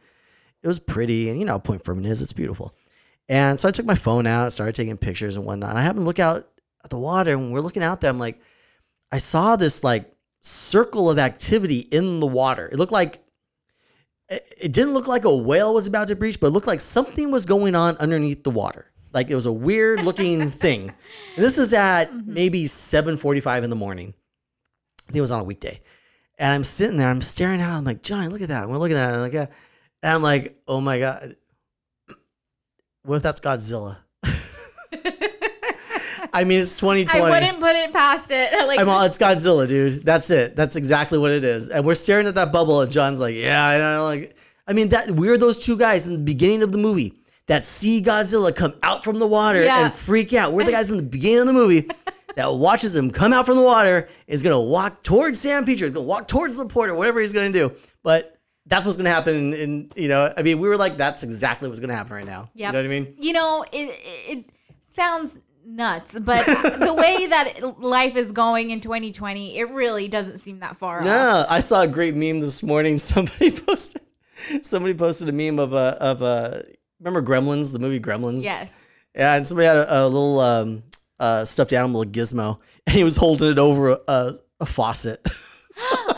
it 0.63 0.67
was 0.67 0.79
pretty. 0.79 1.29
And 1.29 1.37
you 1.37 1.45
know 1.45 1.53
how 1.53 1.59
Point 1.59 1.83
Fermin 1.83 2.05
is; 2.05 2.21
it's 2.21 2.33
beautiful. 2.33 2.73
And 3.27 3.59
so 3.59 3.67
I 3.67 3.71
took 3.71 3.85
my 3.85 3.95
phone 3.95 4.25
out, 4.25 4.51
started 4.51 4.73
taking 4.73 4.97
pictures 4.97 5.35
and 5.35 5.45
whatnot. 5.45 5.69
And 5.69 5.77
I 5.77 5.83
happened 5.83 6.01
to 6.01 6.07
look 6.07 6.17
out 6.17 6.47
at 6.83 6.89
the 6.89 6.97
water, 6.97 7.31
and 7.31 7.41
when 7.41 7.51
we're 7.51 7.59
looking 7.59 7.83
out 7.83 8.01
there, 8.01 8.09
I'm 8.09 8.17
like, 8.17 8.41
I 9.11 9.19
saw 9.19 9.55
this 9.55 9.83
like 9.83 10.11
circle 10.39 11.11
of 11.11 11.19
activity 11.19 11.79
in 11.79 12.19
the 12.19 12.25
water. 12.25 12.67
It 12.71 12.79
looked 12.79 12.91
like 12.91 13.19
it 14.29 14.71
didn't 14.71 14.93
look 14.93 15.07
like 15.07 15.25
a 15.25 15.35
whale 15.35 15.73
was 15.73 15.87
about 15.87 16.07
to 16.09 16.15
breach, 16.15 16.39
but 16.39 16.47
it 16.47 16.49
looked 16.51 16.67
like 16.67 16.81
something 16.81 17.31
was 17.31 17.45
going 17.45 17.75
on 17.75 17.97
underneath 17.97 18.43
the 18.43 18.51
water. 18.51 18.85
Like 19.13 19.31
it 19.31 19.35
was 19.35 19.47
a 19.47 19.51
weird 19.51 20.01
looking 20.01 20.49
thing. 20.49 20.93
And 21.35 21.43
this 21.43 21.57
is 21.57 21.73
at 21.73 22.05
mm-hmm. 22.05 22.33
maybe 22.33 22.65
7:45 22.65 23.63
in 23.63 23.69
the 23.69 23.75
morning. 23.75 24.13
I 25.01 25.11
think 25.11 25.17
it 25.17 25.21
was 25.21 25.31
on 25.31 25.39
a 25.39 25.43
weekday. 25.45 25.81
And 26.37 26.53
I'm 26.53 26.63
sitting 26.63 26.97
there, 26.97 27.09
I'm 27.09 27.21
staring 27.21 27.61
out. 27.61 27.77
I'm 27.77 27.83
like, 27.83 28.03
Johnny, 28.03 28.27
look 28.27 28.41
at 28.41 28.49
that. 28.49 28.69
We're 28.69 28.77
looking 28.77 28.97
at 28.97 29.09
it. 29.09 29.15
I'm 29.15 29.21
like, 29.21 29.33
yeah. 29.33 29.47
And 30.03 30.13
I'm 30.13 30.21
like, 30.21 30.61
oh 30.67 30.79
my 30.79 30.99
God. 30.99 31.35
What 33.03 33.17
if 33.17 33.23
that's 33.23 33.41
Godzilla? 33.41 33.97
I 36.33 36.43
mean, 36.43 36.59
it's 36.59 36.77
2020. 36.79 37.25
I 37.25 37.29
wouldn't 37.29 37.59
put 37.59 37.75
it 37.75 37.91
past 37.93 38.31
it. 38.31 38.51
Like, 38.67 38.79
I'm 38.79 38.87
all, 38.89 39.03
it's 39.03 39.17
Godzilla, 39.17 39.67
dude. 39.67 40.05
That's 40.05 40.29
it. 40.29 40.55
That's 40.55 40.75
exactly 40.75 41.17
what 41.17 41.31
it 41.31 41.43
is. 41.43 41.69
And 41.69 41.85
we're 41.85 41.95
staring 41.95 42.27
at 42.27 42.35
that 42.35 42.51
bubble, 42.51 42.81
and 42.81 42.91
John's 42.91 43.19
like, 43.19 43.33
yeah, 43.35 43.65
I 43.65 43.77
know. 43.77 44.03
Like, 44.03 44.35
I 44.67 44.73
mean, 44.73 44.89
that 44.89 45.09
we're 45.11 45.37
those 45.37 45.57
two 45.57 45.75
guys 45.77 46.05
in 46.05 46.13
the 46.13 46.19
beginning 46.19 46.61
of 46.61 46.71
the 46.71 46.77
movie 46.77 47.13
that 47.47 47.65
see 47.65 48.01
Godzilla 48.01 48.55
come 48.55 48.73
out 48.83 49.03
from 49.03 49.17
the 49.17 49.25
water 49.25 49.63
Yeah. 49.63 49.85
and 49.85 49.93
freak 49.93 50.33
out. 50.33 50.53
We're 50.53 50.63
the 50.65 50.71
guys 50.71 50.91
in 50.91 50.97
the 50.97 51.03
beginning 51.03 51.39
of 51.41 51.47
the 51.47 51.53
movie 51.53 51.89
that 52.35 52.53
watches 52.53 52.95
him 52.95 53.09
come 53.09 53.33
out 53.33 53.47
from 53.47 53.55
the 53.55 53.63
water, 53.63 54.07
is 54.27 54.43
gonna 54.43 54.59
walk 54.61 55.01
towards 55.01 55.39
San 55.39 55.65
Pedro, 55.65 55.87
is 55.87 55.91
gonna 55.91 56.05
walk 56.05 56.27
towards 56.27 56.57
the 56.57 56.67
port 56.67 56.91
or 56.91 56.95
whatever 56.95 57.19
he's 57.19 57.33
gonna 57.33 57.51
do. 57.51 57.71
But 58.03 58.37
that's 58.67 58.85
what's 58.85 58.97
gonna 58.97 59.09
happen. 59.09 59.35
In, 59.35 59.53
in 59.55 59.91
you 59.95 60.07
know, 60.09 60.31
I 60.37 60.43
mean, 60.43 60.59
we 60.59 60.67
were 60.67 60.77
like, 60.77 60.95
that's 60.97 61.23
exactly 61.23 61.67
what's 61.67 61.79
gonna 61.79 61.95
happen 61.95 62.13
right 62.13 62.25
now. 62.25 62.51
Yep. 62.53 62.67
You 62.67 62.71
know 62.73 62.79
what 62.79 62.85
I 62.85 62.99
mean? 62.99 63.15
you 63.17 63.33
know, 63.33 63.65
it 63.71 63.89
it 64.29 64.45
sounds 64.95 65.39
nuts, 65.75 66.17
but 66.19 66.45
the 66.45 66.93
way 66.93 67.27
that 67.29 67.79
life 67.79 68.15
is 68.15 68.31
going 68.31 68.71
in 68.71 68.81
2020, 68.81 69.57
it 69.57 69.69
really 69.69 70.07
doesn't 70.07 70.39
seem 70.39 70.59
that 70.59 70.77
far 70.77 70.99
off. 70.99 71.05
No, 71.05 71.45
I 71.49 71.59
saw 71.59 71.81
a 71.81 71.87
great 71.87 72.15
meme 72.15 72.39
this 72.39 72.63
morning. 72.63 72.97
Somebody 73.09 73.51
posted, 73.51 74.01
somebody 74.61 74.93
posted 74.93 75.29
a 75.29 75.31
meme 75.31 75.59
of 75.59 75.73
a 75.73 75.97
of 76.01 76.21
a. 76.21 76.63
Remember 76.99 77.21
Gremlins, 77.21 77.71
the 77.71 77.79
movie 77.79 77.99
Gremlins? 77.99 78.43
Yes. 78.43 78.73
Yeah, 79.15 79.35
and 79.35 79.47
somebody 79.47 79.67
had 79.67 79.77
a, 79.77 80.01
a 80.01 80.07
little 80.07 80.39
um, 80.39 80.83
uh, 81.19 81.45
stuffed 81.45 81.73
animal, 81.73 82.01
a 82.01 82.05
gizmo, 82.05 82.59
and 82.85 82.95
he 82.95 83.03
was 83.03 83.15
holding 83.15 83.51
it 83.51 83.57
over 83.59 83.97
a, 84.07 84.33
a 84.59 84.65
faucet. 84.65 85.25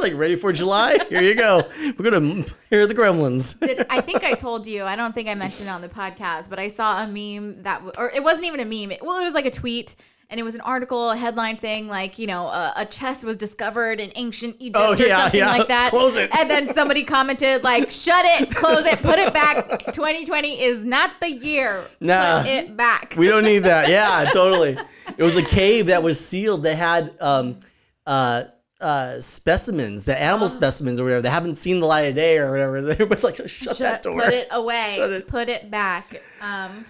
like 0.00 0.14
ready 0.14 0.36
for 0.36 0.52
July? 0.52 0.98
Here 1.08 1.22
you 1.22 1.34
go. 1.34 1.62
We're 1.98 2.10
gonna 2.10 2.44
hear 2.70 2.86
the 2.86 2.94
Gremlins. 2.94 3.58
Did, 3.60 3.86
I 3.90 4.00
think 4.00 4.24
I 4.24 4.32
told 4.34 4.66
you. 4.66 4.84
I 4.84 4.96
don't 4.96 5.14
think 5.14 5.28
I 5.28 5.34
mentioned 5.34 5.68
it 5.68 5.72
on 5.72 5.80
the 5.80 5.88
podcast, 5.88 6.48
but 6.50 6.58
I 6.58 6.68
saw 6.68 7.02
a 7.02 7.06
meme 7.06 7.62
that, 7.62 7.82
or 7.98 8.10
it 8.10 8.22
wasn't 8.22 8.44
even 8.46 8.60
a 8.60 8.64
meme. 8.64 8.92
It, 8.92 9.02
well, 9.04 9.20
it 9.20 9.24
was 9.24 9.34
like 9.34 9.46
a 9.46 9.50
tweet, 9.50 9.94
and 10.30 10.38
it 10.38 10.42
was 10.42 10.54
an 10.54 10.60
article, 10.62 11.10
a 11.10 11.16
headline 11.16 11.58
saying 11.58 11.88
like, 11.88 12.18
you 12.18 12.26
know, 12.26 12.46
a, 12.46 12.72
a 12.76 12.84
chest 12.86 13.24
was 13.24 13.36
discovered 13.36 14.00
in 14.00 14.12
ancient 14.16 14.56
Egypt 14.60 14.76
Oh, 14.78 14.92
or 14.92 14.96
yeah, 14.96 15.22
something 15.22 15.40
yeah. 15.40 15.50
like 15.50 15.68
that. 15.68 15.90
Close 15.90 16.16
it. 16.16 16.30
And 16.36 16.48
then 16.50 16.72
somebody 16.72 17.02
commented 17.04 17.62
like, 17.64 17.90
"Shut 17.90 18.24
it, 18.24 18.54
close 18.54 18.84
it, 18.86 19.02
put 19.02 19.18
it 19.18 19.32
back. 19.34 19.80
2020 19.92 20.62
is 20.62 20.84
not 20.84 21.20
the 21.20 21.30
year. 21.30 21.82
Nah. 22.00 22.42
Put 22.42 22.46
it 22.50 22.76
back." 22.76 23.14
We 23.18 23.26
don't 23.28 23.44
need 23.44 23.60
that. 23.60 23.88
Yeah, 23.88 24.30
totally. 24.32 24.76
It 25.16 25.22
was 25.22 25.36
a 25.36 25.44
cave 25.44 25.86
that 25.86 26.02
was 26.02 26.24
sealed. 26.24 26.62
They 26.62 26.76
had 26.76 27.12
um, 27.20 27.58
uh, 28.06 28.44
uh, 28.80 29.20
specimens, 29.20 30.04
the 30.04 30.20
animal 30.20 30.48
specimens 30.48 30.98
or 31.00 31.04
whatever. 31.04 31.22
They 31.22 31.28
haven't 31.30 31.56
seen 31.56 31.80
the 31.80 31.86
light 31.86 32.02
of 32.02 32.14
day 32.14 32.38
or 32.38 32.50
whatever. 32.50 32.76
Everybody's 32.90 33.24
like, 33.24 33.36
shut, 33.48 33.78
that 33.78 34.02
door. 34.02 34.20
Put 34.20 34.32
it 34.34 34.48
away. 34.50 34.92
Shut 34.96 35.10
it. 35.10 35.26
Put 35.26 35.48
it 35.48 35.70
back. 35.70 36.20
Um, 36.40 36.84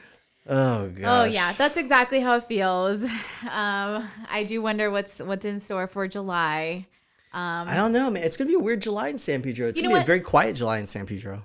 Oh 0.49 0.89
gosh. 0.89 1.05
Oh 1.07 1.25
yeah, 1.25 1.53
that's 1.53 1.77
exactly 1.77 2.19
how 2.21 2.35
it 2.37 2.45
feels. 2.45 3.05
Um, 3.43 4.07
I 4.29 4.45
do 4.47 4.61
wonder 4.63 4.91
what's 4.91 5.19
what's 5.19 5.45
in 5.45 5.61
store 5.61 5.87
for 5.87 6.07
July. 6.09 6.87
Um, 7.33 7.69
I 7.69 7.75
don't 7.75 7.93
know, 7.93 8.11
man. 8.11 8.23
It's 8.23 8.37
gonna 8.37 8.49
be 8.49 8.55
a 8.55 8.59
weird 8.59 8.83
July 8.83 9.09
in 9.09 9.19
San 9.19 9.43
Pedro. 9.43 9.67
It's 9.69 9.81
gonna 9.81 9.93
know 9.95 10.01
be 10.01 10.03
a 10.03 10.07
very 10.07 10.21
quiet 10.21 10.57
July 10.57 10.79
in 10.79 10.87
San 10.87 11.07
Pedro. 11.07 11.43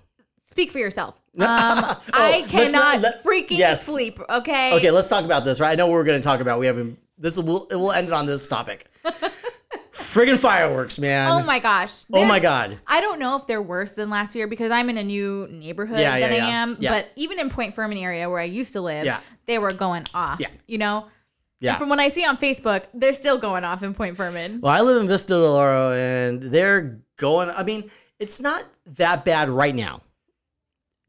speak 0.49 0.71
for 0.71 0.79
yourself. 0.79 1.15
Um, 1.37 1.47
Oh, 1.47 2.01
I 2.13 2.45
cannot 2.49 2.71
not 2.71 3.01
let- 3.01 3.23
freaking 3.23 3.57
yes. 3.57 3.85
sleep. 3.85 4.19
Okay. 4.29 4.73
Okay, 4.75 4.91
let's 4.91 5.09
talk 5.09 5.23
about 5.25 5.45
this. 5.45 5.59
Right, 5.59 5.71
I 5.71 5.75
know 5.75 5.87
what 5.87 5.93
we're 5.93 6.03
gonna 6.03 6.19
talk 6.19 6.39
about. 6.41 6.59
We 6.59 6.65
haven't. 6.65 6.97
This 7.17 7.37
will 7.37 7.67
we'll 7.71 7.91
end 7.91 8.07
it 8.07 8.13
on 8.13 8.25
this 8.25 8.47
topic. 8.47 8.85
Friggin' 9.97 10.39
fireworks, 10.39 10.99
man. 10.99 11.31
Oh 11.31 11.43
my 11.43 11.59
gosh. 11.59 12.05
Oh 12.11 12.25
my 12.25 12.39
god. 12.39 12.79
I 12.85 12.99
don't 13.01 13.19
know 13.19 13.37
if 13.37 13.47
they're 13.47 13.61
worse 13.61 13.93
than 13.93 14.09
last 14.09 14.35
year 14.35 14.47
because 14.47 14.71
I'm 14.71 14.89
in 14.89 14.97
a 14.97 15.03
new 15.03 15.47
neighborhood 15.49 15.99
Yeah, 15.99 16.19
than 16.19 16.31
yeah, 16.33 16.45
I 16.45 16.47
yeah. 16.47 16.63
am. 16.63 16.77
Yeah. 16.79 16.91
But 16.91 17.09
even 17.15 17.39
in 17.39 17.49
Point 17.49 17.73
Fermin 17.73 17.97
area 17.97 18.29
where 18.29 18.39
I 18.39 18.45
used 18.45 18.73
to 18.73 18.81
live, 18.81 19.07
they 19.45 19.57
were 19.57 19.71
going 19.71 20.05
off. 20.13 20.39
Yeah. 20.39 20.49
You 20.67 20.77
know. 20.77 21.07
Yeah. 21.61 21.77
From 21.77 21.89
what 21.89 21.99
I 21.99 22.09
see 22.09 22.25
on 22.25 22.37
Facebook, 22.37 22.83
they're 22.93 23.13
still 23.13 23.37
going 23.37 23.63
off 23.63 23.81
in 23.81 23.93
Point 23.93 24.17
Fermin. 24.17 24.59
Well, 24.61 24.73
I 24.73 24.81
live 24.81 25.01
in 25.01 25.07
Vista 25.07 25.29
del 25.29 25.55
Oro, 25.55 25.93
and 25.93 26.43
they're 26.43 26.99
going. 27.17 27.49
I 27.49 27.63
mean, 27.63 27.89
it's 28.19 28.41
not 28.41 28.67
that 28.97 29.23
bad 29.23 29.49
right 29.49 29.73
now. 29.73 30.01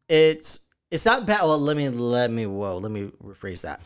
It's 0.09 0.61
it's 0.91 1.05
not 1.05 1.27
bad. 1.27 1.43
Well, 1.43 1.59
let 1.59 1.77
me 1.77 1.89
let 1.89 2.31
me 2.31 2.47
whoa, 2.47 2.79
let 2.79 2.93
me 2.93 3.11
rephrase 3.23 3.63
that. 3.63 3.81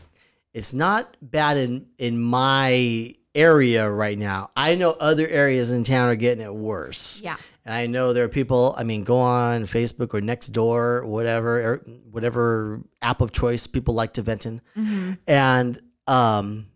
It's 0.53 0.73
not 0.73 1.17
bad 1.21 1.57
in 1.57 1.87
in 1.97 2.19
my 2.21 3.15
area 3.35 3.89
right 3.89 4.17
now. 4.17 4.51
I 4.55 4.75
know 4.75 4.95
other 4.99 5.27
areas 5.27 5.71
in 5.71 5.83
town 5.83 6.09
are 6.09 6.15
getting 6.15 6.43
it 6.43 6.53
worse. 6.53 7.19
Yeah. 7.23 7.37
And 7.65 7.73
I 7.73 7.85
know 7.85 8.13
there 8.13 8.25
are 8.25 8.29
people, 8.29 8.73
I 8.77 8.83
mean, 8.83 9.03
go 9.03 9.17
on 9.17 9.63
Facebook 9.63 10.13
or 10.13 10.21
Nextdoor, 10.21 11.05
whatever, 11.05 11.61
or 11.61 11.77
whatever 12.09 12.81
app 13.01 13.21
of 13.21 13.31
choice 13.31 13.67
people 13.67 13.93
like 13.93 14.13
to 14.13 14.21
vent 14.23 14.45
in. 14.45 14.61
Mm-hmm. 14.75 15.11
And 15.27 15.79
um, 16.07 16.67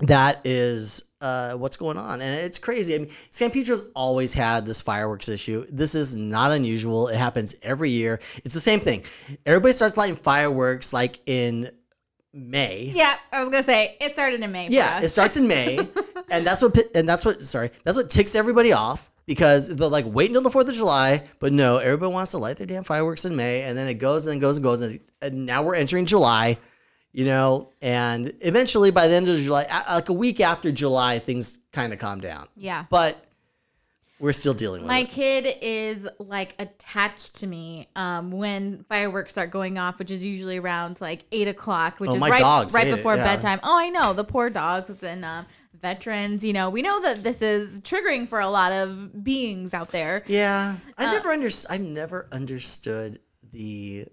that 0.00 0.40
is 0.44 1.02
uh, 1.20 1.54
what's 1.54 1.76
going 1.76 1.98
on. 1.98 2.22
And 2.22 2.34
it's 2.40 2.58
crazy. 2.58 2.94
I 2.94 2.98
mean, 2.98 3.10
San 3.30 3.50
Pedro's 3.50 3.90
always 3.94 4.32
had 4.32 4.66
this 4.66 4.80
fireworks 4.80 5.28
issue. 5.28 5.66
This 5.70 5.96
is 5.96 6.14
not 6.14 6.52
unusual. 6.52 7.08
It 7.08 7.16
happens 7.16 7.56
every 7.62 7.90
year. 7.90 8.20
It's 8.44 8.54
the 8.54 8.60
same 8.60 8.80
thing. 8.80 9.02
Everybody 9.46 9.72
starts 9.72 9.96
lighting 9.96 10.16
fireworks 10.16 10.92
like 10.92 11.20
in 11.26 11.70
May. 12.32 12.92
Yeah, 12.94 13.16
I 13.32 13.40
was 13.40 13.48
gonna 13.48 13.62
say 13.62 13.96
it 14.00 14.12
started 14.12 14.40
in 14.40 14.52
May. 14.52 14.68
Yeah, 14.68 15.00
it 15.00 15.08
starts 15.08 15.36
in 15.36 15.48
May, 15.48 15.78
and 16.30 16.46
that's 16.46 16.62
what 16.62 16.76
and 16.94 17.08
that's 17.08 17.24
what 17.24 17.42
sorry, 17.42 17.70
that's 17.84 17.96
what 17.96 18.10
ticks 18.10 18.34
everybody 18.34 18.72
off 18.72 19.10
because 19.26 19.74
they're 19.74 19.88
like 19.88 20.04
wait 20.06 20.28
until 20.28 20.42
the 20.42 20.50
Fourth 20.50 20.68
of 20.68 20.74
July, 20.74 21.24
but 21.38 21.52
no, 21.52 21.78
everybody 21.78 22.12
wants 22.12 22.30
to 22.32 22.38
light 22.38 22.56
their 22.56 22.66
damn 22.66 22.84
fireworks 22.84 23.24
in 23.24 23.34
May, 23.34 23.62
and 23.62 23.76
then 23.76 23.88
it 23.88 23.94
goes 23.94 24.26
and 24.26 24.32
then 24.32 24.40
goes 24.40 24.56
and 24.56 24.64
goes, 24.64 24.80
and, 24.80 25.00
and 25.22 25.46
now 25.46 25.62
we're 25.62 25.74
entering 25.74 26.06
July, 26.06 26.56
you 27.12 27.24
know, 27.24 27.72
and 27.82 28.32
eventually 28.40 28.90
by 28.90 29.08
the 29.08 29.14
end 29.14 29.28
of 29.28 29.38
July, 29.38 29.66
like 29.90 30.08
a 30.08 30.12
week 30.12 30.40
after 30.40 30.70
July, 30.70 31.18
things 31.18 31.60
kind 31.72 31.92
of 31.92 31.98
calm 31.98 32.20
down, 32.20 32.46
yeah. 32.56 32.84
but 32.90 33.24
we're 34.20 34.32
still 34.32 34.54
dealing 34.54 34.82
with 34.82 34.88
My 34.88 35.00
it. 35.00 35.08
kid 35.08 35.56
is 35.62 36.06
like 36.18 36.54
attached 36.58 37.36
to 37.36 37.46
me 37.46 37.88
um, 37.96 38.30
when 38.30 38.84
fireworks 38.88 39.32
start 39.32 39.50
going 39.50 39.78
off, 39.78 39.98
which 39.98 40.10
is 40.10 40.24
usually 40.24 40.58
around 40.58 41.00
like 41.00 41.24
eight 41.32 41.48
o'clock, 41.48 41.98
which 42.00 42.10
Oh, 42.10 42.14
is 42.14 42.20
my 42.20 42.28
right 42.30 42.38
dogs 42.40 42.74
right 42.74 42.84
hate 42.86 42.92
it, 42.92 42.96
before 42.96 43.16
yeah. 43.16 43.24
bedtime. 43.24 43.60
Oh, 43.62 43.78
I 43.78 43.88
know 43.88 44.12
the 44.12 44.24
poor 44.24 44.50
dogs 44.50 45.02
and 45.02 45.24
um, 45.24 45.46
veterans. 45.80 46.44
You 46.44 46.52
know, 46.52 46.68
we 46.70 46.82
know 46.82 47.00
that 47.00 47.22
this 47.24 47.40
is 47.42 47.80
triggering 47.80 48.28
for 48.28 48.40
a 48.40 48.48
lot 48.48 48.72
of 48.72 49.24
beings 49.24 49.72
out 49.74 49.88
there. 49.88 50.22
Yeah, 50.26 50.76
I 50.98 51.06
Uh, 51.06 51.12
never 51.12 51.30
under 51.30 51.48
I've 51.70 51.80
never 51.80 52.28
understood 52.30 53.18
the 53.52 54.06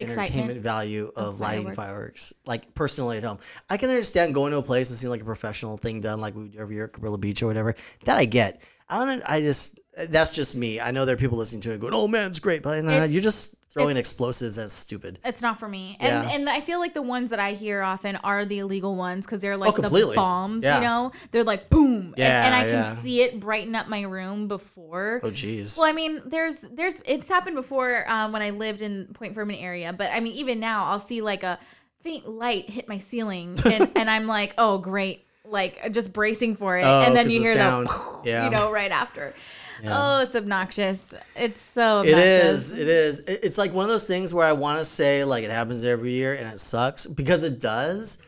Excitement 0.00 0.28
entertainment 0.30 0.60
value 0.60 1.10
of, 1.16 1.24
of 1.34 1.40
lighting 1.40 1.64
fireworks. 1.74 1.76
fireworks. 1.76 2.32
Like 2.46 2.72
personally 2.74 3.16
at 3.16 3.24
home, 3.24 3.38
I 3.68 3.76
can 3.76 3.90
understand 3.90 4.32
going 4.32 4.52
to 4.52 4.58
a 4.58 4.62
place 4.62 4.90
and 4.90 4.98
seeing 4.98 5.10
like 5.10 5.22
a 5.22 5.24
professional 5.24 5.76
thing 5.76 6.00
done, 6.00 6.20
like 6.20 6.36
we 6.36 6.48
do 6.48 6.58
every 6.60 6.76
year 6.76 6.84
at 6.84 6.92
Cabrillo 6.92 7.20
Beach 7.20 7.42
or 7.42 7.46
whatever. 7.48 7.74
That 8.04 8.16
I 8.16 8.24
get. 8.24 8.62
I 8.90 9.04
don't. 9.04 9.22
I 9.28 9.40
just 9.40 9.80
that's 10.08 10.30
just 10.30 10.56
me. 10.56 10.80
I 10.80 10.90
know 10.92 11.04
there 11.04 11.14
are 11.14 11.18
people 11.18 11.38
listening 11.38 11.60
to 11.62 11.72
it 11.72 11.80
going, 11.80 11.94
"Oh 11.94 12.08
man, 12.08 12.28
it's 12.30 12.38
great," 12.38 12.62
but 12.62 12.82
nah, 12.84 13.04
you're 13.04 13.22
just 13.22 13.56
throwing 13.70 13.96
explosives. 13.98 14.56
That's 14.56 14.72
stupid. 14.72 15.18
It's 15.24 15.42
not 15.42 15.58
for 15.60 15.68
me. 15.68 15.96
And 16.00 16.24
Yeah. 16.24 16.30
and 16.34 16.48
I 16.48 16.60
feel 16.60 16.78
like 16.80 16.94
the 16.94 17.02
ones 17.02 17.30
that 17.30 17.38
I 17.38 17.52
hear 17.52 17.82
often 17.82 18.16
are 18.16 18.46
the 18.46 18.60
illegal 18.60 18.96
ones 18.96 19.26
because 19.26 19.40
they're 19.40 19.56
like 19.58 19.74
the 19.74 19.80
Oh, 19.80 19.82
completely. 19.82 20.16
bombs, 20.16 20.64
Yeah. 20.64 20.76
you 20.78 20.84
know? 20.84 21.12
They're 21.32 21.44
like 21.44 21.68
boom. 21.68 22.14
and, 22.16 22.22
and 22.22 22.54
I 22.54 22.66
Yeah, 22.66 22.84
can 22.94 22.96
see 23.02 23.20
it 23.22 23.38
brighten 23.38 23.74
up 23.74 23.86
my 23.88 24.02
room 24.02 24.48
before. 24.48 25.20
Oh 25.22 25.28
jeez. 25.30 25.76
Well, 25.78 25.86
I 25.86 25.92
mean, 25.92 26.22
there's 26.24 26.62
there's 26.72 27.02
it's 27.04 27.28
happened 27.28 27.56
before 27.56 28.10
um, 28.10 28.32
when 28.32 28.40
I 28.40 28.50
lived 28.50 28.80
in 28.80 29.08
Point 29.12 29.34
Fermin 29.34 29.56
area, 29.56 29.92
but 29.92 30.10
I 30.12 30.20
mean, 30.20 30.32
even 30.32 30.60
now 30.60 30.86
I'll 30.86 31.00
see 31.00 31.20
like 31.20 31.42
a 31.42 31.58
faint 32.02 32.26
light 32.28 32.70
hit 32.70 32.88
my 32.88 32.96
ceiling, 32.98 33.58
and, 33.66 33.90
and 33.96 34.08
I'm 34.08 34.26
like, 34.26 34.54
oh 34.56 34.78
great, 34.78 35.26
like 35.50 35.92
just 35.92 36.12
bracing 36.12 36.56
for 36.56 36.78
it, 36.78 36.84
Oh, 36.84 37.02
and 37.06 37.16
then 37.16 37.30
you 37.30 37.38
the 37.40 37.44
hear 37.46 37.54
sound. 37.54 37.86
the, 37.88 38.20
Yeah. 38.24 38.44
you 38.46 38.50
know, 38.50 38.70
right 38.70 38.90
after. 38.90 39.34
Yeah. 39.82 39.90
Oh, 39.94 40.22
it's 40.22 40.34
obnoxious. 40.34 41.14
It's 41.36 41.60
so 41.60 42.00
It 42.02 42.08
obnoxious. 42.14 42.72
is. 42.72 42.78
It 42.78 42.88
is. 42.88 43.18
It's 43.28 43.58
like 43.58 43.72
one 43.72 43.84
of 43.84 43.90
those 43.90 44.06
things 44.06 44.34
where 44.34 44.44
I 44.46 44.52
want 44.52 44.78
to 44.78 44.84
say 44.84 45.22
like 45.24 45.44
it 45.44 45.50
happens 45.50 45.84
every 45.84 46.10
year 46.10 46.34
and 46.34 46.48
it 46.48 46.58
sucks 46.58 47.06
because 47.06 47.44
it 47.44 47.60
does, 47.60 48.18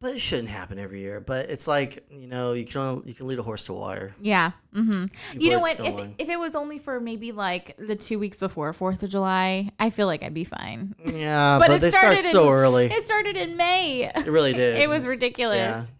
but 0.00 0.12
it 0.14 0.20
shouldn't 0.20 0.48
happen 0.48 0.76
every 0.78 0.98
year. 1.00 1.20
But 1.20 1.50
it's 1.50 1.68
like 1.68 2.04
you 2.10 2.26
know 2.26 2.52
you 2.52 2.64
can 2.64 2.80
only, 2.80 3.08
you 3.08 3.14
can 3.14 3.28
lead 3.28 3.38
a 3.38 3.44
horse 3.44 3.62
to 3.66 3.74
water. 3.74 4.12
Yeah. 4.20 4.50
hmm 4.74 5.04
You 5.34 5.52
know 5.52 5.60
what? 5.60 5.78
If, 5.78 6.08
if 6.18 6.28
it 6.28 6.36
was 6.38 6.56
only 6.56 6.80
for 6.80 6.98
maybe 6.98 7.30
like 7.30 7.76
the 7.78 7.94
two 7.94 8.18
weeks 8.18 8.38
before 8.38 8.72
Fourth 8.72 9.00
of 9.04 9.10
July, 9.10 9.70
I 9.78 9.90
feel 9.90 10.06
like 10.08 10.24
I'd 10.24 10.34
be 10.34 10.42
fine. 10.42 10.96
Yeah, 11.06 11.58
But 11.60 11.68
but, 11.68 11.76
it 11.76 11.80
they 11.80 11.90
start 11.90 12.18
started 12.18 12.22
so 12.22 12.48
in- 12.48 12.54
early. 12.54 12.86
It 12.86 13.04
started 13.04 13.36
in 13.36 13.56
May. 13.56 14.10
It 14.12 14.26
really 14.26 14.52
did. 14.62 14.78
it 14.78 14.88
was 14.88 15.06
ridiculous. 15.06 15.92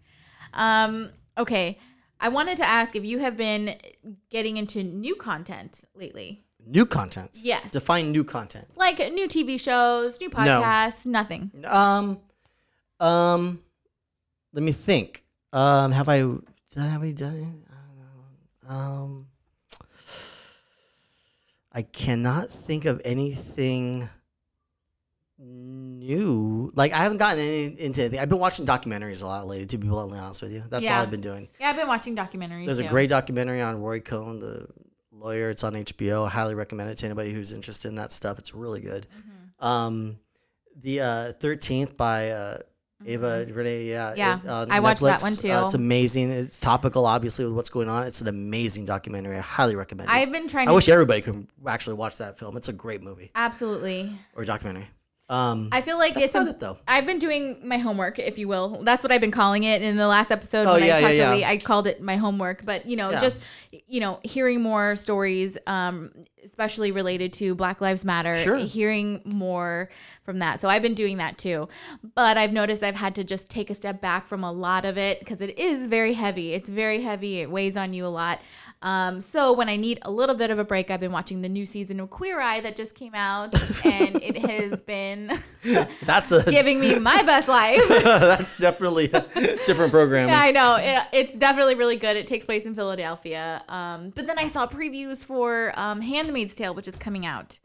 Um, 0.58 1.10
okay. 1.36 1.78
I 2.20 2.28
wanted 2.28 2.56
to 2.58 2.66
ask 2.66 2.96
if 2.96 3.04
you 3.04 3.20
have 3.20 3.36
been 3.36 3.76
getting 4.28 4.56
into 4.56 4.82
new 4.82 5.14
content 5.14 5.84
lately. 5.94 6.44
new 6.66 6.84
content. 6.84 7.30
Yes. 7.42 7.70
Define 7.70 8.10
new 8.12 8.24
content. 8.24 8.66
Like 8.76 8.98
new 9.12 9.28
TV 9.28 9.58
shows, 9.58 10.20
new 10.20 10.28
podcasts, 10.28 11.06
nothing. 11.06 11.50
Um, 11.64 12.18
um, 13.00 13.62
let 14.52 14.62
me 14.62 14.72
think. 14.72 15.22
Um, 15.52 15.92
have 15.92 16.08
I 16.08 16.18
have 16.76 17.02
I 17.02 17.12
done 17.12 17.36
it? 17.36 17.72
I 17.72 17.76
don't 17.86 17.98
know. 17.98 18.74
Um, 18.74 19.26
I 21.72 21.82
cannot 21.82 22.50
think 22.50 22.84
of 22.84 23.00
anything 23.04 24.08
new. 25.38 26.72
Like 26.74 26.92
I 26.92 26.98
haven't 26.98 27.18
gotten 27.18 27.40
any, 27.40 27.64
into 27.80 28.02
anything. 28.02 28.20
I've 28.20 28.28
been 28.28 28.38
watching 28.38 28.66
documentaries 28.66 29.22
a 29.22 29.26
lot 29.26 29.46
lately. 29.46 29.66
To 29.66 29.78
be 29.78 29.88
bluntly 29.88 30.18
honest 30.18 30.42
with 30.42 30.52
you, 30.52 30.62
that's 30.70 30.84
Yeah. 30.84 30.96
all 30.96 31.02
I've 31.02 31.10
been 31.10 31.20
doing. 31.20 31.48
Yeah, 31.60 31.68
I've 31.70 31.76
been 31.76 31.88
watching 31.88 32.16
documentaries. 32.16 32.66
There's 32.66 32.78
a 32.78 32.88
great 32.88 33.10
documentary 33.10 33.60
on 33.62 33.80
Roy 33.80 34.00
Cohn, 34.00 34.38
the 34.40 34.66
lawyer. 35.12 35.50
It's 35.50 35.64
on 35.64 35.74
HBO. 35.74 36.26
I 36.26 36.30
highly 36.30 36.54
recommend 36.54 36.90
it 36.90 36.98
to 36.98 37.06
anybody 37.06 37.32
who's 37.32 37.52
interested 37.52 37.88
in 37.88 37.94
that 37.96 38.12
stuff. 38.12 38.38
It's 38.38 38.54
really 38.54 38.80
good. 38.80 39.06
Mm-hmm. 39.16 39.66
Um, 39.66 40.18
the 40.80 41.00
uh, 41.00 41.32
Thirteenth 41.32 41.96
by 41.96 42.30
uh, 42.30 42.58
Ava 43.06 43.44
DuVernay. 43.46 43.84
Yeah. 43.84 44.14
Yeah, 44.16 44.38
it- 44.40 44.48
on 44.48 44.70
I 44.70 44.80
watched 44.80 45.02
that 45.02 45.20
Netflix. 45.20 45.42
one 45.44 45.52
Uh, 45.52 45.58
too. 45.60 45.64
it's 45.64 45.74
amazing. 45.74 46.30
It's 46.30 46.60
topical, 46.60 47.04
obviously, 47.06 47.44
with 47.44 47.54
what's 47.54 47.68
going 47.70 47.88
on. 47.88 48.06
It's 48.06 48.20
an 48.20 48.28
amazing 48.28 48.84
documentary. 48.84 49.36
I 49.36 49.40
highly 49.40 49.74
recommend 49.76 50.08
it. 50.08 50.12
I've 50.12 50.30
been 50.32 50.48
trying 50.48 50.68
I 50.68 50.72
wish 50.72 50.88
everybody 50.88 51.20
could 51.20 51.46
actually 51.66 51.94
watch 51.96 52.18
that 52.18 52.38
film. 52.38 52.56
It's 52.56 52.68
a 52.68 52.72
great 52.72 53.02
movie 53.02 53.30
absolutely. 53.34 54.16
or 54.36 54.44
documentary. 54.44 54.86
Um, 55.30 55.68
I 55.72 55.82
feel 55.82 55.98
like 55.98 56.16
it's 56.16 56.34
a, 56.34 56.40
it 56.46 56.58
though. 56.60 56.78
I've 56.88 57.06
been 57.06 57.18
doing 57.18 57.58
my 57.62 57.76
homework, 57.78 58.18
if 58.18 58.38
you 58.38 58.48
will. 58.48 58.82
That's 58.82 59.04
what 59.04 59.12
I've 59.12 59.20
been 59.20 59.30
calling 59.30 59.64
it. 59.64 59.82
In 59.82 59.96
the 59.96 60.08
last 60.08 60.30
episode, 60.30 60.66
Oh, 60.66 60.74
when 60.74 60.84
yeah, 60.84 60.96
I 60.96 60.98
yeah, 60.98 61.00
talked 61.00 61.14
yeah. 61.14 61.30
to 61.30 61.36
Lee, 61.36 61.44
I 61.44 61.56
called 61.58 61.86
it 61.86 62.00
my 62.02 62.16
homework. 62.16 62.64
But 62.64 62.86
you 62.86 62.96
know, 62.96 63.10
Yeah. 63.10 63.20
just 63.20 63.40
you 63.86 64.00
know, 64.00 64.18
hearing 64.22 64.62
more 64.62 64.96
stories, 64.96 65.58
um, 65.66 66.10
especially 66.42 66.90
related 66.90 67.34
to 67.34 67.54
Black 67.54 67.82
Lives 67.82 68.02
Matter, 68.04 68.34
Sure. 68.36 68.56
hearing 68.56 69.20
more 69.26 69.90
from 70.22 70.38
that. 70.38 70.58
So 70.60 70.68
I've 70.70 70.80
been 70.80 70.94
doing 70.94 71.18
that 71.18 71.36
too. 71.36 71.68
But 72.14 72.38
I've 72.38 72.52
noticed 72.52 72.82
I've 72.82 72.94
had 72.94 73.14
to 73.16 73.24
just 73.24 73.50
take 73.50 73.68
a 73.68 73.74
step 73.74 74.00
back 74.00 74.26
from 74.26 74.42
a 74.44 74.50
lot 74.50 74.86
of 74.86 74.96
it 74.96 75.18
because 75.18 75.42
it 75.42 75.58
is 75.58 75.86
very 75.88 76.14
heavy. 76.14 76.54
It's 76.54 76.70
very 76.70 77.02
heavy. 77.02 77.40
It 77.40 77.50
weighs 77.50 77.76
on 77.76 77.92
you 77.92 78.06
a 78.06 78.08
lot. 78.08 78.40
Um, 78.82 79.20
so 79.20 79.52
when 79.52 79.68
I 79.68 79.76
need 79.76 79.98
a 80.02 80.10
little 80.10 80.36
bit 80.36 80.50
of 80.50 80.58
a 80.58 80.64
break, 80.64 80.90
I've 80.90 81.00
been 81.00 81.12
watching 81.12 81.42
the 81.42 81.48
new 81.48 81.66
season 81.66 81.98
of 82.00 82.10
Queer 82.10 82.40
Eye 82.40 82.60
that 82.60 82.76
just 82.76 82.94
came 82.94 83.14
out, 83.14 83.54
and 83.84 84.22
it 84.22 84.36
has 84.50 84.80
been 84.82 85.32
That's 86.04 86.30
a 86.32 86.48
giving 86.50 86.78
me 86.80 86.94
my 86.98 87.22
best 87.22 87.48
life. 87.48 87.86
that's 87.88 88.56
definitely 88.58 89.06
a 89.12 89.20
different 89.66 89.90
programming. 89.90 90.28
Yeah, 90.28 90.40
I 90.40 90.50
know. 90.52 90.76
It, 90.76 91.02
it's 91.12 91.36
definitely 91.36 91.74
really 91.74 91.96
good. 91.96 92.16
It 92.16 92.26
takes 92.26 92.46
place 92.46 92.66
in 92.66 92.74
Philadelphia. 92.74 93.64
Um, 93.68 94.10
but 94.14 94.26
then 94.26 94.38
I 94.38 94.46
saw 94.46 94.66
previews 94.66 95.24
for 95.24 95.72
um, 95.74 96.00
Handmaid's 96.00 96.54
Tale, 96.54 96.74
which 96.74 96.88
is 96.88 96.96
coming 96.96 97.26
out 97.26 97.58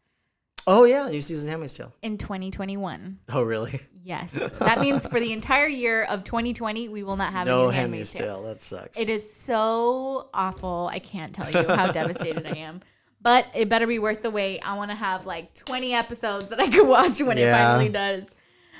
Oh 0.65 0.85
yeah, 0.85 1.09
new 1.09 1.21
season 1.21 1.49
Handmaid's 1.49 1.73
Tale. 1.73 1.93
in 2.01 2.17
2021. 2.17 3.19
Oh 3.33 3.43
really? 3.43 3.79
Yes. 4.05 4.33
That 4.59 4.81
means 4.81 5.07
for 5.07 5.19
the 5.19 5.31
entire 5.31 5.67
year 5.67 6.03
of 6.09 6.23
2020, 6.25 6.89
we 6.89 7.03
will 7.03 7.15
not 7.15 7.31
have 7.31 7.47
a 7.47 7.49
no 7.49 7.63
new 7.65 7.69
Handmaid's 7.69 8.11
Handmaid's 8.11 8.13
Tale. 8.13 8.35
Tale. 8.41 8.43
That 8.43 8.61
sucks. 8.61 8.99
It 8.99 9.09
is 9.09 9.31
so 9.33 10.29
awful. 10.33 10.89
I 10.91 10.99
can't 10.99 11.33
tell 11.33 11.49
you 11.49 11.65
how 11.67 11.91
devastated 11.91 12.45
I 12.45 12.57
am. 12.57 12.81
But 13.21 13.47
it 13.55 13.69
better 13.69 13.87
be 13.87 13.99
worth 13.99 14.21
the 14.21 14.29
wait. 14.29 14.59
I 14.59 14.75
want 14.75 14.91
to 14.91 14.97
have 14.97 15.25
like 15.25 15.53
20 15.53 15.93
episodes 15.93 16.47
that 16.49 16.59
I 16.59 16.67
can 16.67 16.85
watch 16.87 17.21
when 17.21 17.37
it 17.37 17.49
finally 17.49 17.87
does. 17.87 18.29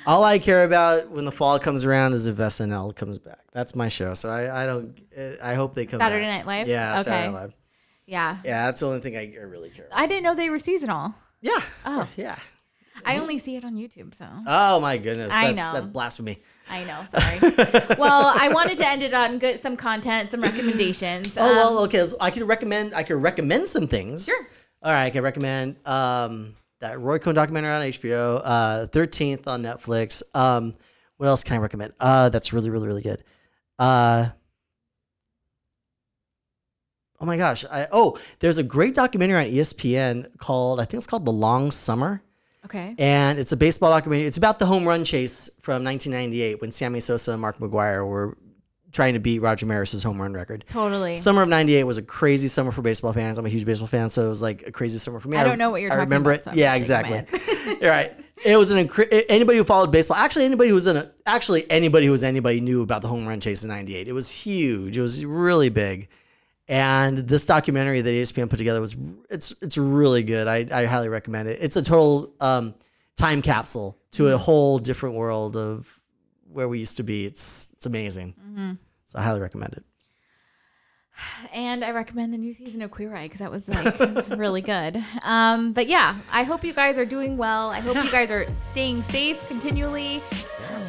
All 0.06 0.26
I 0.26 0.40
care 0.40 0.66
about 0.66 1.10
when 1.10 1.24
the 1.24 1.32
fall 1.32 1.58
comes 1.60 1.86
around 1.86 2.12
is 2.12 2.26
if 2.26 2.36
SNL 2.36 2.94
comes 2.94 3.18
back. 3.18 3.40
That's 3.54 3.74
my 3.74 3.88
show. 3.88 4.14
So 4.16 4.28
I, 4.28 4.64
I 4.64 4.66
don't. 4.66 5.00
I 5.42 5.54
hope 5.54 5.76
they 5.76 5.86
come. 5.86 6.02
Saturday 6.02 6.26
back. 6.26 6.46
Night 6.46 6.48
Live? 6.60 6.68
Yeah, 6.68 6.94
Okay. 6.96 7.04
Saturday 7.04 7.32
Night 7.32 7.42
Live. 7.42 7.54
Yeah. 8.06 8.38
Yeah, 8.44 8.66
that's 8.66 8.82
the 8.82 8.88
only 8.88 9.00
thing 9.00 9.16
I 9.16 9.34
I 9.40 9.44
really 9.44 9.70
care 9.70 9.86
about. 9.86 9.98
I 9.98 10.06
didn't 10.08 10.24
know 10.24 10.36
they 10.36 10.50
were 10.50 10.60
seasonal. 10.60 11.16
Yeah. 11.44 11.62
Oh. 11.86 12.08
Yeah. 12.18 12.38
I 13.06 13.18
only 13.18 13.38
see 13.38 13.58
it 13.58 13.66
on 13.66 13.76
YouTube, 13.76 14.14
so. 14.16 14.26
Oh 14.48 14.80
my 14.80 14.98
goodness. 14.98 15.32
I 15.34 15.52
know. 15.52 15.72
That's 15.74 15.88
blasphemy. 15.88 16.40
I 16.70 16.84
know, 16.86 17.04
sorry. 17.06 17.96
well, 18.00 18.32
I 18.34 18.50
wanted 18.54 18.78
to 18.78 18.88
end 18.88 19.04
it 19.04 19.14
on 19.14 19.40
good 19.40 19.62
some 19.62 19.76
content, 19.76 20.32
some 20.32 20.42
recommendations. 20.42 21.36
Oh 21.38 21.50
Um, 21.50 21.56
well, 21.56 21.84
okay. 21.84 22.06
So 22.08 22.16
I 22.22 22.32
could 22.32 22.44
recommend. 22.44 22.94
I 22.94 23.04
could 23.04 23.22
recommend 23.22 23.68
some 23.68 23.88
things. 23.88 24.26
Sure. 24.26 24.46
All 24.82 24.92
right, 24.92 25.06
I 25.06 25.10
can 25.10 25.24
recommend 25.24 25.76
um, 25.86 26.56
that 26.80 27.00
Roy 27.00 27.18
Cohn 27.20 27.36
documentary 27.36 27.72
on 27.72 27.82
HBO, 27.82 28.42
uh, 28.44 28.88
Thirteenth 28.88 29.48
on 29.48 29.64
Netflix. 29.64 30.24
Um, 30.34 30.74
what 31.18 31.28
else 31.28 31.44
can 31.44 31.58
I 31.58 31.60
recommend? 31.60 31.94
Uh, 32.00 32.30
that's 32.30 32.54
really, 32.54 32.70
really, 32.70 32.88
really 32.88 33.02
good. 33.02 33.24
Uh, 33.80 34.30
oh 37.24 37.26
my 37.26 37.38
gosh! 37.38 37.64
I 37.72 37.88
oh, 37.94 38.20
there's 38.40 38.58
a 38.58 38.64
great 38.64 38.94
documentary 38.94 39.38
on 39.40 39.46
ESPN 39.46 40.38
called 40.40 40.82
I 40.82 40.86
think 40.86 41.00
it's 41.00 41.08
called 41.08 41.24
The 41.26 41.32
Long 41.32 41.72
Summer, 41.72 42.22
Okay. 42.66 42.96
and 43.00 43.40
it's 43.40 43.54
a 43.54 43.58
baseball 43.58 43.90
documentary. 43.92 44.28
It's 44.28 44.38
about 44.38 44.60
the 44.60 44.66
home 44.66 44.86
run 44.86 45.06
chase 45.06 45.50
from 45.62 45.86
1998 45.86 46.60
when 46.60 46.74
Sammy 46.74 47.00
Sosa 47.00 47.32
and 47.32 47.42
Mark 47.42 47.58
McGwire 47.60 48.06
were 48.06 48.38
trying 48.92 49.14
to 49.14 49.20
beat 49.20 49.40
Roger 49.40 49.66
Maris's 49.66 50.04
home 50.04 50.22
run 50.22 50.34
record. 50.34 50.66
Totally. 50.68 51.16
Summer 51.16 51.42
of 51.42 51.48
'98 51.48 51.86
was 51.86 51.98
a 51.98 52.02
crazy 52.04 52.50
summer 52.50 52.72
for 52.72 52.82
baseball 52.82 53.14
fans. 53.14 53.38
I'm 53.38 53.46
a 53.46 53.50
huge 53.50 53.66
baseball 53.66 53.88
fan, 53.88 54.10
so 54.10 54.26
it 54.26 54.30
was 54.30 54.42
like 54.42 54.68
a 54.68 54.72
crazy 54.74 54.98
summer 54.98 55.22
for 55.22 55.30
me. 55.30 55.38
I 55.38 55.46
don't 55.46 55.58
know 55.58 55.72
what 55.72 55.82
you're 55.82 55.92
I 55.94 55.96
talking 55.96 56.10
remember 56.10 56.32
about, 56.32 56.40
it. 56.42 56.44
so 56.44 56.52
yeah, 56.54 56.78
just 56.78 56.90
shaking 56.90 57.10
my 57.12 57.18
exactly. 57.20 57.78
You're 57.82 57.90
right. 57.90 58.12
It 58.44 58.58
was 58.58 58.72
an 58.72 58.86
incre- 58.86 59.24
anybody 59.30 59.58
who 59.58 59.64
followed 59.64 59.92
baseball. 59.94 60.18
Actually, 60.18 60.44
anybody 60.44 60.68
who 60.68 60.76
was 60.76 60.88
in 60.88 60.98
a 60.98 61.10
actually 61.26 61.70
anybody 61.72 62.06
who 62.06 62.12
was 62.12 62.24
anybody 62.24 62.60
knew 62.60 62.82
about 62.82 63.02
the 63.02 63.08
home 63.08 63.26
run 63.26 63.40
chase 63.40 63.64
in 63.64 63.70
'98. 63.70 64.10
It 64.10 64.12
was 64.12 64.30
huge. 64.30 64.98
It 64.98 65.02
was 65.02 65.24
really 65.24 65.70
big. 65.70 66.10
And 66.68 67.18
this 67.18 67.46
documentary 67.46 68.02
that 68.02 68.10
ESPN 68.10 68.50
put 68.50 68.58
together 68.58 68.80
was 68.80 68.96
it's 69.30 69.54
it's 69.62 69.78
really 69.78 70.24
good. 70.24 70.48
I, 70.48 70.66
I 70.72 70.86
highly 70.86 71.10
recommend 71.10 71.50
it. 71.50 71.60
It's 71.62 71.76
a 71.76 71.82
total 71.84 72.34
um, 72.40 72.74
time 73.18 73.42
capsule 73.42 74.00
to 74.12 74.24
Mm-hmm. 74.24 74.34
a 74.34 74.38
whole 74.38 74.80
different 74.80 75.16
world 75.16 75.58
of 75.58 76.00
where 76.52 76.70
we 76.70 76.80
used 76.80 76.98
to 76.98 77.04
be. 77.04 77.26
It's 77.26 77.70
it's 77.74 77.86
amazing. 77.86 78.36
Mm-hmm. 78.40 78.72
So 79.08 79.20
I 79.20 79.24
highly 79.24 79.42
recommend 79.42 79.74
it. 79.74 79.84
And 81.54 81.84
I 81.84 81.92
recommend 81.92 82.34
the 82.34 82.38
new 82.38 82.54
season 82.54 82.82
of 82.82 82.92
Queer 82.92 83.16
Eye 83.16 83.24
because 83.26 83.40
that 83.40 83.52
was 83.52 83.70
like 83.70 84.38
really 84.40 84.62
good. 84.62 85.04
Um, 85.24 85.72
but 85.74 85.88
yeah, 85.88 86.16
I 86.32 86.44
hope 86.44 86.64
you 86.64 86.74
guys 86.74 86.98
are 86.98 87.06
doing 87.06 87.38
well. 87.38 87.70
I 87.70 87.80
hope 87.80 87.96
you 88.04 88.12
guys 88.12 88.32
are 88.32 88.52
staying 88.54 89.04
safe 89.04 89.48
continually. 89.48 90.22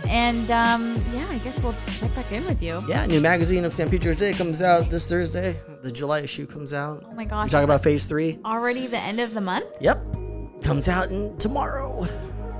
And 0.09 0.51
um, 0.51 0.95
yeah, 1.13 1.27
I 1.31 1.39
guess 1.39 1.59
we'll 1.63 1.75
check 1.99 2.15
back 2.15 2.31
in 2.33 2.45
with 2.47 2.63
you. 2.63 2.81
Yeah, 2.89 3.05
new 3.07 3.21
magazine 3.21 3.65
of 3.65 3.73
San 3.75 3.89
Pedro 3.91 4.13
Today 4.15 4.33
comes 4.33 4.61
out 4.63 4.91
this 4.91 5.09
Thursday. 5.09 5.59
The 5.83 5.91
July 5.93 6.21
issue 6.21 6.47
comes 6.47 6.73
out. 6.73 7.05
Oh 7.09 7.15
my 7.15 7.25
gosh, 7.25 7.47
We 7.47 7.51
talk 7.51 7.65
about 7.65 7.83
phase 7.83 8.07
three. 8.07 8.39
already 8.45 8.87
the 8.87 8.99
end 8.99 9.21
of 9.21 9.35
the 9.35 9.41
month. 9.41 9.67
Yep. 9.81 10.03
Comes 10.63 10.89
out 10.89 11.11
in 11.11 11.37
tomorrow. 11.39 12.07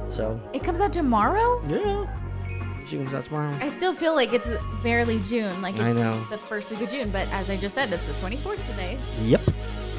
So 0.07 0.39
It 0.53 0.63
comes 0.63 0.83
out 0.83 0.93
tomorrow. 0.93 1.63
yeah. 1.69 2.07
Comes 2.91 3.15
out 3.15 3.25
tomorrow. 3.25 3.57
I 3.61 3.71
still 3.71 3.95
feel 3.95 4.15
like 4.15 4.33
it's 4.33 4.49
barely 4.83 5.19
June, 5.21 5.63
like 5.63 5.79
I 5.81 5.89
it's 5.89 5.99
know. 5.99 6.25
the 6.31 6.39
first 6.39 6.71
week 6.71 6.83
of 6.83 6.91
June. 6.91 7.11
But 7.11 7.29
as 7.29 7.49
I 7.49 7.57
just 7.57 7.75
said, 7.75 7.93
it's 7.93 8.07
the 8.07 8.13
24th 8.15 8.65
today. 8.69 8.99
Yep. 9.23 9.41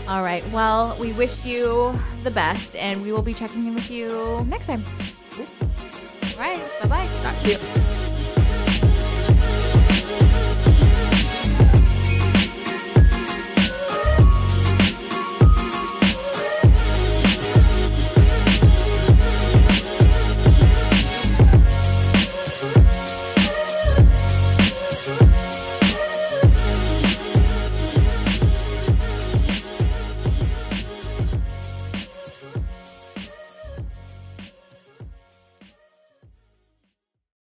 All 0.08 0.22
right. 0.24 0.48
Well, 0.52 0.96
we 1.00 1.12
wish 1.12 1.44
you 1.44 1.98
the 2.24 2.32
best, 2.32 2.76
and 2.76 3.02
we 3.02 3.12
will 3.12 3.24
be 3.24 3.34
checking 3.34 3.66
in 3.66 3.74
with 3.74 3.90
you 3.90 4.46
next 4.48 4.68
time. 4.68 4.84
All 5.40 6.40
right. 6.40 6.62
Bye 6.84 6.88
bye. 6.88 7.34
See 7.38 7.54
ya. 7.54 8.05